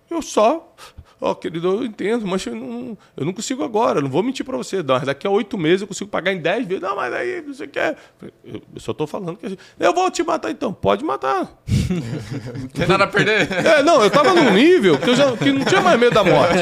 Eu 0.10 0.22
só 0.22 0.76
Ó, 1.22 1.32
oh, 1.32 1.36
querido, 1.36 1.68
eu 1.68 1.84
entendo, 1.84 2.26
mas 2.26 2.46
eu 2.46 2.56
não, 2.56 2.98
eu 3.18 3.26
não 3.26 3.34
consigo 3.34 3.62
agora, 3.62 4.00
não 4.00 4.10
vou 4.10 4.24
mentir 4.24 4.46
para 4.46 4.56
você. 4.56 4.82
Não, 4.82 5.00
daqui 5.02 5.28
a 5.28 5.30
oito 5.30 5.58
meses 5.58 5.82
eu 5.82 5.88
consigo 5.88 6.10
pagar 6.10 6.32
em 6.32 6.38
dez 6.38 6.66
vezes. 6.66 6.82
Não, 6.82 6.96
mas 6.96 7.14
aí 7.14 7.42
você 7.42 7.68
quer. 7.68 7.98
Eu, 8.22 8.62
eu 8.74 8.80
só 8.80 8.94
tô 8.94 9.06
falando 9.06 9.36
que. 9.36 9.58
Eu 9.78 9.94
vou 9.94 10.10
te 10.10 10.24
matar 10.24 10.50
então. 10.50 10.72
Pode 10.72 11.04
matar. 11.04 11.50
não 11.68 12.68
tem 12.74 12.88
nada 12.88 13.04
a 13.04 13.08
perder. 13.08 13.52
É, 13.52 13.84
não, 13.84 14.02
eu 14.02 14.10
tava 14.10 14.34
num 14.34 14.52
nível 14.52 14.98
que 14.98 15.10
eu 15.10 15.16
já 15.16 15.36
que 15.36 15.52
não 15.52 15.66
tinha 15.66 15.82
mais 15.82 16.00
medo 16.00 16.14
da 16.14 16.24
morte. 16.24 16.58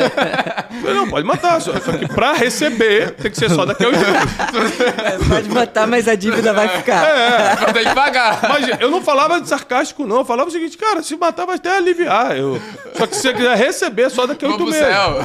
Eu, 0.83 0.93
não, 0.95 1.07
pode 1.07 1.27
matar. 1.27 1.61
Só, 1.61 1.73
só 1.79 1.91
que 1.91 2.07
para 2.07 2.33
receber 2.33 3.11
tem 3.11 3.29
que 3.29 3.37
ser 3.37 3.51
só 3.51 3.63
daqui 3.63 3.83
a 3.83 3.89
oito 3.89 3.99
meses. 3.99 4.79
É, 4.79 5.29
pode 5.29 5.49
matar, 5.49 5.85
mas 5.85 6.07
a 6.07 6.15
dívida 6.15 6.51
vai 6.51 6.67
ficar. 6.69 7.05
É, 7.05 7.73
tem 7.73 7.83
que 7.83 7.93
pagar. 7.93 8.41
Mas 8.41 8.81
eu 8.81 8.89
não 8.89 9.01
falava 9.01 9.39
de 9.39 9.47
sarcástico, 9.47 10.07
não. 10.07 10.17
Eu 10.17 10.25
falava 10.25 10.49
o 10.49 10.51
seguinte, 10.51 10.77
cara, 10.77 11.03
se 11.03 11.15
matar 11.15 11.45
vai 11.45 11.57
até 11.57 11.77
aliviar. 11.77 12.35
Eu, 12.35 12.59
só 12.95 13.05
que 13.05 13.15
se 13.15 13.21
você 13.21 13.33
quiser 13.33 13.55
receber 13.55 14.09
só 14.09 14.25
daqui 14.25 14.45
a 14.45 14.46
oito 14.51 14.65
meses. 14.65 14.79
Céu. 14.79 15.17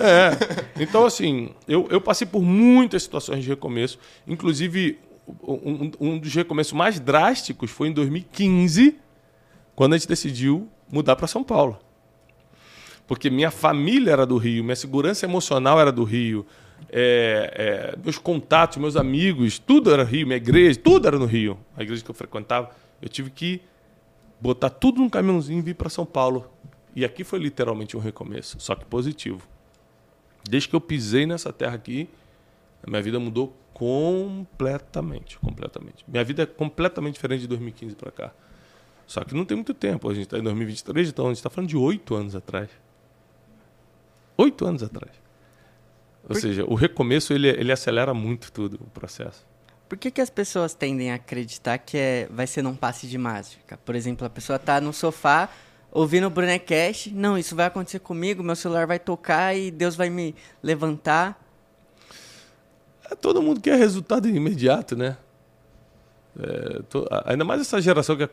É. 0.00 0.82
Então, 0.82 1.06
assim, 1.06 1.50
eu, 1.66 1.86
eu 1.90 2.00
passei 2.00 2.26
por 2.26 2.42
muitas 2.42 3.02
situações 3.02 3.42
de 3.42 3.48
recomeço. 3.48 3.98
Inclusive, 4.26 4.98
um, 5.42 5.90
um 6.00 6.18
dos 6.18 6.34
recomeços 6.34 6.72
mais 6.72 7.00
drásticos 7.00 7.70
foi 7.70 7.88
em 7.88 7.92
2015, 7.92 8.96
quando 9.74 9.94
a 9.94 9.98
gente 9.98 10.08
decidiu 10.08 10.68
mudar 10.90 11.16
para 11.16 11.26
São 11.26 11.42
Paulo. 11.42 11.78
Porque 13.06 13.30
minha 13.30 13.50
família 13.50 14.12
era 14.12 14.26
do 14.26 14.36
Rio, 14.36 14.64
minha 14.64 14.76
segurança 14.76 15.24
emocional 15.24 15.80
era 15.80 15.92
do 15.92 16.04
Rio, 16.04 16.44
é, 16.90 17.94
é, 17.94 17.98
meus 18.02 18.18
contatos, 18.18 18.78
meus 18.78 18.96
amigos, 18.96 19.58
tudo 19.58 19.92
era 19.92 20.04
Rio, 20.04 20.26
minha 20.26 20.36
igreja, 20.36 20.78
tudo 20.78 21.06
era 21.06 21.18
no 21.18 21.26
Rio. 21.26 21.58
A 21.76 21.82
igreja 21.82 22.04
que 22.04 22.10
eu 22.10 22.14
frequentava. 22.14 22.70
Eu 23.00 23.08
tive 23.08 23.30
que 23.30 23.60
botar 24.40 24.70
tudo 24.70 25.00
num 25.00 25.08
caminhãozinho 25.08 25.58
e 25.58 25.62
vir 25.62 25.74
para 25.74 25.88
São 25.88 26.04
Paulo. 26.06 26.50
E 26.96 27.04
aqui 27.04 27.22
foi 27.22 27.38
literalmente 27.38 27.94
um 27.94 28.00
recomeço, 28.00 28.58
só 28.58 28.74
que 28.74 28.86
positivo. 28.86 29.46
Desde 30.48 30.66
que 30.66 30.74
eu 30.74 30.80
pisei 30.80 31.26
nessa 31.26 31.52
terra 31.52 31.74
aqui, 31.74 32.08
a 32.82 32.88
minha 32.88 33.02
vida 33.02 33.20
mudou 33.20 33.54
completamente, 33.74 35.38
completamente. 35.38 36.02
Minha 36.08 36.24
vida 36.24 36.44
é 36.44 36.46
completamente 36.46 37.14
diferente 37.14 37.42
de 37.42 37.48
2015 37.48 37.94
para 37.96 38.10
cá. 38.10 38.32
Só 39.06 39.22
que 39.22 39.34
não 39.34 39.44
tem 39.44 39.56
muito 39.56 39.74
tempo. 39.74 40.08
A 40.08 40.14
gente 40.14 40.24
está 40.24 40.38
em 40.38 40.42
2023, 40.42 41.10
então 41.10 41.26
a 41.26 41.28
gente 41.28 41.36
está 41.36 41.50
falando 41.50 41.68
de 41.68 41.76
oito 41.76 42.14
anos 42.14 42.34
atrás. 42.34 42.70
Oito 44.38 44.64
anos 44.64 44.82
atrás. 44.82 45.12
Ou 46.22 46.28
Por... 46.28 46.40
seja, 46.40 46.64
o 46.64 46.74
recomeço 46.74 47.34
ele, 47.34 47.48
ele 47.48 47.72
acelera 47.72 48.14
muito 48.14 48.50
tudo 48.50 48.80
o 48.80 48.88
processo. 48.88 49.46
Por 49.86 49.98
que, 49.98 50.10
que 50.10 50.22
as 50.22 50.30
pessoas 50.30 50.72
tendem 50.72 51.12
a 51.12 51.16
acreditar 51.16 51.76
que 51.76 51.98
é, 51.98 52.26
vai 52.30 52.46
ser 52.46 52.62
num 52.62 52.74
passe 52.74 53.06
de 53.06 53.18
mágica? 53.18 53.76
Por 53.84 53.94
exemplo, 53.94 54.26
a 54.26 54.30
pessoa 54.30 54.56
está 54.56 54.80
no 54.80 54.94
sofá, 54.94 55.50
ouvindo 55.90 56.26
o 56.26 56.30
Brunecast, 56.30 57.10
não, 57.12 57.38
isso 57.38 57.56
vai 57.56 57.66
acontecer 57.66 58.00
comigo, 58.00 58.42
meu 58.42 58.56
celular 58.56 58.86
vai 58.86 58.98
tocar 58.98 59.54
e 59.56 59.70
Deus 59.70 59.96
vai 59.96 60.10
me 60.10 60.34
levantar. 60.62 61.40
É, 63.10 63.14
todo 63.14 63.42
mundo 63.42 63.60
quer 63.60 63.78
resultado 63.78 64.28
imediato, 64.28 64.96
né? 64.96 65.16
É, 66.38 66.82
tô, 66.90 67.08
ainda 67.24 67.44
mais 67.44 67.62
essa 67.62 67.80
geração 67.80 68.14
que 68.14 68.22
é 68.22 68.28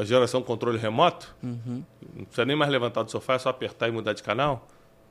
a 0.00 0.04
geração 0.04 0.42
controle 0.42 0.78
remoto. 0.78 1.34
Uhum. 1.42 1.84
Não 2.14 2.24
precisa 2.24 2.44
nem 2.44 2.56
mais 2.56 2.70
levantar 2.70 3.04
do 3.04 3.10
sofá, 3.10 3.34
é 3.34 3.38
só 3.38 3.50
apertar 3.50 3.88
e 3.88 3.92
mudar 3.92 4.12
de 4.12 4.22
canal. 4.22 4.66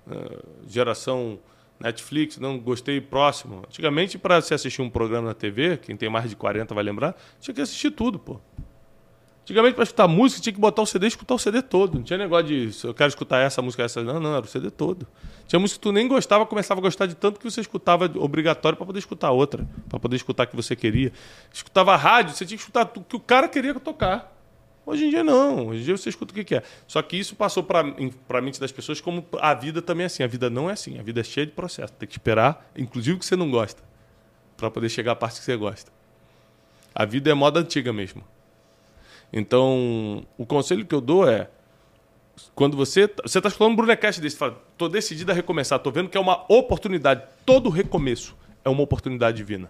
É, 0.09 0.39
geração 0.67 1.39
Netflix, 1.79 2.37
não 2.37 2.59
gostei 2.59 2.99
próximo. 2.99 3.63
Antigamente, 3.65 4.17
para 4.17 4.41
se 4.41 4.53
assistir 4.53 4.81
um 4.81 4.89
programa 4.89 5.29
na 5.29 5.33
TV, 5.33 5.77
quem 5.77 5.95
tem 5.95 6.09
mais 6.09 6.29
de 6.29 6.35
40 6.35 6.73
vai 6.73 6.83
lembrar, 6.83 7.15
tinha 7.39 7.53
que 7.53 7.61
assistir 7.61 7.91
tudo, 7.91 8.19
pô. 8.19 8.39
Antigamente, 9.45 9.75
para 9.75 9.83
escutar 9.83 10.07
música, 10.07 10.41
tinha 10.41 10.53
que 10.53 10.59
botar 10.59 10.81
o 10.81 10.87
CD 10.87 11.05
e 11.05 11.07
escutar 11.07 11.35
o 11.35 11.37
CD 11.37 11.61
todo. 11.61 11.99
Não 11.99 12.03
tinha 12.03 12.17
negócio 12.17 12.47
de 12.47 12.71
eu 12.83 12.95
quero 12.95 13.09
escutar 13.09 13.37
essa 13.41 13.61
música, 13.61 13.83
essa. 13.83 14.01
Não, 14.03 14.19
não, 14.19 14.35
era 14.35 14.43
o 14.43 14.47
CD 14.47 14.71
todo. 14.71 15.05
Tinha 15.47 15.59
música 15.59 15.77
que 15.77 15.83
tu 15.83 15.91
nem 15.91 16.07
gostava, 16.07 16.47
começava 16.47 16.79
a 16.79 16.81
gostar 16.81 17.05
de 17.05 17.13
tanto 17.13 17.39
que 17.39 17.47
você 17.47 17.61
escutava 17.61 18.11
obrigatório 18.15 18.75
para 18.75 18.87
poder 18.87 18.97
escutar 18.97 19.29
outra, 19.29 19.67
para 19.87 19.99
poder 19.99 20.15
escutar 20.15 20.45
o 20.45 20.47
que 20.47 20.55
você 20.55 20.75
queria. 20.75 21.13
Escutava 21.53 21.95
rádio, 21.95 22.33
você 22.33 22.43
tinha 22.43 22.57
que 22.57 22.63
escutar 22.63 22.91
o 22.95 23.03
que 23.03 23.15
o 23.15 23.19
cara 23.19 23.47
queria 23.47 23.75
tocar. 23.75 24.35
Hoje 24.83 25.05
em 25.05 25.09
dia 25.11 25.23
não, 25.23 25.67
hoje 25.67 25.81
em 25.81 25.83
dia 25.83 25.95
você 25.95 26.09
escuta 26.09 26.31
o 26.31 26.35
que 26.35 26.43
quer. 26.43 26.63
Só 26.87 26.99
que 27.03 27.15
isso 27.15 27.35
passou 27.35 27.61
para 27.61 27.81
a 27.81 28.41
mente 28.41 28.59
das 28.59 28.71
pessoas 28.71 28.99
como 28.99 29.23
a 29.39 29.53
vida 29.53 29.79
também 29.79 30.05
é 30.05 30.07
assim. 30.07 30.23
A 30.23 30.27
vida 30.27 30.49
não 30.49 30.71
é 30.71 30.73
assim, 30.73 30.97
a 30.97 31.03
vida 31.03 31.21
é 31.21 31.23
cheia 31.23 31.45
de 31.45 31.51
processo. 31.51 31.93
Tem 31.93 32.09
que 32.09 32.15
esperar, 32.15 32.67
inclusive 32.75 33.15
o 33.15 33.19
que 33.19 33.25
você 33.27 33.35
não 33.35 33.51
gosta, 33.51 33.83
para 34.57 34.71
poder 34.71 34.89
chegar 34.89 35.11
à 35.11 35.15
parte 35.15 35.37
que 35.37 35.45
você 35.45 35.55
gosta. 35.55 35.91
A 36.95 37.05
vida 37.05 37.29
é 37.29 37.33
moda 37.35 37.59
antiga 37.59 37.93
mesmo. 37.93 38.23
Então, 39.35 40.25
o 40.37 40.45
conselho 40.45 40.85
que 40.85 40.95
eu 40.95 41.01
dou 41.01 41.29
é 41.29 41.49
quando 42.55 42.77
você 42.77 43.09
você 43.21 43.39
está 43.39 43.49
escutando 43.49 43.73
um 43.73 43.75
Brunecast 43.75 44.21
desse, 44.21 44.37
fala, 44.37 44.61
tô 44.77 44.87
decidido 44.87 45.31
a 45.31 45.35
recomeçar, 45.35 45.77
tô 45.79 45.91
vendo 45.91 46.09
que 46.09 46.17
é 46.17 46.21
uma 46.21 46.45
oportunidade, 46.49 47.21
todo 47.45 47.69
recomeço 47.69 48.35
é 48.63 48.69
uma 48.69 48.81
oportunidade 48.81 49.35
divina. 49.35 49.69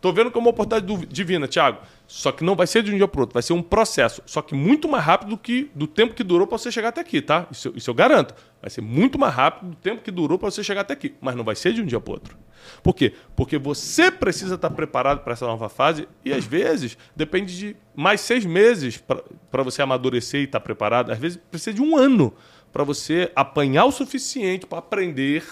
Tô 0.00 0.12
vendo 0.12 0.30
que 0.30 0.38
é 0.38 0.40
uma 0.40 0.50
oportunidade 0.50 1.06
divina, 1.06 1.48
Thiago. 1.48 1.80
Só 2.06 2.32
que 2.32 2.44
não 2.44 2.54
vai 2.54 2.66
ser 2.66 2.82
de 2.82 2.92
um 2.92 2.96
dia 2.96 3.08
para 3.08 3.20
outro, 3.20 3.34
vai 3.34 3.42
ser 3.42 3.52
um 3.52 3.62
processo. 3.62 4.22
Só 4.24 4.40
que 4.40 4.54
muito 4.54 4.88
mais 4.88 5.04
rápido 5.04 5.30
do 5.30 5.38
que 5.38 5.70
do 5.74 5.86
tempo 5.86 6.14
que 6.14 6.22
durou 6.22 6.46
para 6.46 6.56
você 6.56 6.70
chegar 6.70 6.90
até 6.90 7.00
aqui, 7.00 7.20
tá? 7.20 7.46
Isso, 7.50 7.72
isso 7.74 7.90
eu 7.90 7.94
garanto. 7.94 8.34
Vai 8.60 8.70
ser 8.70 8.80
muito 8.80 9.18
mais 9.18 9.34
rápido 9.34 9.70
do 9.70 9.76
tempo 9.76 10.02
que 10.02 10.10
durou 10.10 10.38
para 10.38 10.50
você 10.50 10.62
chegar 10.62 10.82
até 10.82 10.94
aqui. 10.94 11.14
Mas 11.20 11.34
não 11.34 11.44
vai 11.44 11.56
ser 11.56 11.72
de 11.72 11.82
um 11.82 11.86
dia 11.86 12.00
para 12.00 12.12
outro. 12.12 12.38
Por 12.82 12.94
quê? 12.94 13.14
Porque 13.34 13.58
você 13.58 14.10
precisa 14.10 14.54
estar 14.54 14.70
preparado 14.70 15.20
para 15.20 15.32
essa 15.32 15.46
nova 15.46 15.68
fase 15.68 16.08
e 16.24 16.32
às 16.32 16.44
vezes 16.44 16.96
depende 17.14 17.56
de 17.56 17.76
mais 17.94 18.20
seis 18.20 18.44
meses 18.44 19.02
para 19.50 19.62
você 19.62 19.82
amadurecer 19.82 20.40
e 20.40 20.44
estar 20.44 20.60
preparado. 20.60 21.10
Às 21.12 21.18
vezes 21.18 21.38
precisa 21.50 21.74
de 21.74 21.82
um 21.82 21.96
ano 21.96 22.34
para 22.72 22.84
você 22.84 23.32
apanhar 23.34 23.86
o 23.86 23.92
suficiente 23.92 24.66
para 24.66 24.78
aprender, 24.78 25.44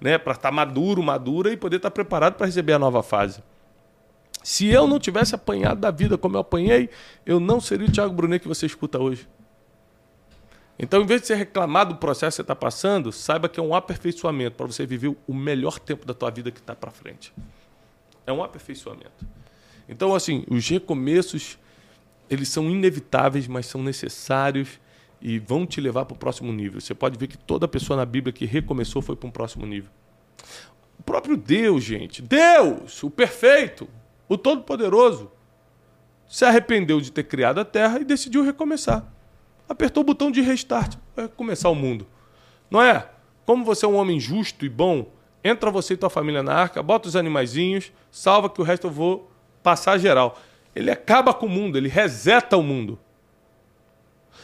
né? 0.00 0.18
Para 0.18 0.32
estar 0.32 0.50
maduro, 0.50 1.02
madura 1.02 1.52
e 1.52 1.56
poder 1.56 1.76
estar 1.76 1.90
preparado 1.90 2.34
para 2.34 2.46
receber 2.46 2.72
a 2.72 2.78
nova 2.78 3.02
fase. 3.02 3.42
Se 4.42 4.68
eu 4.68 4.86
não 4.86 4.98
tivesse 5.00 5.34
apanhado 5.34 5.80
da 5.80 5.90
vida 5.90 6.16
como 6.16 6.36
eu 6.36 6.40
apanhei, 6.40 6.88
eu 7.24 7.40
não 7.40 7.60
seria 7.60 7.88
o 7.88 7.90
Thiago 7.90 8.14
Brunet 8.14 8.40
que 8.40 8.48
você 8.48 8.66
escuta 8.66 8.98
hoje. 8.98 9.28
Então, 10.78 11.02
em 11.02 11.06
vez 11.06 11.22
de 11.22 11.28
você 11.28 11.34
reclamar 11.34 11.86
do 11.86 11.96
processo 11.96 12.34
que 12.34 12.36
você 12.36 12.42
está 12.42 12.54
passando, 12.54 13.10
saiba 13.10 13.48
que 13.48 13.58
é 13.58 13.62
um 13.62 13.74
aperfeiçoamento 13.74 14.56
para 14.56 14.66
você 14.66 14.84
viver 14.84 15.16
o 15.26 15.34
melhor 15.34 15.78
tempo 15.78 16.04
da 16.04 16.12
tua 16.12 16.30
vida 16.30 16.50
que 16.50 16.60
está 16.60 16.74
para 16.74 16.90
frente. 16.90 17.32
É 18.26 18.32
um 18.32 18.42
aperfeiçoamento. 18.42 19.26
Então, 19.88 20.14
assim, 20.14 20.44
os 20.48 20.68
recomeços, 20.68 21.58
eles 22.28 22.48
são 22.48 22.68
inevitáveis, 22.68 23.46
mas 23.46 23.66
são 23.66 23.82
necessários 23.82 24.80
e 25.20 25.38
vão 25.38 25.64
te 25.66 25.80
levar 25.80 26.04
para 26.04 26.14
o 26.14 26.18
próximo 26.18 26.52
nível. 26.52 26.80
Você 26.80 26.94
pode 26.94 27.18
ver 27.18 27.28
que 27.28 27.38
toda 27.38 27.66
pessoa 27.66 27.96
na 27.96 28.04
Bíblia 28.04 28.32
que 28.32 28.44
recomeçou 28.44 29.00
foi 29.00 29.16
para 29.16 29.28
um 29.28 29.32
próximo 29.32 29.64
nível. 29.64 29.90
O 30.98 31.02
próprio 31.02 31.36
Deus, 31.36 31.84
gente, 31.84 32.20
Deus, 32.20 33.02
o 33.02 33.10
perfeito, 33.10 33.88
o 34.28 34.36
Todo-Poderoso 34.36 35.30
se 36.28 36.44
arrependeu 36.44 37.00
de 37.00 37.12
ter 37.12 37.24
criado 37.24 37.60
a 37.60 37.64
Terra 37.64 38.00
e 38.00 38.04
decidiu 38.04 38.42
recomeçar. 38.44 39.15
Apertou 39.68 40.02
o 40.02 40.06
botão 40.06 40.30
de 40.30 40.40
restart 40.40 40.96
para 41.14 41.28
começar 41.28 41.68
o 41.68 41.74
mundo. 41.74 42.06
Não 42.70 42.80
é? 42.80 43.08
Como 43.44 43.64
você 43.64 43.84
é 43.84 43.88
um 43.88 43.96
homem 43.96 44.18
justo 44.18 44.64
e 44.64 44.68
bom, 44.68 45.10
entra 45.42 45.70
você 45.70 45.94
e 45.94 45.96
tua 45.96 46.10
família 46.10 46.42
na 46.42 46.54
arca, 46.54 46.82
bota 46.82 47.08
os 47.08 47.16
animaizinhos, 47.16 47.92
salva 48.10 48.50
que 48.50 48.60
o 48.60 48.64
resto 48.64 48.88
eu 48.88 48.90
vou 48.90 49.30
passar 49.62 49.98
geral. 49.98 50.38
Ele 50.74 50.90
acaba 50.90 51.32
com 51.32 51.46
o 51.46 51.48
mundo, 51.48 51.78
ele 51.78 51.88
reseta 51.88 52.56
o 52.56 52.62
mundo. 52.62 52.98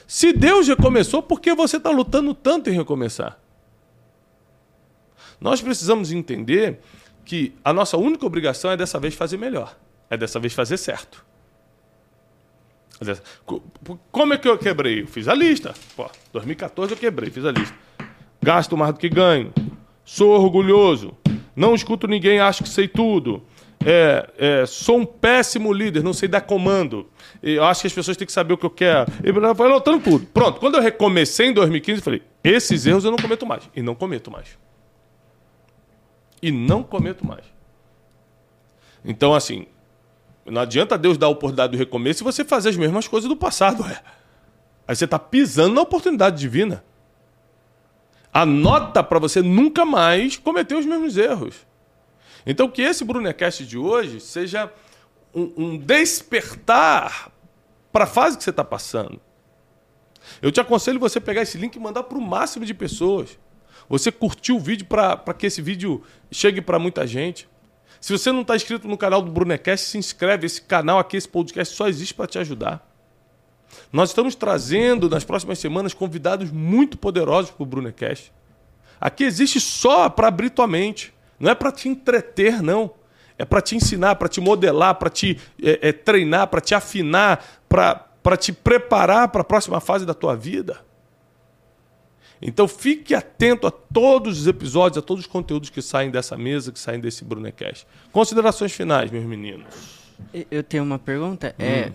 Se 0.07 0.33
Deus 0.33 0.69
recomeçou, 0.69 1.23
por 1.23 1.41
que 1.41 1.55
você 1.55 1.77
está 1.77 1.91
lutando 1.91 2.35
tanto 2.35 2.71
em 2.71 2.73
recomeçar? 2.73 3.39
Nós 5.41 5.61
precisamos 5.61 6.13
entender 6.13 6.81
que 7.25 7.55
a 7.65 7.73
nossa 7.73 7.97
única 7.97 8.27
obrigação 8.27 8.71
é 8.71 8.77
dessa 8.77 8.99
vez 8.99 9.15
fazer 9.15 9.37
melhor, 9.37 9.77
é 10.09 10.17
dessa 10.17 10.39
vez 10.39 10.53
fazer 10.53 10.77
certo. 10.77 11.25
Como 14.11 14.35
é 14.35 14.39
que 14.39 14.49
eu 14.49 14.59
quebrei? 14.59 15.03
Eu 15.03 15.07
fiz 15.07 15.29
a 15.29 15.35
lista. 15.35 15.75
Pô, 15.97 16.11
2014 16.33 16.93
eu 16.93 16.97
quebrei, 16.97 17.31
fiz 17.31 17.45
a 17.45 17.53
lista. 17.53 17.75
Gasto 18.43 18.77
mais 18.77 18.93
do 18.93 18.99
que 18.99 19.09
ganho. 19.09 19.53
Sou 20.05 20.31
orgulhoso. 20.31 21.17
Não 21.55 21.75
escuto 21.75 22.07
ninguém, 22.07 22.41
acho 22.41 22.63
que 22.63 22.69
sei 22.69 22.89
tudo. 22.89 23.43
É, 23.85 24.31
é, 24.39 24.67
sou 24.67 24.99
um 24.99 25.07
péssimo 25.07 25.73
líder, 25.73 26.03
não 26.03 26.13
sei 26.13 26.29
dar 26.29 26.41
comando. 26.41 27.09
Eu 27.43 27.65
acho 27.65 27.83
que 27.83 27.87
as 27.89 27.93
pessoas 27.93 28.17
têm 28.17 28.27
que 28.27 28.33
saber 28.33 28.55
o 28.55 28.59
que 28.59 28.67
eu 28.67 28.71
quero. 28.71 29.11
E 29.25 29.55
foi 29.55 29.67
anotando 29.67 30.01
tudo. 30.01 30.27
Pronto, 30.27 30.61
quando 30.61 30.77
eu 30.77 30.83
recomecei 30.83 31.49
em 31.49 31.53
2015, 31.53 31.99
eu 31.99 32.05
falei: 32.05 32.23
esses 32.43 32.87
erros 32.87 33.05
eu 33.05 33.11
não 33.11 33.19
cometo 33.19 33.47
mais. 33.47 33.69
E 33.75 33.83
não 33.83 33.95
cometo 33.95 34.31
mais. 34.31 34.59
E 36.41 36.51
não 36.51 36.83
cometo 36.83 37.27
mais. 37.27 37.45
Então, 39.05 39.35
assim, 39.35 39.67
não 40.47 40.63
adianta 40.63 40.99
Deus 40.99 41.17
dar 41.17 41.27
a 41.27 41.31
oportunidade 41.31 41.73
do 41.73 41.79
recomeço 41.79 42.23
e 42.23 42.25
você 42.25 42.45
fazer 42.45 42.71
as 42.71 42.77
mesmas 42.77 43.07
coisas 43.07 43.29
do 43.29 43.37
passado. 43.37 43.85
É. 43.87 44.03
Aí 44.87 44.97
você 44.97 45.05
está 45.05 45.19
pisando 45.19 45.75
na 45.75 45.83
oportunidade 45.83 46.39
divina. 46.39 46.85
Anota 48.33 49.03
para 49.03 49.19
você 49.19 49.43
nunca 49.43 49.85
mais 49.85 50.37
cometer 50.37 50.75
os 50.75 50.87
mesmos 50.87 51.17
erros. 51.17 51.67
Então, 52.45 52.69
que 52.69 52.83
esse 52.83 53.05
Brunecast 53.05 53.65
de 53.65 53.79
hoje 53.79 54.19
seja 54.19 54.73
um, 55.35 55.53
um 55.57 55.79
despertar 55.79 57.31
para 57.93 58.05
a 58.05 58.07
fase 58.07 58.37
que 58.37 58.43
você 58.43 58.51
está 58.51 58.65
passando. 58.65 59.21
Eu 60.41 60.51
te 60.51 60.61
aconselho 60.61 60.99
você 60.99 61.21
pegar 61.21 61.43
esse 61.43 61.59
link 61.59 61.77
e 61.77 61.81
mandar 61.81 62.03
para 62.05 62.19
o 62.19 62.21
máximo 62.21 62.65
de 62.65 62.75
pessoas. 62.75 63.39
Você 63.89 64.11
curtir 64.11 64.53
o 64.53 64.59
vídeo 64.59 64.87
para 64.87 65.35
que 65.35 65.47
esse 65.47 65.61
vídeo 65.61 66.03
chegue 66.31 66.61
para 66.61 66.79
muita 66.79 67.07
gente. 67.07 67.49
Se 68.03 68.13
você 68.13 68.33
não 68.33 68.41
está 68.41 68.57
inscrito 68.57 68.89
no 68.89 68.99
canal 68.99 69.23
do 69.23 69.31
Brunecast, 69.31 69.87
se 69.87 69.97
inscreve. 69.97 70.45
Esse 70.45 70.61
canal 70.61 70.99
aqui, 70.99 71.17
esse 71.17 71.29
podcast 71.29 71.73
só 71.73 71.87
existe 71.87 72.13
para 72.13 72.27
te 72.27 72.37
ajudar. 72.37 72.85
Nós 73.93 74.11
estamos 74.11 74.35
trazendo 74.35 75.09
nas 75.09 75.23
próximas 75.23 75.61
semanas 75.61 75.95
convidados 75.95 76.51
muito 76.51 76.99
poderosos 76.99 77.53
para 77.53 77.63
o 77.63 77.67
Brunecast. 77.67 78.33
Aqui 79.01 79.23
existe 79.23 79.61
só 79.61 80.09
para 80.09 80.27
abrir 80.27 80.51
tua 80.51 80.67
mente. 80.67 81.15
Não 81.39 81.49
é 81.49 81.55
para 81.55 81.71
te 81.71 81.89
entreter, 81.89 82.61
não. 82.61 82.91
É 83.39 83.45
para 83.45 83.61
te 83.61 83.77
ensinar, 83.77 84.17
para 84.17 84.29
te 84.29 84.41
modelar, 84.41 84.97
para 84.97 85.09
te 85.09 85.41
é, 85.63 85.91
é, 85.91 85.93
treinar, 85.93 86.49
para 86.49 86.61
te 86.61 86.75
afinar, 86.75 87.63
para 87.69 88.37
te 88.37 88.53
preparar 88.53 89.29
para 89.29 89.43
a 89.43 89.45
próxima 89.45 89.79
fase 89.79 90.05
da 90.05 90.13
tua 90.13 90.35
vida. 90.35 90.81
Então 92.43 92.67
fique 92.67 93.15
atento 93.15 93.69
a 93.69 93.71
todos 93.71 94.41
os 94.41 94.47
episódios, 94.49 94.99
a 94.99 95.03
todos 95.03 95.25
os 95.25 95.31
conteúdos 95.31 95.71
que 95.71 95.81
saem 95.81 96.11
dessa 96.11 96.37
mesa, 96.37 96.73
que 96.73 96.79
saem 96.79 97.01
desse 97.01 97.25
Brunecast. 97.25 97.87
Considerações 98.11 98.73
finais, 98.73 99.11
meus 99.11 99.25
meninos. 99.25 100.03
Eu 100.51 100.65
tenho 100.65 100.83
uma 100.83 100.99
pergunta. 100.99 101.55
É, 101.57 101.65
hum. 101.65 101.69
É, 101.69 101.93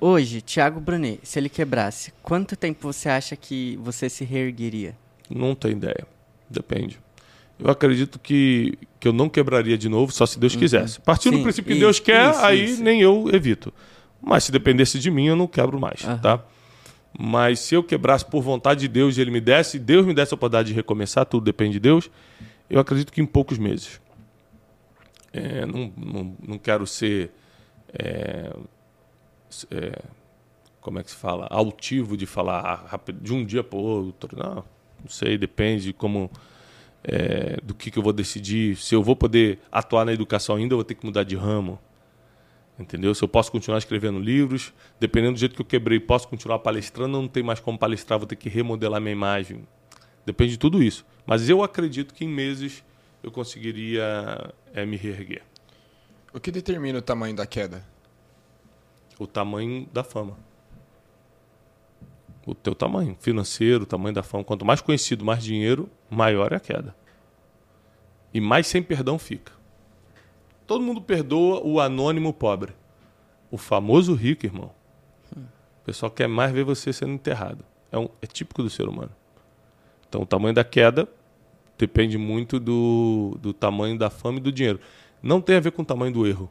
hoje, 0.00 0.40
Thiago 0.40 0.78
Brunet, 0.78 1.18
se 1.24 1.40
ele 1.40 1.48
quebrasse, 1.48 2.12
quanto 2.22 2.56
tempo 2.56 2.80
você 2.92 3.08
acha 3.08 3.34
que 3.34 3.76
você 3.82 4.08
se 4.08 4.24
reergueria? 4.24 4.96
Não 5.28 5.56
tenho 5.56 5.72
ideia. 5.72 6.06
Depende. 6.48 7.00
Eu 7.58 7.70
acredito 7.70 8.20
que, 8.20 8.78
que 9.00 9.08
eu 9.08 9.12
não 9.12 9.28
quebraria 9.28 9.76
de 9.76 9.88
novo, 9.88 10.12
só 10.12 10.24
se 10.24 10.38
Deus 10.38 10.54
uhum. 10.54 10.60
quisesse. 10.60 11.00
Partindo 11.00 11.38
do 11.38 11.42
princípio 11.42 11.74
que 11.74 11.80
Deus 11.80 11.98
quer, 11.98 12.30
isso, 12.30 12.40
aí 12.40 12.64
isso. 12.64 12.82
nem 12.82 13.00
eu 13.00 13.28
evito. 13.32 13.72
Mas 14.22 14.44
se 14.44 14.52
dependesse 14.52 14.98
de 14.98 15.10
mim, 15.10 15.26
eu 15.26 15.36
não 15.36 15.46
quebro 15.46 15.80
mais, 15.80 16.04
uhum. 16.04 16.18
tá? 16.18 16.44
Mas 17.18 17.60
se 17.60 17.74
eu 17.74 17.82
quebrasse 17.82 18.24
por 18.24 18.42
vontade 18.42 18.80
de 18.80 18.88
Deus 18.88 19.16
e 19.16 19.20
Ele 19.20 19.30
me 19.30 19.40
desse, 19.40 19.78
Deus 19.78 20.04
me 20.04 20.12
desse 20.12 20.34
a 20.34 20.36
oportunidade 20.36 20.68
de 20.68 20.74
recomeçar, 20.74 21.24
tudo 21.24 21.44
depende 21.44 21.74
de 21.74 21.80
Deus, 21.80 22.10
eu 22.68 22.78
acredito 22.80 23.12
que 23.12 23.20
em 23.20 23.26
poucos 23.26 23.58
meses. 23.58 24.00
É, 25.32 25.64
não, 25.66 25.92
não, 25.96 26.36
não 26.46 26.58
quero 26.58 26.86
ser. 26.86 27.30
É, 27.92 28.52
é, 29.70 30.02
como 30.80 30.98
é 30.98 31.02
que 31.02 31.10
se 31.10 31.16
fala? 31.16 31.46
Altivo 31.50 32.16
de 32.16 32.26
falar 32.26 32.88
de 33.20 33.32
um 33.32 33.44
dia 33.44 33.64
para 33.64 33.78
o 33.78 33.82
outro. 33.82 34.36
Não, 34.38 34.64
não 35.02 35.08
sei, 35.08 35.38
depende 35.38 35.84
de 35.84 35.92
como 35.92 36.30
é, 37.02 37.58
do 37.62 37.74
que, 37.74 37.90
que 37.90 37.98
eu 37.98 38.02
vou 38.02 38.12
decidir. 38.12 38.76
Se 38.76 38.94
eu 38.94 39.02
vou 39.02 39.16
poder 39.16 39.58
atuar 39.70 40.04
na 40.04 40.12
educação 40.12 40.56
ainda, 40.56 40.74
eu 40.74 40.78
vou 40.78 40.84
ter 40.84 40.94
que 40.94 41.04
mudar 41.04 41.22
de 41.22 41.36
ramo. 41.36 41.78
Entendeu? 42.78 43.14
Se 43.14 43.24
eu 43.24 43.28
posso 43.28 43.50
continuar 43.50 43.78
escrevendo 43.78 44.18
livros, 44.18 44.72
dependendo 45.00 45.34
do 45.34 45.38
jeito 45.38 45.54
que 45.54 45.62
eu 45.62 45.66
quebrei, 45.66 45.98
posso 45.98 46.28
continuar 46.28 46.58
palestrando, 46.58 47.20
não 47.20 47.26
tem 47.26 47.42
mais 47.42 47.58
como 47.58 47.78
palestrar, 47.78 48.18
vou 48.18 48.28
ter 48.28 48.36
que 48.36 48.48
remodelar 48.48 49.00
minha 49.00 49.12
imagem. 49.12 49.66
Depende 50.26 50.52
de 50.52 50.58
tudo 50.58 50.82
isso. 50.82 51.06
Mas 51.24 51.48
eu 51.48 51.62
acredito 51.62 52.12
que 52.12 52.24
em 52.24 52.28
meses 52.28 52.84
eu 53.22 53.30
conseguiria 53.30 54.52
é, 54.74 54.84
me 54.84 54.96
reerguer. 54.96 55.42
O 56.34 56.40
que 56.40 56.50
determina 56.50 56.98
o 56.98 57.02
tamanho 57.02 57.34
da 57.34 57.46
queda? 57.46 57.82
O 59.18 59.26
tamanho 59.26 59.88
da 59.90 60.04
fama. 60.04 60.36
O 62.46 62.54
teu 62.54 62.74
tamanho 62.74 63.16
financeiro, 63.18 63.84
o 63.84 63.86
tamanho 63.86 64.14
da 64.14 64.22
fama. 64.22 64.44
Quanto 64.44 64.64
mais 64.64 64.82
conhecido, 64.82 65.24
mais 65.24 65.42
dinheiro, 65.42 65.88
maior 66.10 66.52
é 66.52 66.56
a 66.56 66.60
queda. 66.60 66.94
E 68.34 68.40
mais 68.40 68.66
sem 68.66 68.82
perdão 68.82 69.18
fica. 69.18 69.55
Todo 70.66 70.82
mundo 70.82 71.00
perdoa 71.00 71.60
o 71.64 71.80
anônimo 71.80 72.32
pobre. 72.32 72.72
O 73.50 73.56
famoso 73.56 74.14
rico, 74.14 74.44
irmão. 74.44 74.72
O 75.34 75.84
pessoal 75.84 76.10
quer 76.10 76.26
mais 76.26 76.52
ver 76.52 76.64
você 76.64 76.92
sendo 76.92 77.12
enterrado. 77.12 77.64
É, 77.92 77.98
um, 77.98 78.08
é 78.20 78.26
típico 78.26 78.62
do 78.62 78.68
ser 78.68 78.88
humano. 78.88 79.12
Então, 80.08 80.22
o 80.22 80.26
tamanho 80.26 80.54
da 80.54 80.64
queda 80.64 81.08
depende 81.78 82.18
muito 82.18 82.58
do, 82.58 83.38
do 83.40 83.52
tamanho 83.52 83.96
da 83.96 84.10
fama 84.10 84.38
e 84.38 84.40
do 84.40 84.50
dinheiro. 84.50 84.80
Não 85.22 85.40
tem 85.40 85.56
a 85.56 85.60
ver 85.60 85.70
com 85.70 85.82
o 85.82 85.84
tamanho 85.84 86.12
do 86.12 86.26
erro. 86.26 86.50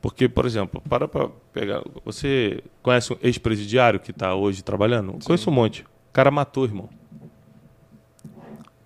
Porque, 0.00 0.28
por 0.28 0.46
exemplo, 0.46 0.80
para 0.88 1.06
para 1.06 1.28
pegar. 1.52 1.82
Você 2.04 2.64
conhece 2.82 3.12
um 3.12 3.16
ex-presidiário 3.22 4.00
que 4.00 4.12
está 4.12 4.34
hoje 4.34 4.62
trabalhando? 4.62 5.12
Sim. 5.12 5.18
Conheço 5.26 5.50
um 5.50 5.52
monte. 5.52 5.82
O 5.82 6.12
cara 6.12 6.30
matou, 6.30 6.64
irmão. 6.64 6.88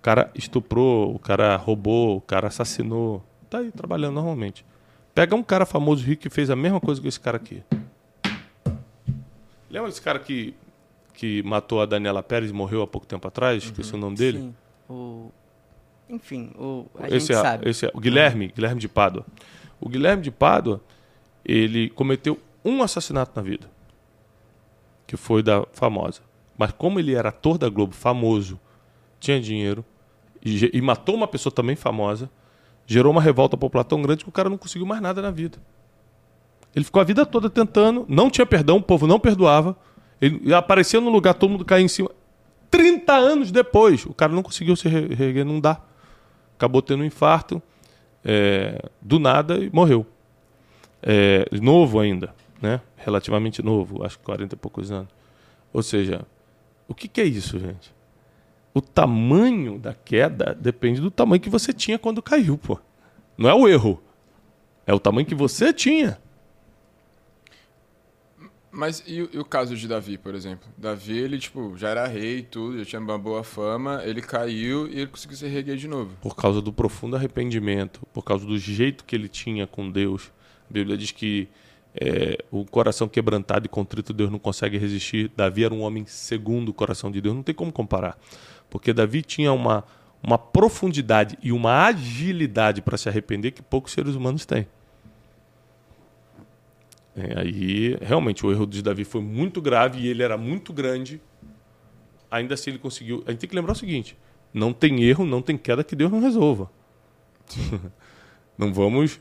O 0.05 0.07
cara 0.07 0.29
estuprou, 0.35 1.15
o 1.15 1.17
cara 1.17 1.55
roubou, 1.55 2.17
o 2.17 2.21
cara 2.21 2.45
assassinou. 2.45 3.25
Tá 3.49 3.57
aí 3.57 3.71
trabalhando 3.71 4.13
normalmente. 4.13 4.63
Pega 5.15 5.35
um 5.35 5.41
cara 5.41 5.65
famoso 5.65 6.05
rico 6.05 6.21
que 6.21 6.29
fez 6.29 6.51
a 6.51 6.55
mesma 6.55 6.79
coisa 6.79 7.01
que 7.01 7.07
esse 7.07 7.19
cara 7.19 7.37
aqui. 7.37 7.63
Lembra 9.67 9.89
desse 9.89 10.03
cara 10.03 10.19
que, 10.19 10.53
que 11.11 11.41
matou 11.41 11.81
a 11.81 11.87
Daniela 11.87 12.21
Pérez 12.21 12.51
e 12.51 12.53
morreu 12.53 12.83
há 12.83 12.87
pouco 12.87 13.07
tempo 13.07 13.27
atrás? 13.27 13.63
Uhum. 13.63 13.71
Esqueci 13.71 13.95
o 13.95 13.97
nome 13.97 14.15
dele. 14.15 14.37
Sim. 14.37 14.55
O... 14.87 15.31
Enfim, 16.07 16.51
o... 16.55 16.85
a 16.99 17.07
esse 17.07 17.21
gente 17.21 17.31
é, 17.31 17.41
sabe. 17.41 17.67
Esse 17.67 17.87
é, 17.87 17.91
o 17.91 17.99
Guilherme, 17.99 18.49
Guilherme 18.55 18.79
de 18.79 18.87
Pádua. 18.87 19.25
O 19.81 19.89
Guilherme 19.89 20.21
de 20.21 20.29
Pádua 20.29 20.83
ele 21.43 21.89
cometeu 21.89 22.39
um 22.63 22.83
assassinato 22.83 23.31
na 23.35 23.41
vida, 23.41 23.67
que 25.07 25.17
foi 25.17 25.41
da 25.41 25.65
famosa. 25.73 26.21
Mas 26.55 26.71
como 26.73 26.99
ele 26.99 27.15
era 27.15 27.29
ator 27.29 27.57
da 27.57 27.69
Globo, 27.69 27.95
famoso, 27.95 28.59
tinha 29.19 29.41
dinheiro 29.41 29.83
e, 30.45 30.69
e 30.71 30.81
matou 30.81 31.15
uma 31.15 31.27
pessoa 31.27 31.51
também 31.51 31.75
famosa, 31.75 32.29
gerou 32.85 33.11
uma 33.11 33.21
revolta 33.21 33.57
popular 33.57 33.83
tão 33.83 34.01
grande 34.01 34.23
que 34.23 34.29
o 34.29 34.31
cara 34.31 34.49
não 34.49 34.57
conseguiu 34.57 34.85
mais 34.85 35.01
nada 35.01 35.21
na 35.21 35.31
vida. 35.31 35.57
Ele 36.75 36.85
ficou 36.85 37.01
a 37.01 37.03
vida 37.03 37.25
toda 37.25 37.49
tentando, 37.49 38.05
não 38.07 38.29
tinha 38.29 38.45
perdão, 38.45 38.77
o 38.77 38.81
povo 38.81 39.07
não 39.07 39.19
perdoava. 39.19 39.75
Ele 40.21 40.53
aparecia 40.53 41.01
no 41.01 41.09
lugar, 41.09 41.33
todo 41.33 41.49
mundo 41.49 41.65
caía 41.65 41.83
em 41.83 41.87
cima. 41.87 42.11
30 42.69 43.13
anos 43.13 43.51
depois, 43.51 44.05
o 44.05 44.13
cara 44.13 44.31
não 44.31 44.43
conseguiu 44.43 44.75
se 44.75 44.87
reerguer, 44.87 45.45
não 45.45 45.59
dá. 45.59 45.81
Acabou 46.55 46.81
tendo 46.81 47.01
um 47.01 47.05
infarto 47.05 47.61
é, 48.23 48.89
do 49.01 49.19
nada 49.19 49.57
e 49.57 49.69
morreu 49.71 50.05
é, 51.01 51.45
novo 51.61 51.99
ainda, 51.99 52.33
né? 52.61 52.81
relativamente 52.97 53.61
novo, 53.61 54.03
acho 54.03 54.17
que 54.17 54.25
40 54.25 54.55
e 54.55 54.57
poucos 54.57 54.91
anos. 54.91 55.09
Ou 55.71 55.83
seja, 55.83 56.25
o 56.87 56.95
que, 56.95 57.07
que 57.07 57.21
é 57.21 57.23
isso, 57.23 57.59
gente? 57.59 57.93
O 58.75 58.81
tamanho 58.81 59.79
da 59.79 59.93
queda 59.93 60.53
depende 60.53 60.99
do 60.99 61.09
tamanho 61.09 61.41
que 61.41 61.49
você 61.49 61.71
tinha 61.71 61.97
quando 61.97 62.21
caiu, 62.21 62.57
pô. 62.57 62.77
Não 63.37 63.49
é 63.49 63.53
o 63.53 63.69
erro. 63.69 64.03
É 64.85 64.93
o 64.93 64.99
tamanho 64.99 65.25
que 65.25 65.33
você 65.33 65.71
tinha. 65.71 66.19
Mas 68.69 69.01
e, 69.07 69.29
e, 69.31 69.39
o 69.39 69.45
caso 69.45 69.77
de 69.77 69.87
Davi, 69.87 70.17
por 70.17 70.35
exemplo? 70.35 70.67
Davi, 70.77 71.17
ele, 71.17 71.39
tipo, 71.39 71.77
já 71.77 71.87
era 71.87 72.05
rei 72.05 72.39
e 72.39 72.43
tudo, 72.43 72.77
já 72.79 72.83
tinha 72.83 72.99
uma 72.99 73.17
boa 73.17 73.45
fama, 73.45 74.01
ele 74.03 74.21
caiu 74.21 74.89
e 74.89 74.99
ele 74.99 75.07
conseguiu 75.07 75.37
se 75.37 75.47
reerguer 75.47 75.77
de 75.77 75.87
novo. 75.87 76.13
Por 76.21 76.35
causa 76.35 76.61
do 76.61 76.73
profundo 76.73 77.15
arrependimento, 77.15 78.05
por 78.13 78.23
causa 78.23 78.45
do 78.45 78.57
jeito 78.57 79.05
que 79.05 79.15
ele 79.15 79.29
tinha 79.29 79.65
com 79.65 79.89
Deus, 79.89 80.33
a 80.69 80.73
Bíblia 80.73 80.97
diz 80.97 81.11
que 81.11 81.47
é, 81.95 82.43
o 82.51 82.65
coração 82.65 83.07
quebrantado 83.07 83.65
e 83.65 83.69
contrito 83.69 84.11
Deus 84.11 84.29
não 84.29 84.39
consegue 84.39 84.77
resistir. 84.77 85.31
Davi 85.33 85.63
era 85.63 85.73
um 85.73 85.81
homem 85.81 86.05
segundo 86.05 86.67
o 86.67 86.73
coração 86.73 87.09
de 87.09 87.21
Deus, 87.21 87.33
não 87.33 87.43
tem 87.43 87.55
como 87.55 87.71
comparar. 87.71 88.19
Porque 88.69 88.93
Davi 88.93 89.21
tinha 89.21 89.51
uma, 89.53 89.83
uma 90.21 90.37
profundidade 90.37 91.37
e 91.41 91.51
uma 91.51 91.85
agilidade 91.85 92.81
para 92.81 92.97
se 92.97 93.07
arrepender 93.07 93.51
que 93.51 93.61
poucos 93.61 93.93
seres 93.93 94.15
humanos 94.15 94.45
têm. 94.45 94.67
É, 97.15 97.39
aí, 97.39 97.97
realmente, 98.01 98.45
o 98.45 98.51
erro 98.51 98.65
de 98.65 98.81
Davi 98.81 99.05
foi 99.05 99.21
muito 99.21 99.61
grave 99.61 99.99
e 99.99 100.07
ele 100.07 100.21
era 100.21 100.37
muito 100.37 100.73
grande. 100.73 101.21
Ainda 102.29 102.55
assim, 102.55 102.71
ele 102.71 102.79
conseguiu. 102.79 103.23
A 103.25 103.31
gente 103.31 103.39
tem 103.39 103.49
que 103.49 103.55
lembrar 103.55 103.71
o 103.71 103.75
seguinte: 103.75 104.17
não 104.53 104.73
tem 104.73 105.03
erro, 105.03 105.25
não 105.25 105.41
tem 105.41 105.57
queda 105.57 105.83
que 105.83 105.95
Deus 105.95 106.11
não 106.11 106.19
resolva. 106.19 106.69
não 108.57 108.73
vamos 108.73 109.19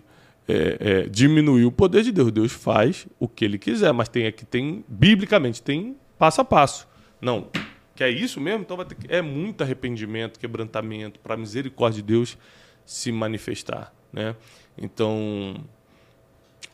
é, 0.48 0.76
é, 0.80 1.02
diminuir 1.08 1.64
o 1.64 1.72
poder 1.72 2.02
de 2.02 2.10
Deus. 2.10 2.32
Deus 2.32 2.52
faz 2.52 3.06
o 3.18 3.28
que 3.28 3.44
ele 3.44 3.58
quiser, 3.58 3.92
mas 3.92 4.08
tem 4.08 4.26
aqui, 4.26 4.44
tem, 4.44 4.84
biblicamente, 4.88 5.62
tem 5.62 5.96
passo 6.18 6.40
a 6.40 6.44
passo. 6.44 6.88
Não, 7.20 7.48
que 7.94 8.02
é 8.02 8.10
isso 8.10 8.40
mesmo? 8.40 8.62
Então 8.62 8.76
vai 8.76 8.86
ter 8.86 8.94
que, 8.94 9.12
é 9.12 9.22
muito 9.22 9.62
arrependimento, 9.62 10.38
quebrantamento, 10.38 11.20
para 11.20 11.34
a 11.34 11.36
misericórdia 11.36 12.02
de 12.02 12.08
Deus 12.08 12.36
se 12.84 13.12
manifestar. 13.12 13.94
Né? 14.12 14.34
Então, 14.76 15.56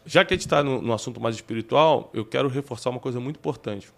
já 0.05 0.25
que 0.25 0.35
a 0.35 0.37
gente 0.37 0.47
está 0.47 0.63
no, 0.63 0.81
no, 0.81 0.93
assunto 0.93 1.21
mais 1.21 1.35
espiritual, 1.35 2.11
eu 2.15 2.25
quero 2.25 2.49
reforçar 2.49 2.91
uma 2.91 3.01
coisa 3.01 3.21
muito 3.21 3.37
importante. 3.37 3.89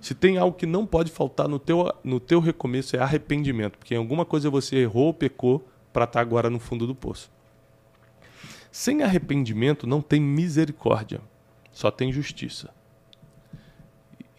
Se 0.00 0.14
tem 0.14 0.38
algo 0.38 0.56
que 0.56 0.66
não 0.66 0.86
pode 0.86 1.10
faltar 1.10 1.46
no 1.46 1.58
teu, 1.58 1.92
no 2.02 2.18
teu 2.18 2.40
recomeço 2.40 2.96
é 2.96 3.00
arrependimento, 3.00 3.78
porque 3.78 3.94
em 3.94 3.98
alguma 3.98 4.24
coisa 4.24 4.48
você 4.48 4.76
errou 4.76 5.06
ou 5.06 5.14
pecou 5.14 5.66
para 5.92 6.04
estar 6.04 6.18
tá 6.18 6.20
agora 6.20 6.48
no 6.48 6.58
fundo 6.58 6.86
do 6.86 6.94
poço. 6.94 7.30
Sem 8.72 9.02
arrependimento 9.02 9.86
não 9.86 10.00
tem 10.00 10.20
misericórdia, 10.20 11.20
só 11.72 11.90
tem 11.90 12.12
justiça. 12.12 12.72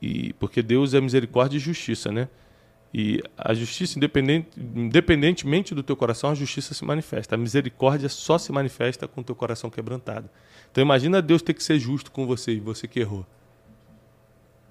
E 0.02 0.34
porque 0.34 0.62
Deus 0.62 0.94
é 0.94 1.02
misericórdia 1.02 1.58
e 1.58 1.60
justiça, 1.60 2.12
né? 2.12 2.28
E 2.94 3.24
a 3.38 3.54
justiça, 3.54 3.98
independente, 3.98 4.50
independentemente 4.58 5.74
do 5.74 5.82
teu 5.82 5.96
coração, 5.96 6.30
a 6.30 6.36
justiça 6.36 6.74
se 6.74 6.84
manifesta. 6.84 7.36
A 7.36 7.38
misericórdia 7.38 8.10
só 8.10 8.38
se 8.38 8.52
manifesta 8.52 9.08
com 9.08 9.22
o 9.22 9.24
teu 9.24 9.36
coração 9.36 9.70
quebrantado. 9.70 10.30
Então 10.72 10.82
imagina 10.82 11.22
Deus 11.22 11.42
ter 11.42 11.54
que 11.54 11.64
ser 11.64 11.80
justo 11.80 12.12
com 12.12 12.28
você 12.28 12.52
e 12.54 12.60
você 12.60 12.88
que 12.88 13.00
errou. 13.00 13.26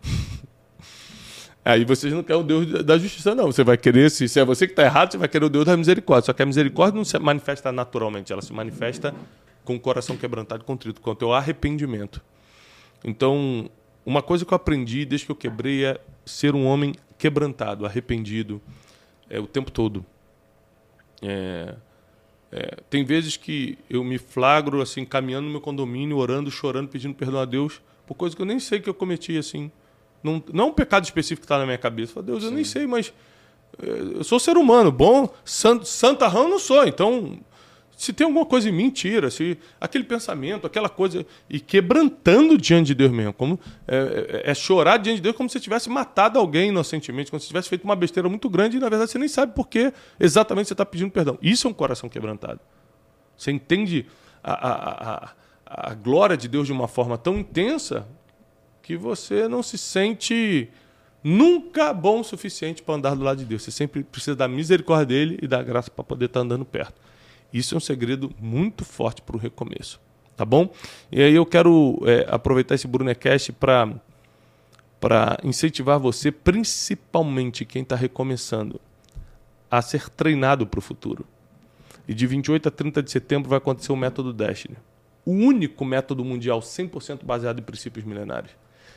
Aí 1.65 1.85
vocês 1.85 2.13
não 2.13 2.23
querem 2.23 2.43
o 2.43 2.45
Deus 2.45 2.85
da 2.85 2.99
justiça, 2.99 3.35
não. 3.35 3.47
Você 3.47 3.65
vai 3.65 3.79
querer, 3.79 4.11
se, 4.11 4.29
se 4.29 4.39
é 4.39 4.45
você 4.45 4.67
que 4.67 4.73
está 4.73 4.83
errado, 4.83 5.13
você 5.13 5.19
vai 5.19 5.29
querer 5.29 5.47
o 5.47 5.51
Deus 5.51 5.65
da 5.65 5.77
misericórdia. 5.77 6.27
Só 6.27 6.33
que 6.35 6.43
a 6.43 6.47
misericórdia 6.47 6.97
não 6.97 7.05
se 7.05 7.19
manifesta 7.19 7.73
naturalmente, 7.73 8.33
ela 8.33 8.43
se 8.43 8.53
manifesta 8.53 9.15
com 9.65 9.77
o 9.77 9.81
coração 9.81 10.17
quebrantado 10.17 10.63
e 10.63 10.67
contrito, 10.67 11.01
com 11.01 11.11
o 11.11 11.15
teu 11.15 11.33
arrependimento. 11.33 12.21
Então, 13.03 13.71
uma 14.05 14.23
coisa 14.23 14.45
que 14.45 14.53
eu 14.53 14.57
aprendi 14.57 15.05
desde 15.05 15.27
que 15.27 15.33
eu 15.33 15.37
quebrei 15.37 15.85
é 15.85 16.01
ser 16.25 16.55
um 16.55 16.67
homem 16.67 16.95
quebrantado, 17.19 17.85
arrependido, 17.85 18.61
é, 19.29 19.39
o 19.39 19.47
tempo 19.47 19.71
todo. 19.71 20.05
É, 21.23 21.75
é, 22.53 22.79
tem 22.89 23.05
vezes 23.05 23.37
que 23.37 23.79
eu 23.89 24.03
me 24.03 24.19
flagro 24.19 24.81
assim, 24.81 25.05
caminhando 25.05 25.47
no 25.47 25.51
meu 25.51 25.61
condomínio, 25.61 26.17
orando, 26.17 26.51
chorando, 26.51 26.89
pedindo 26.89 27.15
perdão 27.15 27.41
a 27.41 27.45
Deus 27.45 27.81
por 28.07 28.15
coisas 28.15 28.35
que 28.35 28.43
eu 28.43 28.47
nem 28.47 28.59
sei 28.59 28.81
que 28.81 28.89
eu 28.89 28.95
cometi 28.95 29.37
assim. 29.39 29.71
Não, 30.23 30.43
não 30.53 30.69
um 30.69 30.73
pecado 30.73 31.05
específico 31.05 31.43
que 31.43 31.45
está 31.45 31.59
na 31.59 31.65
minha 31.65 31.79
cabeça. 31.79 32.15
Falo, 32.15 32.27
Deus, 32.27 32.43
Sim. 32.43 32.49
eu 32.49 32.55
nem 32.55 32.65
sei, 32.65 32.87
mas 32.87 33.13
é, 33.81 34.19
eu 34.19 34.25
sou 34.25 34.41
ser 34.41 34.57
humano, 34.57 34.91
bom, 34.91 35.33
sant, 35.45 35.85
santarrão 35.85 36.49
não 36.49 36.59
sou, 36.59 36.85
então 36.87 37.39
se 38.01 38.15
tem 38.15 38.25
alguma 38.25 38.47
coisa 38.47 38.67
em 38.67 38.73
mentira, 38.73 39.31
se 39.31 39.59
aquele 39.79 40.05
pensamento, 40.05 40.67
aquela 40.67 40.89
coisa, 40.89 41.27
e 41.51 41.61
quebrantando 41.61 42.57
diante 42.57 42.87
de 42.87 42.95
Deus 42.95 43.11
mesmo, 43.13 43.35
como 43.35 43.61
é, 43.87 44.41
é, 44.47 44.51
é 44.53 44.55
chorar 44.55 44.97
diante 44.97 45.17
de 45.17 45.23
Deus 45.25 45.37
como 45.37 45.51
se 45.51 45.61
tivesse 45.61 45.91
matado 45.91 46.39
alguém 46.39 46.71
inocentemente, 46.71 47.31
como 47.31 47.39
se 47.39 47.47
tivesse 47.47 47.69
feito 47.69 47.85
uma 47.85 47.95
besteira 47.95 48.27
muito 48.27 48.49
grande 48.49 48.79
e 48.79 48.81
na 48.81 48.89
verdade 48.89 49.11
você 49.11 49.19
nem 49.19 49.29
sabe 49.29 49.55
por 49.55 49.69
que 49.69 49.93
exatamente 50.19 50.69
você 50.69 50.73
está 50.73 50.87
pedindo 50.87 51.11
perdão. 51.11 51.39
Isso 51.43 51.67
é 51.67 51.71
um 51.71 51.75
coração 51.75 52.09
quebrantado. 52.09 52.59
Você 53.37 53.51
entende 53.51 54.07
a, 54.43 54.53
a, 54.53 55.15
a, 55.67 55.91
a 55.91 55.95
glória 55.95 56.39
de 56.39 56.49
Deus 56.49 56.67
de 56.69 56.73
uma 56.73 56.89
forma 56.89 57.19
tão 57.19 57.39
intensa 57.39 58.09
que 58.83 58.97
você 58.97 59.47
não 59.47 59.63
se 59.63 59.77
sente 59.77 60.71
nunca 61.23 61.93
bom 61.93 62.21
o 62.21 62.25
suficiente 62.25 62.83
para 62.83 62.95
andar 62.95 63.15
do 63.15 63.23
lado 63.23 63.37
de 63.37 63.45
Deus. 63.45 63.63
Você 63.63 63.71
sempre 63.71 64.03
precisa 64.03 64.35
da 64.35 64.49
misericórdia 64.49 65.05
dele 65.05 65.39
e 65.43 65.47
da 65.47 65.63
graça 65.63 65.91
para 65.91 66.03
poder 66.03 66.25
estar 66.25 66.41
tá 66.41 66.47
andando 66.47 66.65
perto. 66.65 67.10
Isso 67.53 67.75
é 67.75 67.79
um 67.79 67.81
segredo 67.81 68.31
muito 68.39 68.85
forte 68.85 69.23
para 69.23 69.37
o 69.37 69.39
recomeço. 69.39 70.01
Tá 70.37 70.45
bom? 70.45 70.73
E 71.13 71.23
aí 71.23 71.35
eu 71.35 71.45
quero 71.45 72.01
é, 72.07 72.27
aproveitar 72.29 72.75
esse 72.75 72.89
Brunecast 72.89 73.53
para 73.53 73.95
para 75.01 75.39
incentivar 75.43 75.99
você, 75.99 76.31
principalmente 76.31 77.65
quem 77.65 77.83
está 77.83 77.97
recomeçando, 77.97 78.79
a 79.71 79.81
ser 79.81 80.11
treinado 80.11 80.67
para 80.67 80.79
o 80.79 80.83
futuro. 80.83 81.25
E 82.07 82.13
de 82.13 82.27
28 82.27 82.69
a 82.69 82.71
30 82.71 83.03
de 83.03 83.11
setembro 83.11 83.49
vai 83.49 83.57
acontecer 83.57 83.93
o 83.93 83.97
método 83.97 84.33
Destiny. 84.33 84.77
O 85.25 85.33
único 85.33 85.85
método 85.85 86.25
mundial 86.25 86.61
100% 86.61 87.25
baseado 87.25 87.61
em 87.61 87.63
princípios 87.63 88.05
milenários. 88.05 88.53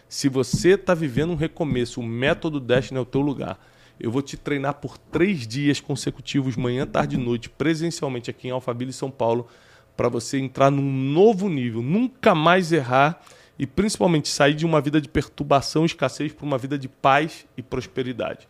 Se 0.09 0.27
você 0.27 0.71
está 0.71 0.93
vivendo 0.93 1.31
um 1.31 1.35
recomeço, 1.35 2.01
o 2.01 2.03
método 2.03 2.59
Destiny 2.59 2.97
é 2.97 3.01
o 3.01 3.05
teu 3.05 3.21
lugar. 3.21 3.57
Eu 3.99 4.11
vou 4.11 4.21
te 4.21 4.35
treinar 4.35 4.75
por 4.75 4.97
três 4.97 5.47
dias 5.47 5.79
consecutivos, 5.79 6.55
manhã, 6.55 6.85
tarde 6.85 7.15
e 7.15 7.19
noite, 7.19 7.49
presencialmente 7.49 8.29
aqui 8.29 8.47
em 8.47 8.51
Alphaville, 8.51 8.93
São 8.93 9.09
Paulo, 9.09 9.47
para 9.95 10.09
você 10.09 10.39
entrar 10.39 10.71
num 10.71 10.91
novo 10.91 11.47
nível, 11.49 11.81
nunca 11.81 12.33
mais 12.33 12.71
errar 12.71 13.21
e 13.57 13.67
principalmente 13.67 14.27
sair 14.27 14.53
de 14.53 14.65
uma 14.65 14.81
vida 14.81 14.99
de 14.99 15.07
perturbação 15.07 15.83
e 15.83 15.85
escassez 15.85 16.33
para 16.33 16.45
uma 16.45 16.57
vida 16.57 16.77
de 16.77 16.87
paz 16.87 17.45
e 17.55 17.61
prosperidade. 17.61 18.47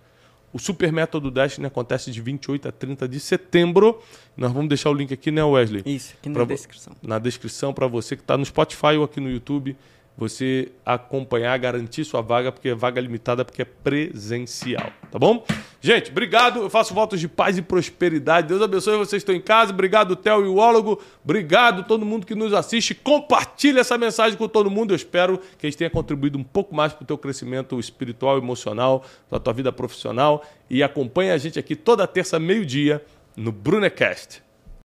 O 0.54 0.60
Super 0.60 0.92
Método 0.92 1.32
Destiny 1.32 1.66
acontece 1.66 2.12
de 2.12 2.22
28 2.22 2.68
a 2.68 2.72
30 2.72 3.08
de 3.08 3.20
setembro. 3.20 4.00
Nós 4.38 4.52
vamos 4.52 4.70
deixar 4.70 4.92
o 4.92 4.94
link 4.94 5.12
aqui, 5.12 5.32
né, 5.32 5.44
Wesley? 5.44 5.82
Isso, 5.84 6.14
aqui 6.20 6.30
na 6.30 6.36
pra, 6.36 6.46
descrição. 6.46 6.94
Na 7.02 7.20
descrição 7.20 7.74
para 7.74 7.88
você 7.88 8.16
que 8.16 8.22
está 8.22 8.38
no 8.38 8.46
Spotify 8.46 8.96
ou 8.98 9.04
aqui 9.04 9.20
no 9.20 9.32
YouTube 9.32 9.76
você 10.18 10.72
acompanhar, 10.86 11.58
garantir 11.58 12.06
sua 12.06 12.22
vaga, 12.22 12.52
porque 12.52 12.70
é 12.70 12.76
vaga 12.76 13.02
limitada, 13.02 13.44
porque 13.44 13.64
é 13.64 13.66
presencial, 13.66 14.92
tá 15.12 15.18
bom? 15.18 15.44
Gente, 15.82 16.12
obrigado. 16.12 16.62
Eu 16.62 16.70
faço 16.70 16.94
votos 16.94 17.20
de 17.20 17.28
paz 17.28 17.58
e 17.58 17.62
prosperidade. 17.62 18.48
Deus 18.48 18.62
abençoe 18.62 18.96
vocês 18.96 19.24
que 19.24 19.32
estão 19.32 19.36
em 19.36 19.42
casa. 19.42 19.74
Obrigado, 19.74 20.16
Theo 20.16 20.46
e 20.46 20.48
o 20.48 20.56
Ólogo. 20.56 21.02
Obrigado 21.24 21.84
todo 21.84 22.06
mundo 22.06 22.26
que 22.26 22.36
nos 22.36 22.54
assiste. 22.54 22.96
Compartilhe 22.96 23.80
essa 23.80 23.98
mensagem 23.98 24.38
com 24.38 24.48
todo 24.48 24.72
mundo. 24.72 24.94
Eu 24.94 24.96
espero 24.96 25.40
que 25.58 25.66
a 25.66 25.70
gente 25.70 25.78
tenha 25.78 25.90
contribuído 25.90 26.38
um 26.38 26.44
pouco 26.44 26.74
mais 26.74 26.94
para 26.94 27.04
o 27.04 27.06
teu 27.08 27.18
crescimento 27.18 27.78
espiritual, 27.80 28.38
emocional, 28.38 29.04
para 29.28 29.38
a 29.38 29.42
tua 29.42 29.52
vida 29.52 29.74
profissional. 29.74 30.46
E 30.70 30.82
acompanhe 30.82 31.32
a 31.32 31.38
gente 31.38 31.60
aqui 31.60 31.76
toda 31.76 32.08
terça, 32.08 32.40
meio-dia, 32.40 33.04
no 33.36 33.52
Brunecast. 33.52 34.42